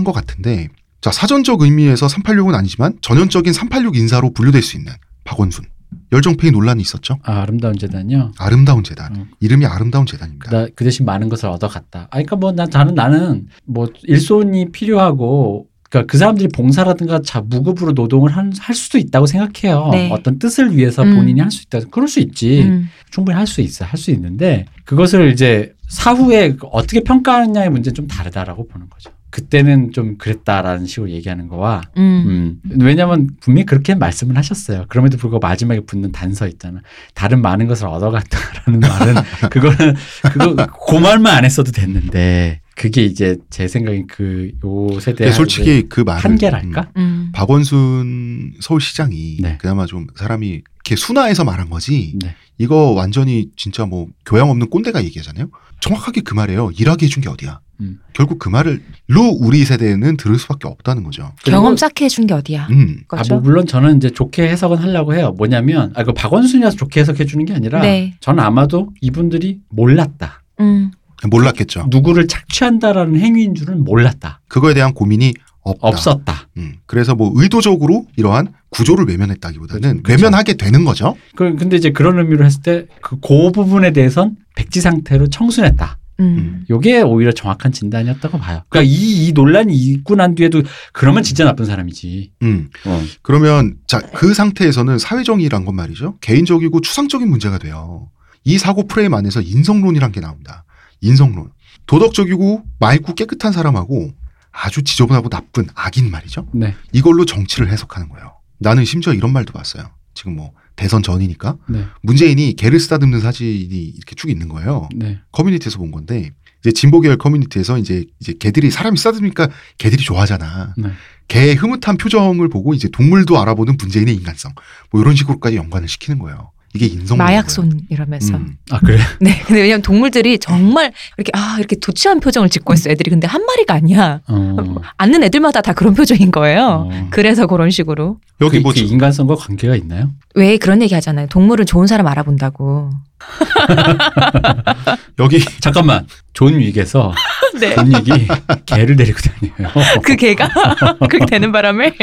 것 0.04 0.12
같은데 0.12 0.68
자 1.00 1.10
사전적 1.12 1.62
의미에서 1.62 2.06
386은 2.06 2.54
아니지만 2.54 2.98
전형적인 3.00 3.52
386 3.52 3.96
인사로 3.96 4.32
분류될 4.32 4.62
수 4.62 4.76
있는 4.76 4.92
박원순 5.24 5.64
열정페이 6.12 6.50
논란이 6.50 6.82
있었죠. 6.82 7.18
아, 7.22 7.42
아름다운 7.42 7.78
재단이요 7.78 8.32
아름다운 8.38 8.82
재단 8.82 9.14
음. 9.16 9.30
이름이 9.40 9.66
아름다운 9.66 10.04
재단입니다. 10.06 10.50
나 10.50 10.66
그 10.74 10.84
대신 10.84 11.04
많은 11.06 11.28
것을 11.28 11.48
얻어갔다. 11.48 12.02
아, 12.02 12.08
그러니까 12.10 12.36
뭐 12.36 12.52
나, 12.52 12.66
나는 12.66 12.94
나는 12.94 13.46
뭐 13.64 13.88
일손이 14.02 14.72
필요하고 14.72 15.68
그러니까 15.96 16.10
그 16.10 16.18
사람들이 16.18 16.48
봉사라든가 16.48 17.22
자 17.22 17.40
무급으로 17.40 17.92
노동을 17.92 18.30
한, 18.36 18.52
할 18.58 18.74
수도 18.74 18.98
있다고 18.98 19.26
생각해요. 19.26 19.88
네. 19.92 20.10
어떤 20.12 20.38
뜻을 20.38 20.76
위해서 20.76 21.02
음. 21.02 21.16
본인이 21.16 21.40
할수 21.40 21.62
있다. 21.62 21.80
그럴 21.90 22.06
수 22.08 22.20
있지. 22.20 22.62
음. 22.62 22.88
충분히 23.10 23.36
할 23.36 23.46
수 23.46 23.60
있어. 23.60 23.84
할 23.84 23.96
수 23.96 24.10
있는데 24.10 24.66
그것을 24.84 25.32
이제 25.32 25.72
사후에 25.88 26.56
어떻게 26.72 27.00
평가하느냐의 27.00 27.70
문제는 27.70 27.94
좀 27.94 28.06
다르다라고 28.08 28.66
보는 28.68 28.88
거죠. 28.90 29.10
그때는 29.30 29.92
좀 29.92 30.16
그랬다라는 30.18 30.86
식으로 30.86 31.10
얘기하는 31.10 31.48
거와 31.48 31.82
음. 31.96 32.60
음. 32.64 32.80
왜냐면 32.82 33.28
분명히 33.40 33.64
그렇게 33.66 33.94
말씀을 33.94 34.36
하셨어요. 34.36 34.84
그럼에도 34.88 35.16
불구하고 35.16 35.46
마지막에 35.46 35.80
붙는 35.80 36.12
단서 36.12 36.48
있잖아. 36.48 36.80
다른 37.14 37.40
많은 37.40 37.66
것을 37.68 37.86
얻어갔다라는 37.86 38.80
말은 38.80 39.14
그거는 39.50 39.94
그거 40.32 40.66
그 40.66 40.94
말만 40.96 41.34
안 41.36 41.44
했어도 41.44 41.70
됐는데 41.72 42.60
그게 42.76 43.04
이제 43.04 43.36
제 43.50 43.66
생각엔 43.66 44.06
그 44.06 44.52
요 44.64 45.00
세대 45.00 45.24
근데 45.24 45.32
솔직히 45.32 45.88
그 45.88 46.02
말을 46.02 46.22
한계랄까? 46.24 46.90
음, 46.96 47.00
음. 47.00 47.32
박원순 47.32 48.52
서울시장이 48.60 49.38
네. 49.40 49.56
그나마 49.58 49.86
좀 49.86 50.06
사람이 50.14 50.46
이렇게 50.84 50.94
순화해서 50.96 51.42
말한 51.44 51.70
거지 51.70 52.14
네. 52.22 52.36
이거 52.58 52.92
완전히 52.92 53.48
진짜 53.56 53.86
뭐 53.86 54.06
교양 54.24 54.50
없는 54.50 54.68
꼰대가 54.70 55.02
얘기하잖아요. 55.04 55.48
정확하게 55.80 56.20
그 56.22 56.34
말이에요. 56.34 56.70
일하게 56.78 57.06
해준 57.06 57.22
게 57.22 57.28
어디야. 57.28 57.60
음. 57.80 57.98
결국 58.14 58.38
그 58.38 58.48
말을 58.48 58.82
로 59.08 59.22
우리 59.40 59.64
세대는 59.64 60.16
들을 60.16 60.38
수밖에 60.38 60.66
없다는 60.68 61.02
거죠. 61.02 61.32
경험 61.44 61.76
쌓게 61.76 62.06
해준 62.06 62.26
게 62.26 62.32
어디야. 62.34 62.68
음. 62.70 63.02
아. 63.10 63.22
뭐 63.28 63.40
물론 63.40 63.66
저는 63.66 63.96
이제 63.98 64.08
좋게 64.10 64.48
해석은 64.48 64.78
하려고 64.78 65.14
해요. 65.14 65.34
뭐냐면 65.36 65.92
아, 65.96 66.02
그 66.02 66.12
박원순이라서 66.12 66.76
좋게 66.76 67.00
해석해 67.00 67.24
주는 67.26 67.44
게 67.44 67.52
아니라 67.54 67.80
네. 67.82 68.14
저는 68.20 68.42
아마도 68.42 68.90
이분들이 69.02 69.60
몰랐다. 69.68 70.42
음. 70.60 70.90
몰랐겠죠. 71.28 71.86
누구를 71.90 72.26
착취한다라는 72.28 73.18
행위인 73.18 73.54
줄은 73.54 73.84
몰랐다. 73.84 74.40
그거에 74.48 74.74
대한 74.74 74.92
고민이 74.94 75.34
없다. 75.62 75.88
없었다. 75.88 76.48
음. 76.58 76.74
그래서 76.86 77.14
뭐 77.14 77.32
의도적으로 77.34 78.06
이러한 78.16 78.52
구조를 78.70 79.06
외면했다기보다는 79.08 80.02
그쵸. 80.02 80.12
외면하게 80.12 80.54
되는 80.54 80.84
거죠. 80.84 81.16
그 81.34 81.56
근데 81.56 81.76
이제 81.76 81.90
그런 81.90 82.18
의미로 82.18 82.44
했을 82.44 82.62
때그그 82.62 83.50
부분에 83.52 83.92
대해선 83.92 84.36
백지 84.54 84.80
상태로 84.80 85.28
청순했다. 85.28 85.98
음. 86.20 86.64
요게 86.70 87.02
오히려 87.02 87.32
정확한 87.32 87.72
진단이었다고 87.72 88.38
봐요. 88.38 88.62
그러니까 88.70 88.90
이, 88.90 89.26
이 89.26 89.32
논란이 89.32 89.74
있고 89.74 90.14
난 90.14 90.34
뒤에도 90.34 90.62
그러면 90.92 91.22
진짜 91.22 91.44
나쁜 91.44 91.64
사람이지. 91.66 92.30
음. 92.42 92.70
어. 92.86 93.02
그러면 93.22 93.74
자 93.86 94.00
그 94.14 94.32
상태에서는 94.34 94.98
사회정의란 94.98 95.64
건 95.64 95.74
말이죠. 95.74 96.16
개인적이고 96.20 96.80
추상적인 96.80 97.28
문제가 97.28 97.58
돼요. 97.58 98.08
이 98.44 98.56
사고 98.58 98.86
프레임 98.86 99.12
안에서 99.14 99.40
인성론이란 99.42 100.12
게 100.12 100.20
나옵니다. 100.20 100.64
인성론. 101.00 101.50
도덕적이고 101.86 102.64
맑고 102.78 103.14
깨끗한 103.14 103.52
사람하고 103.52 104.12
아주 104.50 104.82
지저분하고 104.82 105.28
나쁜 105.28 105.66
악인 105.74 106.10
말이죠. 106.10 106.48
네. 106.52 106.74
이걸로 106.92 107.24
정치를 107.24 107.70
해석하는 107.70 108.08
거예요. 108.08 108.32
나는 108.58 108.84
심지어 108.84 109.12
이런 109.12 109.32
말도 109.32 109.52
봤어요. 109.52 109.90
지금 110.14 110.36
뭐 110.36 110.52
대선 110.76 111.02
전이니까 111.02 111.56
네. 111.68 111.84
문재인이 112.02 112.54
개를 112.54 112.80
쓰다듬는 112.80 113.20
사진이 113.20 113.68
이렇게 113.68 114.14
쭉 114.14 114.30
있는 114.30 114.48
거예요. 114.48 114.88
네. 114.94 115.20
커뮤니티에서 115.32 115.78
본 115.78 115.90
건데 115.90 116.30
이제 116.60 116.72
진보 116.72 117.00
계열 117.00 117.16
커뮤니티에서 117.18 117.78
이제 117.78 118.06
이제 118.18 118.34
개들이 118.38 118.70
사람이 118.70 118.96
쓰다듬으니까 118.96 119.48
개들이 119.78 120.02
좋아하잖아. 120.02 120.74
네. 120.78 120.90
개의 121.28 121.54
흐뭇한 121.54 121.96
표정을 121.98 122.48
보고 122.48 122.72
이제 122.72 122.88
동물도 122.88 123.38
알아보는 123.38 123.76
문재인의 123.78 124.14
인간성 124.14 124.52
뭐 124.90 125.00
이런 125.00 125.14
식으로까지 125.14 125.56
연관을 125.56 125.88
시키는 125.88 126.18
거예요. 126.18 126.52
이게 126.76 126.86
인성 126.86 127.18
마약손 127.18 127.80
이러면서. 127.88 128.36
음. 128.36 128.56
아 128.70 128.78
그래? 128.80 128.98
네. 129.20 129.40
근데 129.46 129.62
왜냐면 129.62 129.82
동물들이 129.82 130.38
정말 130.38 130.92
이렇게 131.16 131.32
아 131.34 131.56
이렇게 131.58 131.76
도취한 131.76 132.20
표정을 132.20 132.48
짓고 132.48 132.74
있어. 132.74 132.90
애들이 132.90 133.10
근데 133.10 133.26
한 133.26 133.44
마리가 133.44 133.74
아니야. 133.74 134.20
어. 134.28 134.76
앉는 134.96 135.22
애들마다 135.24 135.62
다 135.62 135.72
그런 135.72 135.94
표정인 135.94 136.30
거예요. 136.30 136.88
어. 136.90 137.08
그래서 137.10 137.46
그런 137.46 137.70
식으로. 137.70 138.18
여기 138.40 138.58
그, 138.58 138.62
뭐그 138.62 138.80
인간성과 138.80 139.36
관계가 139.36 139.76
있나요? 139.76 140.10
왜 140.34 140.58
그런 140.58 140.82
얘기 140.82 140.94
하잖아요. 140.94 141.26
동물은 141.28 141.66
좋은 141.66 141.86
사람 141.86 142.06
알아본다고. 142.06 142.90
여기 145.18 145.40
잠깐만. 145.60 146.06
존 146.36 146.60
윅에서 146.60 147.14
네. 147.58 147.74
존 147.74 147.92
윅이 147.92 148.28
개를 148.66 148.96
데리고 148.96 149.18
다녀요. 149.18 149.72
그 150.02 150.16
개가 150.16 150.48
그렇게 151.08 151.24
되는 151.24 151.50
바람에 151.50 151.94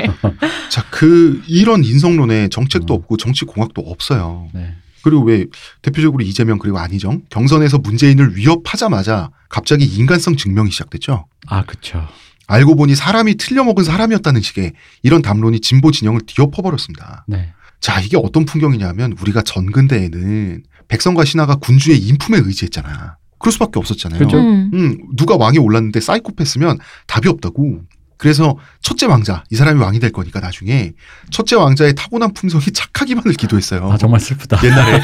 자, 0.70 0.84
그 0.90 1.42
이런 1.48 1.84
인성론에 1.84 2.48
정책도 2.50 2.94
음. 2.94 2.98
없고 2.98 3.18
정치 3.18 3.46
공학도 3.46 3.82
없어요. 3.82 4.50
네. 4.54 4.74
그리고 5.04 5.22
왜 5.22 5.46
대표적으로 5.84 6.24
이재명 6.24 6.58
그리고 6.58 6.80
안희정 6.80 7.22
경선에서 7.30 7.78
문재인을 7.78 8.36
위협하자마자 8.36 9.30
갑자기 9.50 9.86
인간성 9.86 10.36
증명이 10.36 10.72
시작됐죠. 10.72 11.28
아 11.48 11.64
그렇죠. 11.64 12.08
알고 12.48 12.76
보니 12.76 12.96
사람이 12.96 13.36
틀려먹은 13.36 13.84
사람이었다는 13.84 14.42
식의 14.42 14.74
이런 15.04 15.22
담론이 15.22 15.60
진보 15.60 15.92
진영을 15.92 16.22
뒤엎어버렸습니다. 16.26 17.26
네. 17.28 17.54
자, 17.80 18.00
이게 18.00 18.18
어떤 18.18 18.46
풍경이냐면 18.46 19.14
우리가 19.22 19.44
전근대에는 19.44 20.64
백성과 20.88 21.26
신하가 21.26 21.56
군주의 21.56 22.00
인품에 22.00 22.40
의지했잖아. 22.40 23.18
그럴 23.44 23.52
수밖에 23.52 23.78
없었잖아요. 23.78 24.20
그죠. 24.20 24.38
음. 24.38 24.72
음, 24.74 24.98
누가 25.18 25.36
왕이 25.36 25.58
올랐는데 25.58 26.00
사이코패스면 26.00 26.80
답이 27.08 27.28
없다고. 27.28 27.82
그래서 28.16 28.56
첫째 28.82 29.06
왕자, 29.06 29.44
이 29.50 29.58
사람이 29.58 29.82
왕이 29.82 30.00
될 30.00 30.14
거니까 30.14 30.40
나중에 30.40 30.94
첫째 31.30 31.58
왕자의 31.58 31.96
타고난 31.96 32.34
품성이 32.34 32.64
착하기만을 32.72 33.34
기도했어요. 33.34 33.92
아 33.92 33.98
정말 33.98 34.22
슬프다. 34.22 34.62
옛날에. 34.64 34.96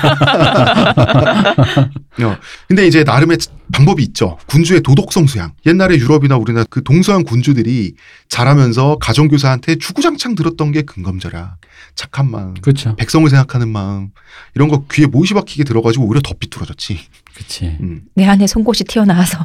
어, 2.23 2.37
근데 2.69 2.87
이제 2.87 3.03
나름의 3.03 3.39
방법이 3.73 4.01
있죠. 4.03 4.37
군주의 4.45 4.79
도덕성 4.79 5.27
수양. 5.27 5.51
옛날에 5.65 5.97
유럽이나 5.97 6.37
우리나라 6.37 6.65
그 6.69 6.81
동서양 6.81 7.23
군주들이 7.23 7.95
자라면서 8.29 8.99
가정교사한테 9.01 9.79
주구장창 9.79 10.35
들었던 10.35 10.71
게 10.71 10.83
근검절약, 10.83 11.57
착한 11.95 12.31
마음, 12.31 12.53
그렇죠. 12.53 12.95
백성을 12.95 13.29
생각하는 13.29 13.67
마음 13.67 14.11
이런 14.55 14.69
거 14.69 14.85
귀에 14.89 15.07
못이 15.07 15.33
박히게 15.33 15.65
들어가지고 15.65 16.05
오히려 16.05 16.21
더 16.21 16.33
삐뚤어졌지. 16.39 17.01
그렇지. 17.39 17.77
음. 17.81 18.01
내 18.15 18.25
안에 18.25 18.47
송곳이 18.47 18.83
튀어나와서 18.83 19.39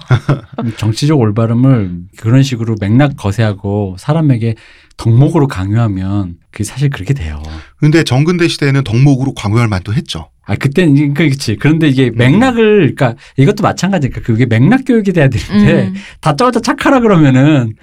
정치적 0.76 1.18
올바름을 1.18 2.00
그런 2.18 2.42
식으로 2.42 2.74
맥락 2.80 3.16
거세하고 3.16 3.96
사람에게 3.98 4.56
덕목으로 4.96 5.46
강요하면 5.46 6.36
그게 6.50 6.64
사실 6.64 6.90
그렇게 6.90 7.14
돼요. 7.14 7.42
근데 7.76 8.02
정근대 8.02 8.48
시대에는 8.48 8.84
덕목으로 8.84 9.34
광요할 9.34 9.68
만도 9.68 9.94
했죠. 9.94 10.30
아 10.46 10.56
그때는 10.56 11.14
그렇지. 11.14 11.56
그런데 11.56 11.88
이게 11.88 12.08
음. 12.08 12.16
맥락을 12.16 12.94
그러니까 12.94 13.14
이것도 13.36 13.62
마찬가지니까 13.62 14.20
그게 14.22 14.44
맥락 14.46 14.82
교육이 14.86 15.12
돼야 15.12 15.28
되는데 15.28 15.88
음. 15.88 15.94
다짜고짜 16.20 16.60
착하라 16.60 17.00
그러면은 17.00 17.74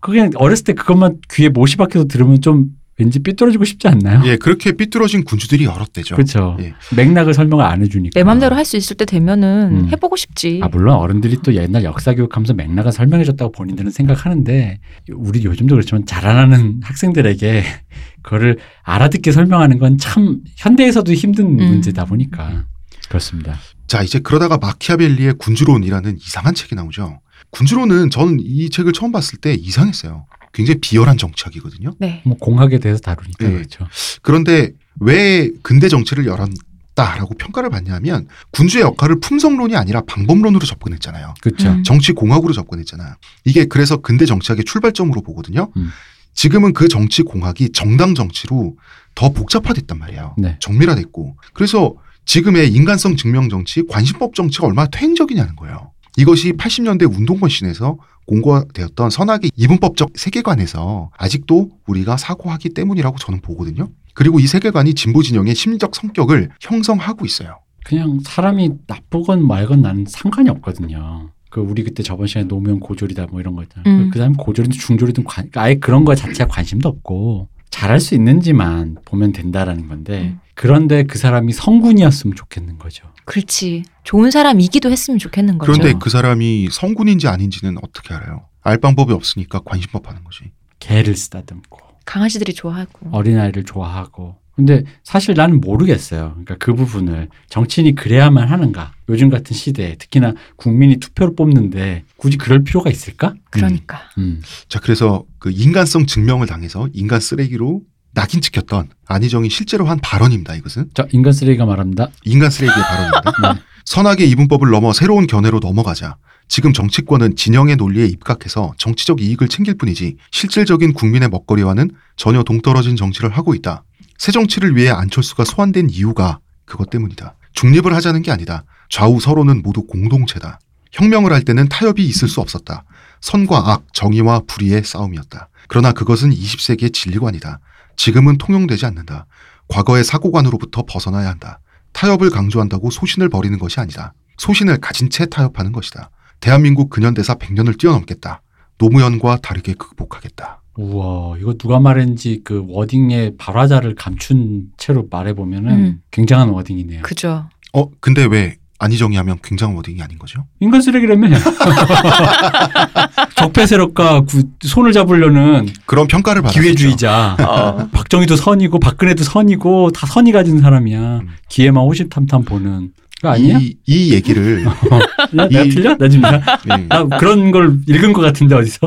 그냥 0.00 0.30
어렸을 0.36 0.64
때 0.64 0.72
그것만 0.72 1.18
귀에 1.30 1.48
못이 1.48 1.76
박혀서 1.76 2.06
들으면 2.06 2.40
좀 2.40 2.66
왠지 2.98 3.20
삐뚤어지고 3.20 3.64
싶지 3.64 3.86
않나요? 3.88 4.22
예, 4.26 4.36
그렇게 4.36 4.72
삐뚤어진 4.72 5.24
군주들이 5.24 5.64
여러 5.64 5.84
때죠. 5.84 6.16
그렇죠. 6.16 6.56
예. 6.60 6.74
맥락을 6.96 7.32
설명을 7.34 7.64
안 7.64 7.82
해주니까. 7.82 8.18
내 8.18 8.24
맘대로 8.24 8.56
할 8.56 8.64
수 8.64 8.76
있을 8.76 8.96
때 8.96 9.04
되면은 9.06 9.84
음. 9.84 9.88
해보고 9.90 10.16
싶지. 10.16 10.60
아 10.62 10.68
물론 10.68 10.96
어른들이 10.96 11.38
또 11.42 11.54
옛날 11.54 11.84
역사 11.84 12.12
교육하면서 12.14 12.54
맥락을 12.54 12.92
설명해줬다고 12.92 13.52
본인들은 13.52 13.90
생각하는데 13.92 14.80
우리 15.14 15.44
요즘도 15.44 15.74
그렇지만 15.76 16.04
자라나는 16.04 16.80
학생들에게 16.82 17.64
그거를 18.22 18.58
알아듣게 18.82 19.32
설명하는 19.32 19.78
건 19.78 19.96
참 19.98 20.40
현대에서도 20.56 21.12
힘든 21.14 21.58
음. 21.60 21.66
문제다 21.66 22.04
보니까 22.04 22.66
그렇습니다. 23.08 23.56
자, 23.86 24.02
이제 24.02 24.18
그러다가 24.18 24.58
마키아벨리의 24.58 25.34
군주론이라는 25.38 26.18
이상한 26.18 26.54
책이 26.54 26.74
나오죠. 26.74 27.20
군주론은 27.50 28.10
저는 28.10 28.38
이 28.40 28.68
책을 28.68 28.92
처음 28.92 29.12
봤을 29.12 29.38
때 29.38 29.54
이상했어요. 29.54 30.26
굉장히 30.52 30.80
비열한 30.80 31.16
정치학이거든요. 31.18 31.94
네. 31.98 32.22
뭐 32.24 32.36
공학에 32.38 32.78
대해서 32.78 33.00
다루니까 33.00 33.46
네. 33.46 33.52
그렇죠. 33.52 33.86
그런데 34.22 34.72
왜 35.00 35.50
근대 35.62 35.88
정치를 35.88 36.26
열었다라고 36.26 37.34
평가를 37.38 37.70
받냐면 37.70 38.26
군주의 38.50 38.82
역할을 38.82 39.20
품성론이 39.20 39.76
아니라 39.76 40.02
방법론으로 40.02 40.64
접근했잖아요. 40.66 41.34
그렇죠. 41.40 41.68
음. 41.68 41.82
정치 41.84 42.12
공학으로 42.12 42.52
접근했잖아. 42.52 43.16
이게 43.44 43.66
그래서 43.66 43.98
근대 43.98 44.26
정치학의 44.26 44.64
출발점으로 44.64 45.22
보거든요. 45.22 45.70
음. 45.76 45.90
지금은 46.34 46.72
그 46.72 46.88
정치 46.88 47.22
공학이 47.22 47.70
정당 47.72 48.14
정치로 48.14 48.76
더 49.14 49.32
복잡화됐단 49.32 49.98
말이에요. 49.98 50.36
네. 50.38 50.56
정밀화됐고. 50.60 51.36
그래서 51.52 51.94
지금의 52.26 52.72
인간성 52.72 53.16
증명 53.16 53.48
정치, 53.48 53.82
관심법 53.88 54.34
정치가 54.34 54.66
얼마나 54.66 54.88
퇴행적이냐는 54.88 55.56
거예요. 55.56 55.92
이것이 56.18 56.52
80년대 56.52 57.08
운동권 57.08 57.48
신에서 57.48 57.96
공고되었던 58.26 59.08
선악의 59.08 59.52
이분법적 59.54 60.10
세계관에서 60.16 61.10
아직도 61.16 61.70
우리가 61.86 62.16
사고하기 62.16 62.70
때문이라고 62.70 63.16
저는 63.18 63.40
보거든요. 63.40 63.88
그리고 64.14 64.40
이 64.40 64.46
세계관이 64.48 64.94
진보 64.94 65.22
진영의 65.22 65.54
심리적 65.54 65.94
성격을 65.94 66.50
형성하고 66.60 67.24
있어요. 67.24 67.60
그냥 67.84 68.18
사람이 68.22 68.72
나쁘건 68.88 69.46
말건 69.46 69.80
나는 69.80 70.04
상관이 70.08 70.50
없거든요. 70.50 71.30
그 71.50 71.60
우리 71.60 71.84
그때 71.84 72.02
저번 72.02 72.26
시간에 72.26 72.48
노무현 72.48 72.80
고졸이다 72.80 73.28
뭐 73.30 73.40
이런 73.40 73.54
거 73.54 73.62
있잖아요. 73.62 73.94
음. 73.94 74.10
그 74.10 74.18
사람 74.18 74.34
고졸이든 74.34 74.76
중졸이든 74.76 75.22
관, 75.24 75.48
아예 75.54 75.76
그런 75.76 76.04
거 76.04 76.16
자체가 76.16 76.52
관심도 76.52 76.88
없고 76.88 77.48
잘할 77.70 78.00
수 78.00 78.14
있는지만 78.14 78.96
보면 79.04 79.32
된다라는 79.32 79.88
건데 79.88 80.20
음. 80.22 80.40
그런데 80.54 81.04
그 81.04 81.18
사람이 81.18 81.52
성군이었으면 81.52 82.34
좋겠는 82.34 82.78
거죠. 82.78 83.06
그렇지. 83.24 83.84
좋은 84.04 84.30
사람이기도 84.30 84.90
했으면 84.90 85.18
좋겠는 85.18 85.58
거죠. 85.58 85.72
그런데 85.72 85.98
그 86.00 86.10
사람이 86.10 86.68
성군인지 86.70 87.28
아닌지는 87.28 87.76
어떻게 87.82 88.14
알아요? 88.14 88.46
알 88.62 88.78
방법이 88.78 89.12
없으니까 89.12 89.60
관심법 89.60 90.08
하는 90.08 90.24
거지. 90.24 90.50
개를 90.80 91.14
쓰다듬고 91.14 91.78
강아지들이 92.04 92.54
좋아하고. 92.54 93.10
어린아이를 93.12 93.64
좋아하고 93.64 94.36
근데 94.58 94.82
사실 95.04 95.34
나는 95.36 95.60
모르겠어요. 95.60 96.30
그러니까 96.30 96.56
그 96.58 96.74
부분을 96.74 97.28
정치인이 97.48 97.94
그래야만 97.94 98.48
하는가? 98.48 98.92
요즘 99.08 99.30
같은 99.30 99.54
시대에 99.54 99.94
특히나 99.94 100.34
국민이 100.56 100.96
투표를 100.96 101.36
뽑는데 101.36 102.02
굳이 102.18 102.36
그럴 102.36 102.64
필요가 102.64 102.90
있을까? 102.90 103.34
그러니까. 103.50 104.00
음. 104.18 104.42
자, 104.68 104.80
그래서 104.80 105.24
그 105.38 105.50
인간성 105.50 106.06
증명을 106.06 106.46
당해서 106.46 106.88
인간 106.92 107.20
쓰레기로 107.20 107.82
낙인 108.12 108.40
찍혔던 108.40 108.88
안희정이 109.06 109.48
실제로 109.48 109.86
한 109.86 109.98
발언입니다. 110.00 110.56
이것은 110.56 110.90
자 110.94 111.06
인간 111.12 111.32
쓰레기가 111.32 111.64
말합니다. 111.64 112.08
인간 112.24 112.50
쓰레기의 112.50 112.84
발언입니다. 112.84 113.54
네. 113.54 113.60
선악의 113.84 114.28
이분법을 114.30 114.70
넘어 114.70 114.92
새로운 114.92 115.26
견해로 115.26 115.60
넘어가자. 115.60 116.16
지금 116.48 116.72
정치권은 116.72 117.36
진영의 117.36 117.76
논리에 117.76 118.06
입각해서 118.06 118.72
정치적 118.78 119.20
이익을 119.20 119.48
챙길 119.48 119.76
뿐이지 119.76 120.16
실질적인 120.32 120.94
국민의 120.94 121.28
먹거리와는 121.28 121.90
전혀 122.16 122.42
동떨어진 122.42 122.96
정치를 122.96 123.30
하고 123.30 123.54
있다. 123.54 123.84
새 124.16 124.32
정치를 124.32 124.74
위해 124.74 124.90
안철수가 124.90 125.44
소환된 125.44 125.90
이유가 125.90 126.40
그것 126.64 126.90
때문이다. 126.90 127.36
중립을 127.52 127.94
하자는 127.94 128.22
게 128.22 128.32
아니다. 128.32 128.64
좌우 128.88 129.20
서로는 129.20 129.62
모두 129.62 129.86
공동체다. 129.86 130.58
혁명을 130.92 131.32
할 131.32 131.42
때는 131.42 131.68
타협이 131.68 132.04
있을 132.04 132.28
수 132.28 132.40
없었다. 132.40 132.84
선과 133.20 133.72
악, 133.72 133.84
정의와 133.92 134.42
불의의 134.46 134.84
싸움이었다. 134.84 135.48
그러나 135.68 135.92
그것은 135.92 136.30
20세기의 136.30 136.92
진리관이다. 136.92 137.60
지금은 137.96 138.38
통용되지 138.38 138.86
않는다. 138.86 139.26
과거의 139.68 140.04
사고관으로부터 140.04 140.84
벗어나야 140.88 141.28
한다. 141.28 141.60
타협을 141.92 142.30
강조한다고 142.30 142.90
소신을 142.90 143.28
버리는 143.28 143.58
것이 143.58 143.80
아니다. 143.80 144.14
소신을 144.38 144.78
가진 144.78 145.10
채 145.10 145.26
타협하는 145.26 145.72
것이다. 145.72 146.10
대한민국 146.40 146.90
근현대사 146.90 147.34
100년을 147.34 147.78
뛰어넘겠다. 147.78 148.42
노무현과 148.78 149.38
다르게 149.42 149.74
극복하겠다. 149.74 150.62
우와 150.76 151.36
이거 151.38 151.54
누가 151.54 151.80
말했는지 151.80 152.42
그 152.44 152.64
워딩의 152.68 153.36
발화자를 153.36 153.96
감춘 153.96 154.68
채로 154.76 155.08
말해보면은 155.10 155.70
음. 155.72 156.02
굉장한 156.12 156.50
워딩이네요. 156.50 157.02
그죠. 157.02 157.48
어, 157.72 157.90
근데 158.00 158.24
왜 158.24 158.57
안희정이 158.80 159.16
하면 159.16 159.38
굉장한 159.42 159.76
워딩이 159.76 160.00
아닌 160.02 160.18
거죠? 160.18 160.46
인간 160.60 160.80
쓰레기라며. 160.80 161.28
적폐 163.36 163.66
세력과 163.66 164.20
구- 164.22 164.42
손을 164.60 164.92
잡으려는 164.92 165.68
그런 165.86 166.06
평가를 166.06 166.42
받았죠. 166.42 166.60
기회주의자. 166.60 167.36
어. 167.40 167.88
박정희도 167.92 168.36
선이고 168.36 168.78
박근혜도 168.78 169.24
선이고 169.24 169.90
다 169.92 170.06
선이 170.06 170.32
가진 170.32 170.60
사람이야. 170.60 171.00
음. 171.18 171.28
기회만 171.48 171.82
호시탐탐 171.84 172.44
보는 172.44 172.92
거 173.22 173.30
아니야? 173.30 173.58
이, 173.58 173.74
이 173.86 174.12
얘기를 174.14 174.64
야, 175.38 175.48
내가 175.48 175.62
이- 175.64 175.68
틀려? 175.70 175.96
나 175.96 176.08
지금 176.08 176.22
나, 176.30 176.40
네, 176.76 176.86
나 176.88 177.04
그런 177.18 177.50
걸 177.50 177.78
읽은 177.88 178.12
것 178.12 178.20
같은데 178.20 178.54
어디서? 178.54 178.78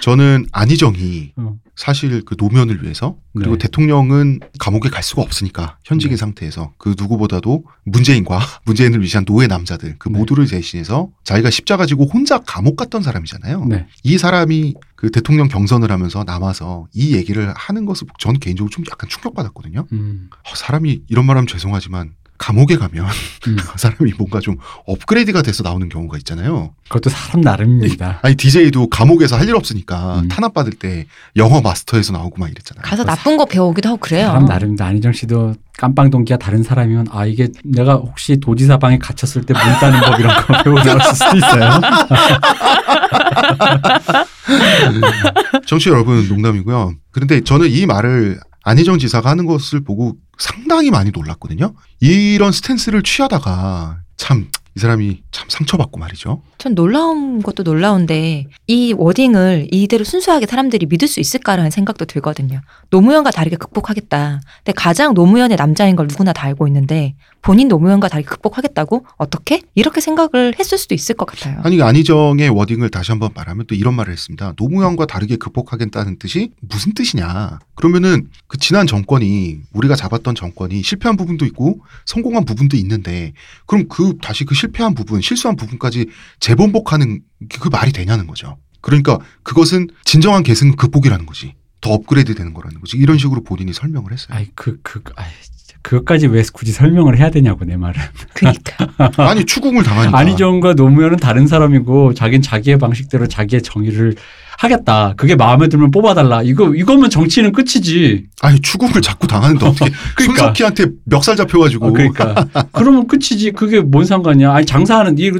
저는 0.00 0.46
안희정이 0.52 1.32
어. 1.36 1.54
사실 1.78 2.24
그 2.24 2.34
노무현을 2.36 2.82
위해서 2.82 3.16
그리고 3.36 3.52
네. 3.52 3.58
대통령은 3.58 4.40
감옥에 4.58 4.88
갈 4.88 5.04
수가 5.04 5.22
없으니까 5.22 5.78
현직인 5.84 6.16
네. 6.16 6.16
상태에서 6.16 6.72
그 6.76 6.96
누구보다도 6.98 7.64
문재인과 7.84 8.40
문재인을 8.66 9.00
위시한 9.00 9.24
노예 9.24 9.46
남자들 9.46 9.94
그 9.96 10.08
네. 10.08 10.18
모두를 10.18 10.48
대신해서 10.48 11.08
자기가 11.22 11.50
십자가 11.50 11.86
지고 11.86 12.04
혼자 12.06 12.40
감옥 12.40 12.76
갔던 12.76 13.04
사람이잖아요. 13.04 13.66
네. 13.66 13.86
이 14.02 14.18
사람이 14.18 14.74
그 14.96 15.12
대통령 15.12 15.46
경선을 15.46 15.92
하면서 15.92 16.24
남아서 16.24 16.88
이 16.92 17.14
얘기를 17.14 17.54
하는 17.54 17.86
것을 17.86 18.08
전 18.18 18.40
개인적으로 18.40 18.70
좀 18.70 18.84
약간 18.90 19.08
충격받았거든요. 19.08 19.86
음. 19.92 20.30
어, 20.32 20.54
사람이 20.56 21.02
이런 21.06 21.26
말하면 21.26 21.46
죄송하지만 21.46 22.10
감옥에 22.38 22.76
가면 22.76 23.04
음, 23.48 23.56
그 23.58 23.78
사람이 23.78 24.12
뭔가 24.16 24.40
좀 24.40 24.56
업그레이드가 24.86 25.42
돼서 25.42 25.62
나오는 25.62 25.86
경우가 25.88 26.16
있잖아요. 26.18 26.72
그것도 26.88 27.10
사람 27.10 27.40
나름입니다. 27.42 28.20
아니 28.22 28.34
DJ도 28.36 28.88
감옥에서 28.88 29.36
할 29.36 29.48
일 29.48 29.56
없으니까 29.56 30.20
음. 30.20 30.28
탄압 30.28 30.52
받을 30.54 30.72
때 30.74 31.06
영어 31.36 31.60
마스터에서 31.62 32.12
나오고 32.12 32.38
막 32.38 32.50
이랬잖아요. 32.50 32.82
가서 32.82 33.02
나쁜 33.04 33.36
거 33.38 33.46
배우기도 33.46 33.88
하고 33.88 33.98
그래요. 33.98 34.26
사람 34.26 34.44
나름입니다. 34.44 34.84
안희정 34.86 35.12
씨도 35.14 35.54
깜빵 35.78 36.10
동기가 36.10 36.38
다른 36.38 36.62
사람이면 36.62 37.06
아 37.10 37.24
이게 37.24 37.48
내가 37.64 37.94
혹시 37.94 38.38
도지사 38.38 38.76
방에 38.78 38.98
갇혔을 38.98 39.42
때문 39.46 39.62
따는 39.80 40.00
법 40.00 40.20
이런 40.20 40.36
거 40.46 40.62
배우고 40.64 40.82
나왔을 40.82 41.14
수도 41.14 41.36
있어요. 41.38 41.80
정치 45.66 45.88
여러분 45.88 46.28
농담이고요. 46.28 46.92
그런데 47.10 47.40
저는 47.42 47.70
이 47.70 47.86
말을 47.86 48.38
안희정 48.68 48.98
지사가 48.98 49.30
하는 49.30 49.46
것을 49.46 49.82
보고 49.82 50.16
상당히 50.38 50.90
많이 50.90 51.10
놀랐거든요. 51.10 51.74
이런 52.00 52.52
스탠스를 52.52 53.02
취하다가 53.02 54.00
참 54.18 54.50
이 54.78 54.80
사람이 54.80 55.22
참 55.32 55.48
상처받고 55.50 55.98
말이죠. 55.98 56.40
전 56.56 56.76
놀라운 56.76 57.42
것도 57.42 57.64
놀라운데 57.64 58.46
이 58.68 58.94
wording을 58.96 59.66
이대로 59.72 60.04
순수하게 60.04 60.46
사람들이 60.46 60.86
믿을 60.86 61.08
수 61.08 61.18
있을까라는 61.18 61.72
생각도 61.72 62.04
들거든요. 62.04 62.60
노무현과 62.90 63.32
다르게 63.32 63.56
극복하겠다. 63.56 64.40
근데 64.58 64.72
가장 64.76 65.14
노무현의 65.14 65.56
남자인 65.56 65.96
걸 65.96 66.06
누구나 66.06 66.32
다 66.32 66.46
알고 66.46 66.68
있는데 66.68 67.16
본인 67.42 67.66
노무현과 67.66 68.06
다르게 68.08 68.28
극복하겠다고 68.28 69.04
어떻게 69.16 69.62
이렇게 69.74 70.00
생각을 70.00 70.54
했을 70.58 70.78
수도 70.78 70.94
있을 70.94 71.16
것 71.16 71.24
같아요. 71.26 71.60
아니 71.64 71.82
안희정의 71.82 72.48
wording을 72.50 72.90
다시 72.90 73.10
한번 73.10 73.30
말하면 73.34 73.66
또 73.66 73.74
이런 73.74 73.94
말을 73.94 74.12
했습니다. 74.12 74.52
노무현과 74.56 75.06
다르게 75.06 75.36
극복하겠다는 75.36 76.20
뜻이 76.20 76.52
무슨 76.60 76.94
뜻이냐? 76.94 77.58
그러면은 77.74 78.28
그 78.48 78.58
지난 78.58 78.86
정권이 78.86 79.60
우리가 79.72 79.96
잡았던 79.96 80.34
정권이 80.34 80.82
실패한 80.82 81.16
부분도 81.16 81.46
있고 81.46 81.80
성공한 82.06 82.44
부분도 82.44 82.76
있는데 82.76 83.32
그럼 83.66 83.86
그 83.88 84.14
다시 84.20 84.44
그 84.44 84.54
실패 84.54 84.67
한 84.84 84.94
부분, 84.94 85.20
실수한 85.20 85.56
부분까지 85.56 86.06
재번복하는 86.40 87.20
그- 87.48 87.58
그 87.60 87.68
말이 87.68 87.92
되냐는 87.92 88.26
거죠. 88.26 88.56
그러니까 88.80 89.18
그것은 89.42 89.88
진정한 90.04 90.42
계승 90.42 90.76
극복이라는 90.76 91.26
거지. 91.26 91.54
더 91.80 91.90
업그레이드 91.92 92.34
되는 92.34 92.54
거라는 92.54 92.80
거지. 92.80 92.96
이런 92.96 93.18
식으로 93.18 93.42
본인이 93.42 93.72
설명을 93.72 94.12
했어요. 94.12 94.36
아이 94.36 94.48
그 94.54 94.78
그 94.82 95.00
아이 95.16 95.26
진짜 95.42 95.76
그것까지 95.82 96.26
왜 96.26 96.42
굳이 96.52 96.72
설명을 96.72 97.18
해야 97.18 97.30
되냐고 97.30 97.64
내 97.64 97.76
말은. 97.76 98.00
그러니까 98.34 98.88
아니 99.30 99.44
추궁을 99.44 99.82
당하니까. 99.84 100.18
안희정과 100.18 100.74
노무현은 100.74 101.18
다른 101.18 101.46
사람이고 101.46 102.14
자기는 102.14 102.42
자기의 102.42 102.78
방식대로 102.78 103.26
자기의 103.28 103.62
정의를 103.62 104.16
하겠다. 104.58 105.14
그게 105.16 105.36
마음에 105.36 105.68
들면 105.68 105.92
뽑아달라. 105.92 106.42
이거 106.42 106.74
이거면 106.74 107.10
정치는 107.10 107.52
끝이지. 107.52 108.24
아니 108.42 108.60
추궁을 108.60 109.00
자꾸 109.00 109.26
당하는데 109.28 109.64
어떻게 109.64 109.90
그러니까. 110.16 110.42
손석희한테 110.46 110.86
멱살 111.04 111.36
잡혀가지고 111.36 111.86
어, 111.86 111.92
그러니까 111.92 112.46
그러면 112.72 113.06
끝이지. 113.06 113.52
그게 113.52 113.80
뭔 113.80 114.04
상관이야? 114.04 114.52
아니 114.52 114.66
장사하는 114.66 115.16
이 115.18 115.30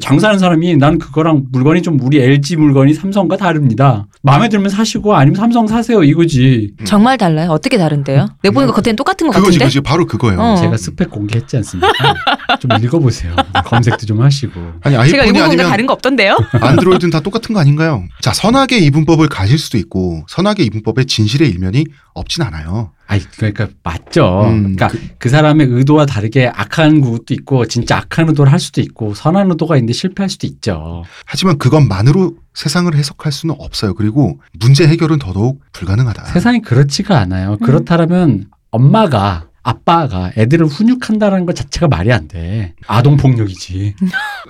장사하는 0.00 0.40
사람이 0.40 0.76
난 0.76 0.98
그거랑 0.98 1.44
물건이 1.52 1.82
좀 1.82 1.98
우리 2.02 2.18
LG 2.20 2.56
물건이 2.56 2.94
삼성과 2.94 3.36
다릅니다. 3.36 4.06
마음에 4.22 4.48
들면 4.48 4.70
사시고 4.70 5.14
아니면 5.14 5.36
삼성 5.36 5.68
사세요 5.68 6.02
이거지. 6.02 6.72
음. 6.80 6.84
정말 6.84 7.16
달라요. 7.16 7.50
어떻게 7.50 7.78
다른데요? 7.78 8.26
내보니까 8.42 8.72
겉에는 8.72 8.96
똑같은 8.96 9.28
것 9.28 9.34
그거지 9.34 9.58
같은데. 9.58 9.64
그거지 9.66 9.80
바로 9.82 10.04
그거예요. 10.06 10.40
어. 10.40 10.56
제가 10.56 10.76
스펙 10.76 11.10
공개했지 11.10 11.56
않습니까? 11.58 11.92
좀 12.56 12.70
읽어보세요. 12.82 13.34
검색도 13.64 14.06
좀 14.06 14.22
하시고. 14.22 14.60
아니 14.82 15.10
제가 15.10 15.24
아이폰이 15.24 15.40
아니면 15.40 15.68
다른 15.68 15.86
거 15.86 15.92
없던데요? 15.92 16.36
안드로이드는 16.52 17.10
다 17.10 17.20
똑같은 17.20 17.54
거 17.54 17.60
아닌가요? 17.60 18.04
자, 18.22 18.32
선악의 18.32 18.84
이분법을 18.84 19.28
가질 19.28 19.58
수도 19.58 19.76
있고 19.78 20.24
선악의 20.28 20.64
이분법에 20.66 21.04
진실의 21.04 21.48
일면이 21.50 21.84
없진 22.14 22.42
않아요. 22.42 22.92
아니 23.06 23.22
그러니까 23.36 23.68
맞죠. 23.82 24.42
음, 24.44 24.76
그러니까 24.76 24.90
그, 25.18 25.28
사람의 25.30 25.66
의도와 25.70 26.04
다르게 26.04 26.50
악한 26.54 27.00
것도 27.00 27.32
있고 27.32 27.66
진짜 27.66 27.98
악한 27.98 28.28
의도를 28.28 28.52
할 28.52 28.58
수도 28.58 28.80
있고 28.82 29.14
선한 29.14 29.50
의도가 29.50 29.76
있는데 29.76 29.94
실패할 29.94 30.28
수도 30.28 30.46
있죠. 30.46 31.04
하지만 31.24 31.56
그것만으로 31.58 32.34
세상을 32.54 32.94
해석할 32.94 33.32
수는 33.32 33.54
없어요. 33.58 33.94
그리고 33.94 34.40
문제 34.58 34.86
해결은 34.86 35.18
더더욱 35.18 35.62
불가능하다. 35.72 36.26
세상이 36.26 36.60
그렇지가 36.60 37.18
않아요. 37.18 37.52
음. 37.60 37.64
그렇다면 37.64 38.46
엄마가 38.70 39.47
아빠가 39.68 40.32
애들을 40.38 40.64
훈육한다는 40.66 41.44
것 41.44 41.54
자체가 41.54 41.88
말이 41.88 42.10
안 42.10 42.26
돼. 42.26 42.74
아동 42.86 43.18
폭력이지. 43.18 43.94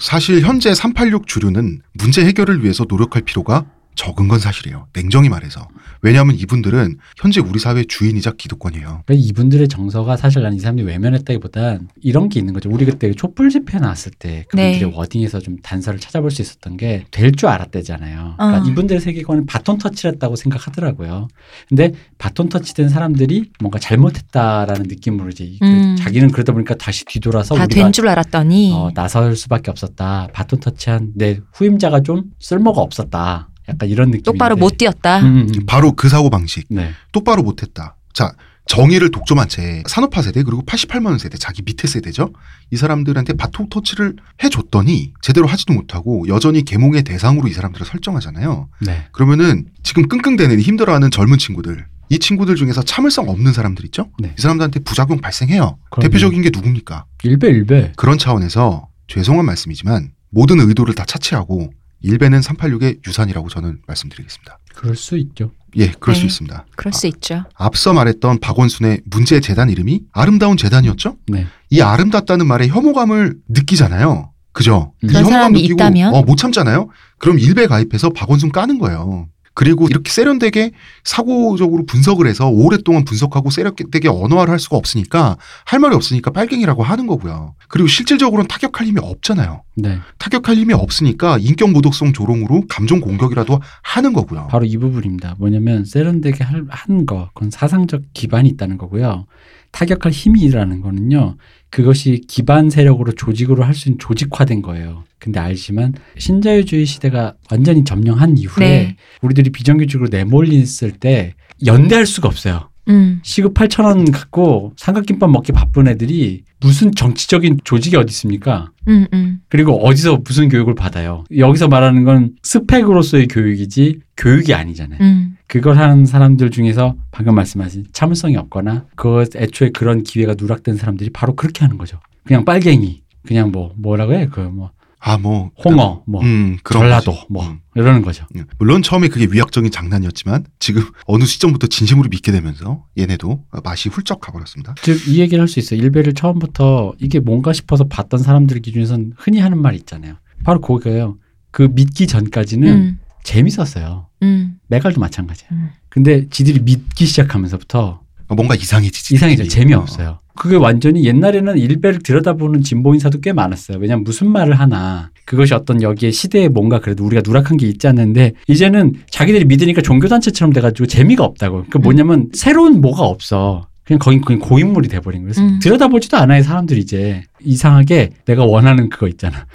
사실 0.00 0.42
현재 0.42 0.72
386 0.72 1.26
주류는 1.26 1.80
문제 1.94 2.24
해결을 2.24 2.62
위해서 2.62 2.86
노력할 2.88 3.22
필요가 3.22 3.66
적은 3.98 4.28
건 4.28 4.38
사실이에요. 4.38 4.86
냉정히 4.94 5.28
말해서. 5.28 5.66
왜냐하면 6.02 6.36
이분들은 6.36 6.98
현재 7.20 7.40
우리 7.40 7.58
사회 7.58 7.82
주인이자 7.82 8.34
기득권이에요. 8.38 9.02
그러니까 9.04 9.14
이분들의 9.14 9.66
정서가 9.66 10.16
사실 10.16 10.42
난이 10.42 10.60
사람들이 10.60 10.86
외면했다기보단 10.86 11.88
이런 12.00 12.28
게 12.28 12.38
있는 12.38 12.54
거죠. 12.54 12.70
우리 12.70 12.84
그때 12.84 13.12
촛불 13.12 13.50
집회 13.50 13.78
나왔을 13.78 14.12
때 14.16 14.44
그분들의 14.50 14.78
네. 14.78 14.84
워딩에서 14.96 15.40
좀 15.40 15.56
단서를 15.58 15.98
찾아볼 15.98 16.30
수 16.30 16.40
있었던 16.42 16.76
게 16.76 17.04
될 17.10 17.32
줄 17.32 17.48
알았대잖아요. 17.48 18.34
그러니까 18.38 18.62
어. 18.62 18.70
이분들의 18.70 19.00
세계관은 19.00 19.46
바톤 19.46 19.78
터치를 19.78 20.12
했다고 20.12 20.36
생각하더라고요. 20.36 21.26
근데 21.68 21.92
바톤 22.18 22.48
터치된 22.48 22.88
사람들이 22.88 23.50
뭔가 23.60 23.78
잘못했다라는 23.80 24.84
느낌으로 24.88 25.30
이제 25.30 25.56
그 25.60 25.66
음. 25.66 25.96
자기는 25.98 26.30
그러다 26.30 26.52
보니까 26.52 26.74
다시 26.76 27.04
뒤돌아서 27.04 27.54
다 27.56 27.66
된 27.66 27.90
줄 27.92 28.06
알았더니 28.08 28.72
어, 28.74 28.90
나설 28.94 29.34
수밖에 29.34 29.70
없었다. 29.72 30.28
바톤 30.32 30.60
터치한 30.60 31.12
내 31.16 31.40
후임자가 31.52 32.02
좀 32.02 32.24
쓸모가 32.38 32.80
없었다. 32.80 33.48
약간 33.68 33.88
이런 33.88 34.10
느낌. 34.10 34.22
똑바로 34.22 34.56
못 34.56 34.78
뛰었다. 34.78 35.20
음, 35.20 35.48
음. 35.48 35.66
바로 35.66 35.92
그 35.92 36.08
사고 36.08 36.30
방식. 36.30 36.66
네. 36.68 36.90
똑바로 37.12 37.42
못했다. 37.42 37.96
자, 38.12 38.32
정의를 38.66 39.10
독점한 39.10 39.48
채 39.48 39.82
산업화 39.86 40.20
세대 40.22 40.42
그리고 40.42 40.62
88만 40.62 41.18
세대 41.18 41.38
자기 41.38 41.62
밑에 41.62 41.88
세대죠. 41.88 42.32
이 42.70 42.76
사람들한테 42.76 43.32
바톤 43.32 43.68
터치를 43.70 44.16
해줬더니 44.44 45.14
제대로 45.22 45.46
하지도 45.46 45.72
못하고 45.72 46.28
여전히 46.28 46.64
계몽의 46.64 47.02
대상으로 47.02 47.48
이 47.48 47.52
사람들을 47.52 47.86
설정하잖아요. 47.86 48.68
네. 48.82 49.06
그러면은 49.12 49.66
지금 49.82 50.06
끙끙대는 50.06 50.60
힘들어하는 50.60 51.10
젊은 51.10 51.38
친구들 51.38 51.86
이 52.10 52.18
친구들 52.18 52.56
중에서 52.56 52.82
참을성 52.82 53.28
없는 53.28 53.52
사람들 53.52 53.84
있죠? 53.86 54.10
네. 54.18 54.34
이 54.38 54.40
사람들한테 54.40 54.80
부작용 54.80 55.20
발생해요. 55.20 55.78
그럼요. 55.90 56.02
대표적인 56.08 56.42
게 56.42 56.50
누굽니까? 56.50 57.06
일배 57.22 57.48
일배. 57.48 57.92
그런 57.96 58.18
차원에서 58.18 58.88
죄송한 59.08 59.46
말씀이지만 59.46 60.12
모든 60.30 60.60
의도를 60.60 60.94
다 60.94 61.04
차치하고 61.06 61.72
일배는 62.00 62.40
386의 62.40 63.06
유산이라고 63.06 63.48
저는 63.48 63.80
말씀드리겠습니다. 63.86 64.58
그럴 64.74 64.96
수 64.96 65.16
있죠. 65.18 65.50
예, 65.76 65.88
그럴 65.98 66.14
수 66.14 66.22
네. 66.22 66.26
있습니다. 66.26 66.66
그럴 66.76 66.92
수 66.92 67.06
있죠. 67.08 67.44
앞서 67.54 67.92
말했던 67.92 68.38
박원순의 68.40 69.02
문제 69.06 69.40
재단 69.40 69.68
이름이 69.70 70.02
아름다운 70.12 70.56
재단이었죠? 70.56 71.16
네. 71.26 71.46
이 71.70 71.80
아름답다는 71.80 72.46
말에 72.46 72.68
혐오감을 72.68 73.36
느끼잖아요. 73.48 74.32
그죠? 74.52 74.92
음. 75.04 75.08
이 75.08 75.08
그런 75.08 75.24
혐오감 75.24 75.32
사람이 75.32 75.62
느끼고 75.62 75.74
있다면? 75.74 76.14
어, 76.14 76.22
못 76.22 76.36
참잖아요. 76.36 76.88
그럼 77.18 77.38
일배 77.38 77.66
가입해서 77.66 78.10
박원순 78.10 78.50
까는 78.50 78.78
거예요. 78.78 79.28
그리고 79.58 79.88
이렇게 79.88 80.08
세련되게 80.12 80.70
사고적으로 81.02 81.84
분석을 81.84 82.28
해서 82.28 82.48
오랫동안 82.48 83.04
분석하고 83.04 83.50
세련되게 83.50 84.06
언어화를 84.08 84.52
할 84.52 84.60
수가 84.60 84.76
없으니까 84.76 85.36
할 85.64 85.80
말이 85.80 85.96
없으니까 85.96 86.30
빨갱이라고 86.30 86.84
하는 86.84 87.08
거고요. 87.08 87.56
그리고 87.66 87.88
실질적으로는 87.88 88.46
타격할 88.46 88.86
힘이 88.86 89.00
없잖아요. 89.02 89.64
네. 89.74 89.98
타격할 90.18 90.54
힘이 90.54 90.74
없으니까 90.74 91.38
인격 91.40 91.72
모독성 91.72 92.12
조롱으로 92.12 92.66
감정 92.68 93.00
공격이라도 93.00 93.60
하는 93.82 94.12
거고요. 94.12 94.46
바로 94.48 94.64
이 94.64 94.76
부분입니다. 94.76 95.34
뭐냐면 95.40 95.84
세련되게 95.84 96.44
할- 96.44 96.64
한 96.68 97.04
거, 97.04 97.30
그건 97.34 97.50
사상적 97.50 98.02
기반이 98.14 98.48
있다는 98.50 98.78
거고요. 98.78 99.26
타격할 99.72 100.12
힘이라는 100.12 100.80
거는요. 100.80 101.36
그것이 101.70 102.22
기반 102.26 102.70
세력으로 102.70 103.12
조직으로 103.12 103.62
할 103.64 103.74
수 103.74 103.88
있는 103.88 103.98
조직화된 103.98 104.62
거예요. 104.62 105.04
근데 105.18 105.38
알지만 105.40 105.94
신자유주의 106.16 106.86
시대가 106.86 107.34
완전히 107.50 107.84
점령한 107.84 108.38
이후에 108.38 108.68
네. 108.68 108.96
우리들이 109.22 109.50
비정규직으로 109.50 110.08
내몰렸을 110.10 110.92
때 110.92 111.34
연대할 111.66 112.06
수가 112.06 112.28
없어요. 112.28 112.70
음. 112.88 113.20
시급 113.22 113.54
8천 113.54 113.84
원 113.84 114.10
갖고 114.10 114.72
삼각김밥 114.76 115.30
먹기 115.30 115.52
바쁜 115.52 115.88
애들이 115.88 116.44
무슨 116.60 116.92
정치적인 116.92 117.60
조직이 117.64 117.96
어디 117.96 118.10
있습니까? 118.10 118.70
음, 118.88 119.06
음. 119.12 119.40
그리고 119.48 119.84
어디서 119.84 120.18
무슨 120.24 120.48
교육을 120.48 120.74
받아요? 120.74 121.24
여기서 121.36 121.68
말하는 121.68 122.04
건 122.04 122.32
스펙으로서의 122.42 123.28
교육이지 123.28 124.00
교육이 124.16 124.54
아니잖아요. 124.54 124.98
음. 125.00 125.36
그걸 125.46 125.78
하는 125.78 126.04
사람들 126.04 126.50
중에서 126.50 126.96
방금 127.10 127.34
말씀하신 127.34 127.86
참을성이 127.92 128.36
없거나 128.36 128.86
그 128.96 129.24
애초에 129.36 129.70
그런 129.70 130.02
기회가 130.02 130.34
누락된 130.38 130.76
사람들이 130.76 131.10
바로 131.10 131.34
그렇게 131.34 131.64
하는 131.64 131.78
거죠. 131.78 132.00
그냥 132.24 132.44
빨갱이, 132.44 133.02
그냥 133.26 133.50
뭐 133.52 133.72
뭐라고 133.76 134.14
해? 134.14 134.26
그 134.26 134.40
뭐 134.40 134.70
아, 135.00 135.16
뭐. 135.16 135.50
홍어, 135.64 136.02
뭐 136.06 136.22
음, 136.22 136.58
그런 136.62 136.82
전라도, 136.82 137.12
거지. 137.12 137.26
뭐 137.30 137.46
음. 137.46 137.60
이러는 137.76 138.02
거죠. 138.02 138.26
음. 138.34 138.44
물론 138.58 138.82
처음에 138.82 139.08
그게 139.08 139.26
위약적인 139.30 139.70
장난이었지만 139.70 140.44
지금 140.58 140.82
어느 141.06 141.24
시점부터 141.24 141.68
진심으로 141.68 142.08
믿게 142.08 142.32
되면서 142.32 142.84
얘네도 142.98 143.44
맛이 143.62 143.88
훌쩍 143.88 144.20
가버렸습니다. 144.20 144.74
즉 144.82 145.06
이 145.08 145.20
얘기를 145.20 145.40
할 145.40 145.48
수 145.48 145.60
있어 145.60 145.76
요. 145.76 145.80
일베를 145.80 146.14
처음부터 146.14 146.94
이게 146.98 147.20
뭔가 147.20 147.52
싶어서 147.52 147.84
봤던 147.84 148.20
사람들 148.20 148.60
기준에선 148.60 149.12
흔히 149.16 149.38
하는 149.38 149.62
말이 149.62 149.76
있잖아요. 149.78 150.16
바로 150.44 150.60
그거예요. 150.60 151.16
그 151.50 151.68
믿기 151.72 152.06
전까지는 152.06 152.68
음. 152.68 152.98
재밌었어요. 153.22 154.06
음. 154.22 154.58
메갈도 154.68 155.00
마찬가지야. 155.00 155.48
음. 155.52 155.70
근데 155.88 156.28
지들이 156.28 156.60
믿기 156.60 157.06
시작하면서부터 157.06 158.02
뭔가 158.28 158.54
이상해지지. 158.54 159.14
이상해져 159.14 159.44
느낌이. 159.44 159.48
재미없어요. 159.50 160.18
그게 160.38 160.56
완전히 160.56 161.04
옛날에는 161.04 161.58
일배를 161.58 162.00
들여다보는 162.00 162.62
진보 162.62 162.94
인사도 162.94 163.20
꽤 163.20 163.32
많았어요. 163.32 163.78
왜냐면 163.78 164.04
무슨 164.04 164.30
말을 164.30 164.54
하나 164.54 165.10
그것이 165.24 165.52
어떤 165.52 165.82
여기에 165.82 166.10
시대에 166.10 166.48
뭔가 166.48 166.80
그래도 166.80 167.04
우리가 167.04 167.22
누락한 167.24 167.56
게 167.56 167.66
있지 167.66 167.86
않는데 167.88 168.32
이제는 168.46 168.94
자기들이 169.10 169.44
믿으니까 169.44 169.82
종교 169.82 170.08
단체처럼 170.08 170.52
돼가지고 170.52 170.86
재미가 170.86 171.24
없다고. 171.24 171.66
그 171.70 171.78
뭐냐면 171.78 172.28
새로운 172.32 172.80
뭐가 172.80 173.02
없어. 173.02 173.66
그냥 173.84 173.98
거긴 174.00 174.20
그냥 174.20 174.40
고인물이 174.40 174.88
돼버린 174.88 175.22
거예요. 175.22 175.32
음. 175.38 175.58
들여다보지도 175.60 176.18
않아요, 176.18 176.42
사람들이 176.42 176.80
이제. 176.80 177.22
이상하게 177.40 178.10
내가 178.26 178.44
원하는 178.44 178.90
그거 178.90 179.08
있잖아. 179.08 179.46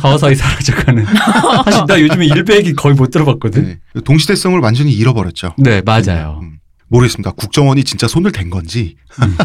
서서히 0.00 0.34
사라져가는. 0.34 1.04
사실 1.64 1.84
나 1.86 2.00
요즘에 2.00 2.26
일배 2.26 2.56
얘기 2.56 2.72
거의 2.72 2.96
못 2.96 3.10
들어봤거든. 3.10 3.64
네. 3.64 4.00
동시대성을 4.04 4.58
완전히 4.58 4.92
잃어버렸죠. 4.92 5.54
네, 5.58 5.80
맞아요. 5.84 6.40
음, 6.42 6.58
모르겠습니다. 6.88 7.32
국정원이 7.32 7.84
진짜 7.84 8.08
손을 8.08 8.32
댄 8.32 8.50
건지. 8.50 8.96
음. 9.22 9.36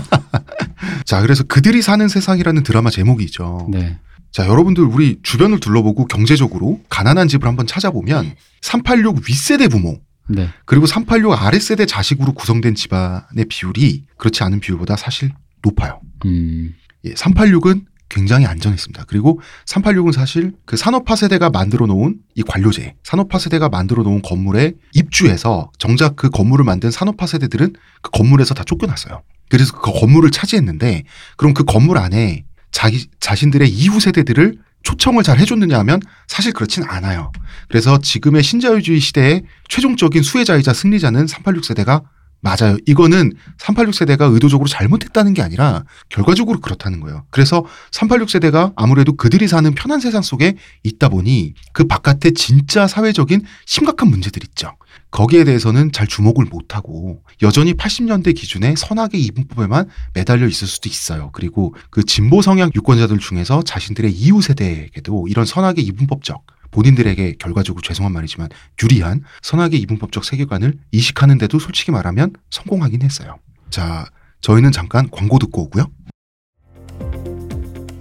자, 1.05 1.21
그래서 1.21 1.43
그들이 1.43 1.81
사는 1.81 2.07
세상이라는 2.07 2.63
드라마 2.63 2.89
제목이죠. 2.89 3.67
네. 3.71 3.99
자, 4.31 4.47
여러분들 4.47 4.83
우리 4.83 5.19
주변을 5.21 5.59
둘러보고 5.59 6.07
경제적으로 6.07 6.81
가난한 6.89 7.27
집을 7.27 7.47
한번 7.47 7.67
찾아보면 7.67 8.33
386 8.61 9.29
윗세대 9.29 9.67
부모 9.67 9.99
네. 10.27 10.49
그리고 10.65 10.85
386 10.85 11.33
아랫세대 11.33 11.85
자식으로 11.85 12.33
구성된 12.33 12.75
집안의 12.75 13.45
비율이 13.49 14.05
그렇지 14.17 14.43
않은 14.43 14.59
비율보다 14.59 14.95
사실 14.95 15.31
높아요. 15.61 16.01
음. 16.25 16.73
예, 17.05 17.13
386은 17.13 17.85
굉장히 18.09 18.45
안전했습니다. 18.45 19.05
그리고 19.07 19.41
386은 19.65 20.11
사실 20.11 20.53
그 20.65 20.77
산업화 20.77 21.15
세대가 21.15 21.49
만들어 21.49 21.87
놓은 21.87 22.17
이 22.35 22.43
관료제, 22.43 22.95
산업화 23.03 23.39
세대가 23.39 23.69
만들어 23.69 24.03
놓은 24.03 24.21
건물에 24.21 24.73
입주해서 24.93 25.71
정작 25.79 26.15
그 26.15 26.29
건물을 26.29 26.63
만든 26.63 26.91
산업화 26.91 27.25
세대들은 27.25 27.73
그 28.01 28.11
건물에서 28.11 28.53
다 28.53 28.63
쫓겨났어요. 28.63 29.23
그래서 29.53 29.71
그 29.71 29.91
건물을 29.91 30.31
차지했는데 30.31 31.03
그럼 31.37 31.53
그 31.53 31.63
건물 31.63 31.99
안에 31.99 32.43
자기 32.71 33.05
자신들의 33.19 33.69
이후 33.69 33.99
세대들을 33.99 34.57
초청을 34.81 35.21
잘 35.21 35.37
해줬느냐 35.37 35.77
하면 35.77 36.01
사실 36.27 36.53
그렇진 36.53 36.83
않아요. 36.83 37.31
그래서 37.67 37.99
지금의 37.99 38.41
신자유주의 38.41 38.99
시대의 38.99 39.43
최종적인 39.69 40.23
수혜자이자 40.23 40.73
승리자는 40.73 41.27
386 41.27 41.65
세대가 41.65 42.01
맞아요. 42.43 42.77
이거는 42.85 43.31
386 43.57 43.95
세대가 43.95 44.25
의도적으로 44.25 44.67
잘못했다는 44.67 45.33
게 45.33 45.41
아니라 45.41 45.85
결과적으로 46.09 46.59
그렇다는 46.59 46.99
거예요. 46.99 47.25
그래서 47.29 47.65
386 47.91 48.29
세대가 48.29 48.73
아무래도 48.75 49.15
그들이 49.15 49.47
사는 49.47 49.73
편한 49.73 50.01
세상 50.01 50.21
속에 50.21 50.57
있다 50.83 51.07
보니 51.07 51.53
그 51.71 51.85
바깥에 51.85 52.31
진짜 52.31 52.85
사회적인 52.85 53.43
심각한 53.65 54.09
문제들 54.09 54.43
있죠. 54.43 54.75
거기에 55.11 55.45
대해서는 55.45 55.93
잘 55.93 56.05
주목을 56.05 56.45
못하고 56.45 57.23
여전히 57.43 57.75
80년대 57.75 58.35
기준의 58.35 58.75
선악의 58.75 59.21
이분법에만 59.21 59.87
매달려 60.13 60.45
있을 60.45 60.67
수도 60.67 60.89
있어요. 60.89 61.29
그리고 61.31 61.73
그 61.91 62.03
진보 62.03 62.41
성향 62.41 62.71
유권자들 62.75 63.19
중에서 63.19 63.61
자신들의 63.61 64.11
이후 64.11 64.41
세대에게도 64.41 65.27
이런 65.29 65.45
선악의 65.45 65.79
이분법적 65.85 66.43
본인들에게 66.73 67.35
결과적으로 67.39 67.81
죄송한 67.81 68.11
말이지만 68.11 68.49
유리한 68.81 69.21
선악의 69.41 69.79
이분법적 69.79 70.25
세계관을 70.25 70.73
이식하는데도 70.91 71.59
솔직히 71.59 71.91
말하면 71.91 72.33
성공하긴 72.49 73.03
했어요. 73.03 73.37
자, 73.69 74.05
저희는 74.41 74.71
잠깐 74.71 75.09
광고 75.09 75.39
듣고 75.39 75.63
오고요. 75.63 75.85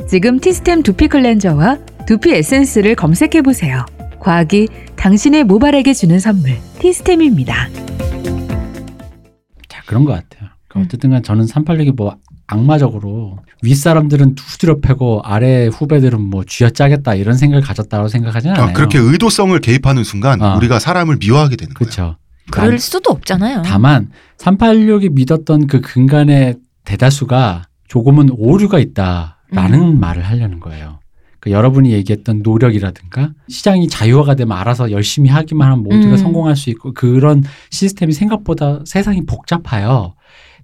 지금 0.08 0.40
티스템 0.40 0.82
두피 0.82 1.08
클렌저와 1.08 1.78
두피 2.06 2.34
에센스를 2.34 2.96
검색해 2.96 3.42
보세요. 3.42 3.86
과학이 4.18 4.68
당신의 4.96 5.44
모발에게 5.44 5.94
주는 5.94 6.18
선물 6.18 6.58
티스템입니다. 6.78 7.68
자, 9.68 9.82
그런 9.86 10.04
것 10.04 10.12
같아요. 10.12 10.50
그러니까 10.68 10.80
음. 10.80 10.84
어쨌든 10.84 11.10
간 11.10 11.22
저는 11.22 11.46
386이 11.46 11.94
뭐 11.94 12.16
악마적으로 12.52 13.38
윗사람들은 13.62 14.34
두드려 14.34 14.80
패고 14.80 15.22
아래 15.24 15.66
후배들은 15.66 16.20
뭐 16.20 16.44
쥐어짜겠다 16.46 17.14
이런 17.14 17.36
생각을 17.36 17.62
가졌다고 17.62 18.08
생각하지는 18.08 18.54
않아요. 18.56 18.70
아, 18.70 18.72
그렇게 18.72 18.98
의도성을 18.98 19.58
개입하는 19.60 20.04
순간 20.04 20.42
아. 20.42 20.56
우리가 20.56 20.78
사람을 20.78 21.16
미워하게 21.20 21.56
되는 21.56 21.74
거예요. 21.74 21.90
그렇죠. 21.90 22.16
그럴 22.50 22.78
수도 22.78 23.10
없잖아요. 23.10 23.62
다만 23.64 24.10
386이 24.38 25.12
믿었던 25.12 25.66
그 25.66 25.80
근간의 25.80 26.56
대다수가 26.84 27.64
조금은 27.88 28.30
오류가 28.30 28.78
있다라는 28.78 29.80
음. 29.80 30.00
말을 30.00 30.22
하려는 30.22 30.60
거예요. 30.60 30.98
그 31.42 31.50
여러분이 31.50 31.90
얘기했던 31.90 32.42
노력이라든가 32.44 33.32
시장이 33.48 33.88
자유화가 33.88 34.36
되면 34.36 34.56
알아서 34.56 34.92
열심히 34.92 35.28
하기만 35.28 35.72
하면 35.72 35.82
모두가 35.82 36.12
음. 36.12 36.16
성공할 36.16 36.54
수 36.54 36.70
있고 36.70 36.94
그런 36.94 37.42
시스템이 37.70 38.12
생각보다 38.12 38.80
세상이 38.84 39.26
복잡해요. 39.26 40.14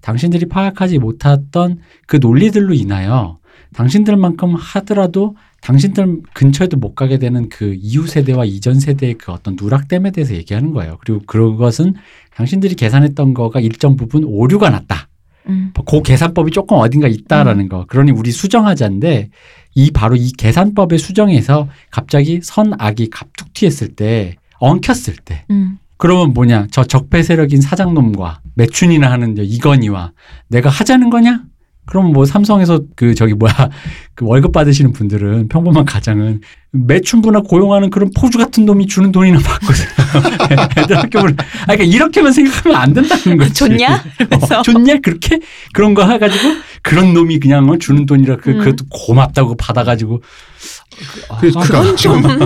당신들이 0.01 0.47
파악하지 0.47 0.99
못했던 0.99 1.79
그 2.07 2.17
논리들로 2.17 2.73
인하여 2.73 3.39
당신들만큼 3.73 4.55
하더라도 4.55 5.35
당신들 5.61 6.21
근처에도 6.33 6.77
못 6.77 6.95
가게 6.95 7.17
되는 7.17 7.49
그 7.49 7.75
이후 7.77 8.07
세대와 8.07 8.45
이전 8.45 8.79
세대의 8.79 9.15
그 9.15 9.31
어떤 9.31 9.57
누락됨에 9.59 10.11
대해서 10.11 10.33
얘기하는 10.33 10.71
거예요. 10.71 10.97
그리고 11.01 11.21
그것은 11.25 11.95
당신들이 12.33 12.75
계산했던 12.75 13.33
거가 13.33 13.59
일정 13.59 13.95
부분 13.95 14.23
오류가 14.23 14.69
났다. 14.69 15.09
음. 15.47 15.73
그 15.85 16.01
계산법이 16.01 16.51
조금 16.51 16.77
어딘가 16.77 17.07
있다라는 17.07 17.69
거. 17.69 17.85
그러니 17.87 18.11
우리 18.11 18.31
수정하자인데 18.31 19.29
이 19.75 19.91
바로 19.91 20.15
이 20.15 20.31
계산법의 20.31 20.99
수정에서 20.99 21.67
갑자기 21.91 22.39
선악이 22.41 23.09
갑툭튀했을 23.09 23.89
때 23.89 24.35
엉켰을 24.59 25.15
때 25.23 25.45
음. 25.51 25.77
그러면 25.99 26.33
뭐냐 26.33 26.67
저 26.71 26.85
적폐 26.85 27.21
세력인 27.21 27.59
사장놈과 27.61 28.39
매춘이나 28.55 29.11
하는 29.11 29.35
저 29.35 29.43
이건희와 29.43 30.13
내가 30.47 30.69
하자는 30.69 31.09
거냐? 31.09 31.43
그럼 31.85 32.13
뭐 32.13 32.25
삼성에서 32.25 32.81
그 32.95 33.13
저기 33.15 33.33
뭐야 33.33 33.53
그 34.15 34.25
월급 34.25 34.53
받으시는 34.53 34.93
분들은 34.93 35.49
평범한 35.49 35.83
가장은 35.85 36.39
매춘부나 36.71 37.41
고용하는 37.41 37.89
그런 37.89 38.11
포주 38.15 38.37
같은 38.37 38.65
놈이 38.65 38.87
주는 38.87 39.11
돈이나 39.11 39.39
받거든. 39.39 39.85
애들 40.77 40.97
학교 40.97 41.19
보내. 41.19 41.33
아 41.63 41.75
그러니까 41.75 41.83
이렇게만 41.83 42.31
생각하면 42.31 42.77
안 42.77 42.93
된다는 42.93 43.37
거지. 43.37 43.53
좋냐? 43.53 44.03
어, 44.31 44.61
좋냐 44.61 44.99
그렇게 45.01 45.39
그런 45.73 45.95
거 45.95 46.07
해가지고 46.07 46.55
그런 46.81 47.13
놈이 47.13 47.39
그냥 47.39 47.67
어, 47.69 47.77
주는 47.77 48.05
돈이라 48.05 48.37
그 48.37 48.51
음. 48.51 48.59
그것도 48.59 48.85
고맙다고 48.89 49.57
받아가지고 49.57 50.21
아, 51.29 51.37
그러니까 51.39 51.61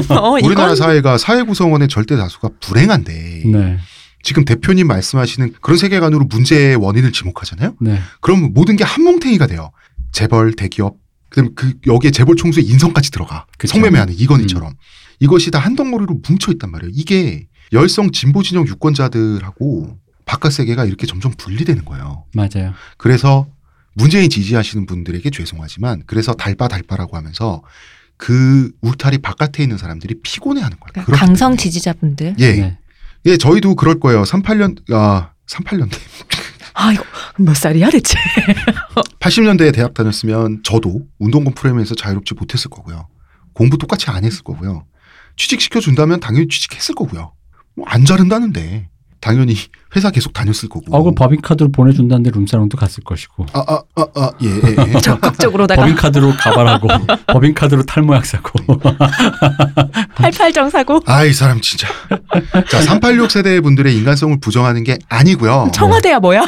어, 0.21 0.31
우리나라 0.43 0.75
사회가 0.75 1.17
사회 1.17 1.43
구성원의 1.43 1.87
절대 1.87 2.15
다수가 2.17 2.49
불행한데 2.59 3.43
네, 3.45 3.77
지금 4.21 4.45
대표님 4.45 4.87
말씀하시는 4.87 5.53
그런 5.61 5.77
세계관으로 5.77 6.25
문제의 6.25 6.75
원인을 6.75 7.11
지목하잖아요. 7.11 7.75
네, 7.81 7.99
그럼 8.21 8.53
모든 8.53 8.75
게 8.75 8.83
한 8.83 9.03
뭉탱이가 9.03 9.47
돼요. 9.47 9.71
재벌, 10.11 10.53
대기업, 10.53 10.95
그다음 11.29 11.55
그 11.55 11.73
여기에 11.87 12.11
재벌 12.11 12.35
총수의 12.35 12.65
인성까지 12.67 13.11
들어가. 13.11 13.45
그쵸. 13.57 13.71
성매매하는 13.73 14.13
이건희처럼 14.17 14.73
이것이 15.19 15.49
다 15.51 15.59
한 15.59 15.75
덩어리로 15.75 16.19
뭉쳐 16.27 16.51
있단 16.53 16.69
말이에요. 16.71 16.91
이게 16.93 17.47
열성 17.71 18.11
진보 18.11 18.43
진영 18.43 18.67
유권자들하고 18.67 19.97
바깥 20.25 20.53
세계가 20.53 20.85
이렇게 20.85 21.07
점점 21.07 21.31
분리되는 21.37 21.83
거예요. 21.85 22.25
맞아요. 22.33 22.73
그래서 22.97 23.47
문재인 23.95 24.29
지지하시는 24.29 24.85
분들에게 24.85 25.29
죄송하지만 25.29 26.03
그래서 26.07 26.33
달바 26.33 26.67
달바라고 26.67 27.15
하면서 27.17 27.61
그 28.23 28.71
울타리 28.81 29.17
바깥에 29.17 29.63
있는 29.63 29.77
사람들이 29.77 30.21
피곤해하는 30.23 30.77
거예요. 30.79 31.05
그렇기 31.05 31.19
강성 31.19 31.49
때문에. 31.51 31.57
지지자분들. 31.61 32.35
예, 32.39 32.53
네. 32.53 32.77
예, 33.25 33.35
저희도 33.35 33.75
그럴 33.75 33.99
거예요. 33.99 34.23
38년 34.23 34.77
아 34.93 35.31
38년대 35.45 35.97
아 36.73 36.93
이거 36.93 37.03
몇 37.37 37.53
살이야 37.53 37.89
대체? 37.89 38.17
80년대에 39.19 39.73
대학 39.73 39.93
다녔으면 39.93 40.61
저도 40.63 41.05
운동권 41.19 41.53
프레임에서 41.53 41.95
자유롭지 41.95 42.33
못했을 42.35 42.69
거고요. 42.69 43.09
공부 43.53 43.77
똑같이 43.77 44.09
안 44.09 44.23
했을 44.23 44.41
거고요. 44.43 44.85
취직시켜 45.35 45.81
준다면 45.81 46.21
당연히 46.21 46.47
취직했을 46.47 46.95
거고요. 46.95 47.33
뭐 47.75 47.85
안 47.89 48.05
자른다는데 48.05 48.89
당연히 49.23 49.55
회사 49.95 50.11
계속 50.11 50.33
다녔을 50.33 50.67
거고. 50.69 50.83
어, 50.93 51.01
그 51.01 51.13
법인카드로 51.13 51.71
보내준다는데 51.71 52.31
룸사롱도 52.31 52.77
갔을 52.77 53.05
것이고. 53.05 53.45
아, 53.53 53.59
아, 53.65 53.81
아, 53.95 54.05
아, 54.15 54.31
예, 54.43 54.49
예, 54.49 54.93
예. 54.95 54.99
적극적으로다가 54.99 55.81
법인카드로 55.81 56.33
가발하고, 56.37 56.89
법인카드로 57.31 57.83
탈모약 57.83 58.25
사고. 58.25 58.51
88정 60.15 60.69
사고 60.69 60.99
아, 61.05 61.23
이 61.23 61.31
사람 61.31 61.61
진짜. 61.61 61.87
자, 62.69 62.81
386 62.81 63.31
세대 63.31 63.61
분들의 63.61 63.95
인간성을 63.95 64.41
부정하는 64.41 64.83
게 64.83 64.97
아니고요. 65.07 65.71
청와대야 65.73 66.19
뭐야? 66.19 66.43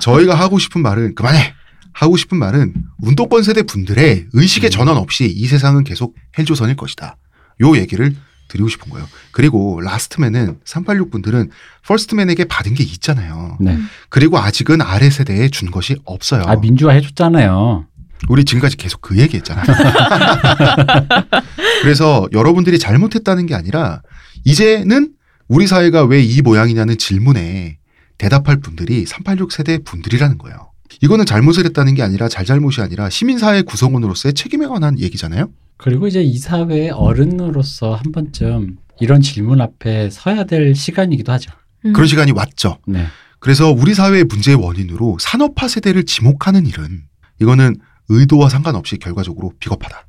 저희가 0.00 0.34
하고 0.34 0.58
싶은 0.58 0.82
말은 0.82 1.14
그만해. 1.14 1.54
하고 1.92 2.16
싶은 2.16 2.38
말은 2.38 2.74
운동권 3.02 3.44
세대 3.44 3.62
분들의 3.62 4.26
의식의 4.32 4.68
음. 4.68 4.72
전환 4.72 4.96
없이 4.96 5.26
이 5.26 5.46
세상은 5.46 5.84
계속 5.84 6.16
헬조선일 6.36 6.74
것이다. 6.74 7.16
요 7.62 7.76
얘기를 7.76 8.16
드리고 8.48 8.68
싶은 8.68 8.90
거예요. 8.90 9.06
그리고 9.32 9.80
라스트맨은 9.80 10.60
386 10.64 11.10
분들은 11.10 11.50
퍼스트맨에게 11.86 12.44
받은 12.44 12.74
게 12.74 12.84
있잖아요. 12.84 13.56
네. 13.60 13.78
그리고 14.08 14.38
아직은 14.38 14.80
아래 14.82 15.10
세대에 15.10 15.48
준 15.48 15.70
것이 15.70 15.96
없어요. 16.04 16.42
아, 16.46 16.56
민주화 16.56 16.92
해줬잖아요. 16.94 17.86
우리 18.28 18.44
지금까지 18.44 18.76
계속 18.76 19.00
그 19.02 19.18
얘기 19.18 19.36
했잖아요. 19.36 19.64
그래서 21.82 22.28
여러분들이 22.32 22.78
잘못했다는 22.78 23.46
게 23.46 23.54
아니라 23.54 24.02
이제는 24.44 25.10
우리 25.48 25.66
사회가 25.66 26.04
왜 26.04 26.22
이 26.22 26.42
모양이냐는 26.42 26.98
질문에 26.98 27.78
대답할 28.18 28.60
분들이 28.60 29.06
386 29.06 29.52
세대 29.52 29.78
분들이라는 29.78 30.38
거예요. 30.38 30.70
이거는 31.02 31.26
잘못을 31.26 31.64
했다는 31.66 31.94
게 31.94 32.02
아니라 32.02 32.28
잘잘못이 32.28 32.80
아니라 32.80 33.10
시민사회 33.10 33.62
구성원으로서의 33.62 34.32
책임에 34.34 34.66
관한 34.66 34.98
얘기잖아요. 34.98 35.50
그리고 35.76 36.06
이제 36.06 36.22
이 36.22 36.38
사회의 36.38 36.90
어른으로서 36.90 37.94
한 37.94 38.12
번쯤 38.12 38.76
이런 39.00 39.20
질문 39.20 39.60
앞에 39.60 40.10
서야 40.10 40.44
될 40.44 40.74
시간이기도 40.74 41.32
하죠. 41.32 41.50
음. 41.84 41.92
그런 41.92 42.06
시간이 42.08 42.32
왔죠. 42.32 42.78
네. 42.86 43.04
그래서 43.38 43.70
우리 43.70 43.94
사회의 43.94 44.24
문제의 44.24 44.56
원인으로 44.56 45.18
산업화 45.20 45.68
세대를 45.68 46.04
지목하는 46.04 46.66
일은 46.66 47.02
이거는 47.40 47.76
의도와 48.08 48.48
상관없이 48.48 48.96
결과적으로 48.98 49.52
비겁하다. 49.60 50.06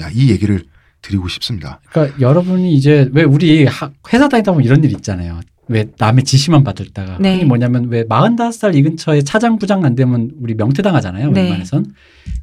야, 0.00 0.08
이 0.12 0.30
얘기를 0.30 0.64
드리고 1.02 1.28
싶습니다. 1.28 1.80
그러니까 1.90 2.20
여러분이 2.20 2.74
이제 2.74 3.08
왜 3.12 3.22
우리 3.22 3.64
하- 3.66 3.90
회사 4.12 4.28
다니다 4.28 4.52
보면 4.52 4.64
이런 4.64 4.82
일 4.84 4.92
있잖아요. 4.92 5.40
왜 5.68 5.86
남의 5.98 6.24
지시만 6.24 6.64
받을다가 6.64 7.18
네. 7.20 7.34
흔히 7.34 7.44
뭐냐면 7.44 7.88
왜 7.90 8.04
45살 8.04 8.74
이 8.74 8.82
근처에 8.82 9.22
차장 9.22 9.58
부장 9.58 9.84
안 9.84 9.94
되면 9.94 10.30
우리 10.40 10.54
명퇴당하잖아요. 10.54 11.30
네. 11.30 11.42
웬만해선. 11.42 11.94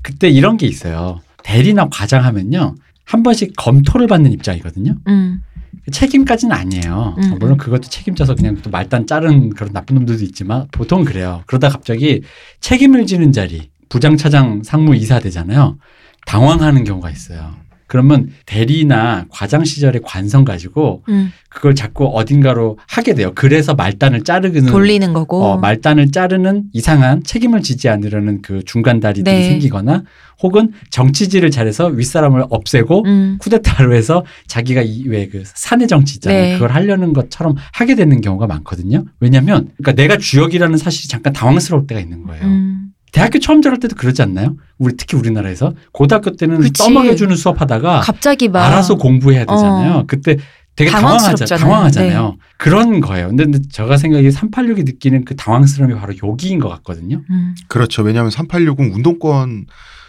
그때 0.02 0.30
이런 0.30 0.58
게 0.58 0.66
있어요. 0.68 1.22
대리나 1.48 1.88
과장 1.90 2.26
하면요. 2.26 2.76
한 3.06 3.24
번씩 3.24 3.54
검토를 3.56 4.06
받는 4.08 4.34
입장이거든요. 4.34 4.96
음. 5.08 5.42
책임까지는 5.90 6.54
아니에요. 6.54 7.16
음. 7.18 7.38
물론 7.40 7.56
그것도 7.56 7.84
책임져서 7.84 8.36
그냥 8.36 8.58
또 8.62 8.70
말단 8.70 9.08
자른 9.08 9.50
그런 9.52 9.72
나쁜 9.72 9.96
놈들도 9.96 10.26
있지만 10.26 10.68
보통 10.74 11.06
그래요. 11.06 11.44
그러다 11.48 11.70
갑자기 11.70 12.22
책임을 12.60 13.06
지는 13.06 13.32
자리 13.32 13.70
부장, 13.88 14.18
차장, 14.18 14.62
상무, 14.64 14.96
이사 14.96 15.20
되잖아요. 15.22 15.78
당황하는 16.26 16.84
경우가 16.84 17.10
있어요. 17.10 17.56
그러면 17.88 18.30
대리나 18.46 19.26
과장 19.30 19.64
시절의 19.64 20.02
관성 20.04 20.46
가지고 20.46 21.04
음. 21.10 21.32
그걸 21.50 21.74
자꾸 21.74 22.06
어딘가로 22.06 22.78
하게 22.88 23.14
돼요. 23.14 23.32
그래서 23.34 23.74
말단을 23.74 24.24
자르는 24.24 24.68
돌리는 24.68 25.14
거고. 25.14 25.44
어, 25.44 25.58
말단을 25.58 26.12
자르는 26.12 26.66
이상한 26.74 27.24
책임을 27.24 27.62
지지 27.62 27.90
않으려는 27.90 28.42
그 28.42 28.62
중간 28.66 29.00
다리들이 29.00 29.36
네. 29.36 29.44
생기거나 29.50 30.04
혹은 30.44 30.72
정치질을 30.92 31.50
잘해서 31.50 31.88
윗사람을 31.88 32.46
없애고 32.50 33.06
음. 33.06 33.38
쿠데타로 33.40 33.96
해서 33.96 34.24
자기가 34.48 34.84
이왜그 34.84 35.44
사내 35.46 35.88
정치 35.88 36.16
있잖아요. 36.16 36.42
네. 36.42 36.54
그걸 36.54 36.72
하려는 36.72 37.14
것처럼 37.14 37.56
하게 37.72 37.96
되는 37.96 38.22
경우가 38.22 38.46
많거든요. 38.46 39.06
왜냐하면 39.20 39.70
그러니까 39.78 39.94
내가 39.94 40.18
주역이라는 40.18 40.78
사실이 40.78 41.08
잠깐 41.08 41.34
당황스러울 41.34 41.88
때가 41.88 42.00
있는 42.00 42.24
거예요. 42.24 42.44
음. 42.44 42.77
대학교 43.18 43.40
처음 43.40 43.62
들어갈 43.62 43.80
때도 43.80 43.96
그러지 43.96 44.22
않나요? 44.22 44.56
우리 44.78 44.96
특히 44.96 45.18
우리나라에서 45.18 45.74
고등학교 45.92 46.36
때는 46.36 46.62
그치. 46.62 46.84
떠먹여주는 46.84 47.36
수업하다가 47.36 48.02
갑자기 48.02 48.48
막 48.48 48.66
알아서 48.66 48.96
공부해야 48.96 49.46
되잖아요. 49.46 49.94
어. 49.94 50.04
그때 50.08 50.38
되게 50.76 50.92
당황하자, 50.92 51.46
당황스럽잖아요. 51.46 51.58
네. 51.58 51.64
당황하잖아요. 51.64 52.38
그런 52.58 53.02
거예요. 53.02 53.28
근데, 53.30 53.44
근데 53.46 53.60
제가 53.72 53.98
생각에 53.98 54.30
386이 54.30 54.86
느끼는 54.86 55.26
그 55.26 55.36
당황스러움이 55.36 55.96
바로 55.96 56.14
여기인 56.24 56.60
것 56.60 56.70
같거든요. 56.70 57.24
음. 57.30 57.56
그렇죠. 57.68 58.04
왜냐하면 58.04 58.32
386은 58.32 58.94
운동권 58.94 59.66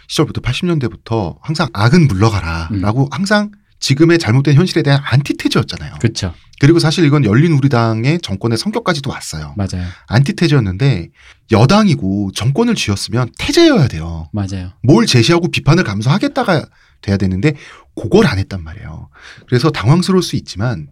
시절부터 0.09 0.41
80년대부터 0.43 1.37
항상 1.41 1.69
악은 1.73 2.09
물러가라라고 2.09 3.05
음. 3.05 3.09
항상 3.11 3.51
지금의 3.81 4.19
잘못된 4.19 4.55
현실에 4.55 4.83
대한 4.83 5.01
안티테즈였잖아요. 5.05 5.95
그렇죠. 6.01 6.35
그리고 6.61 6.79
사실 6.79 7.05
이건 7.05 7.25
열린 7.25 7.53
우리당의 7.53 8.21
정권의 8.21 8.59
성격까지도 8.59 9.11
왔어요. 9.11 9.55
맞아요. 9.57 9.87
안티테즈였는데 10.09 11.09
여당이고 11.53 12.33
정권을 12.35 12.75
쥐었으면 12.75 13.31
태제여야 13.39 13.89
돼요. 13.89 14.29
맞아요. 14.33 14.73
뭘 14.83 15.07
제시하고 15.07 15.49
비판을 15.51 15.85
감수하겠다가 15.85 16.67
돼야 17.01 17.17
되는데 17.17 17.55
그걸 17.95 18.27
안 18.27 18.39
했단 18.39 18.63
말이에요. 18.63 19.09
그래서 19.47 19.71
당황스러울 19.71 20.23
수 20.23 20.37
있지만 20.37 20.89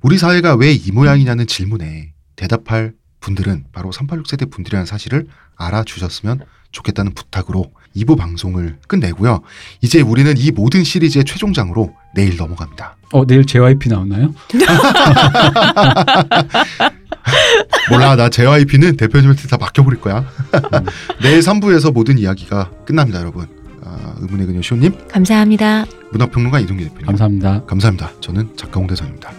우리 0.00 0.18
사회가 0.18 0.54
왜 0.54 0.72
이 0.72 0.92
모양이냐는 0.92 1.46
질문에 1.46 2.12
대답할 2.36 2.94
분들은 3.20 3.64
바로 3.72 3.90
386 3.90 4.28
세대 4.28 4.44
분들이라는 4.46 4.86
사실을 4.86 5.26
알아주셨으면 5.56 6.40
좋겠다는 6.70 7.14
부탁으로 7.14 7.72
2부 7.96 8.16
방송을 8.16 8.78
끝내고요. 8.86 9.40
이제 9.80 10.00
우리는 10.00 10.36
이 10.36 10.50
모든 10.52 10.84
시리즈의 10.84 11.24
최종장으로 11.24 11.92
내일 12.18 12.36
넘어갑니다. 12.36 12.96
어, 13.12 13.24
내일 13.24 13.46
JYP 13.46 13.88
나오나요? 13.90 14.34
몰라, 17.90 18.16
나 18.16 18.28
JYP는 18.28 18.96
대표님한테 18.96 19.46
다 19.46 19.56
맡겨버릴 19.56 20.00
거야. 20.00 20.24
내일 21.22 21.38
3부에서 21.38 21.92
모든 21.92 22.18
이야기가 22.18 22.72
끝납니다, 22.84 23.20
여러분. 23.20 23.46
아, 23.84 24.16
의문의 24.18 24.46
그녀 24.46 24.60
시호님, 24.60 24.98
감사합니다. 25.06 25.84
문화평론가 26.10 26.58
이동기 26.58 26.82
대표님. 26.84 27.06
감사합니다. 27.06 27.64
감사합니다. 27.66 28.10
저는 28.20 28.56
작가 28.56 28.80
홍대선입니다. 28.80 29.30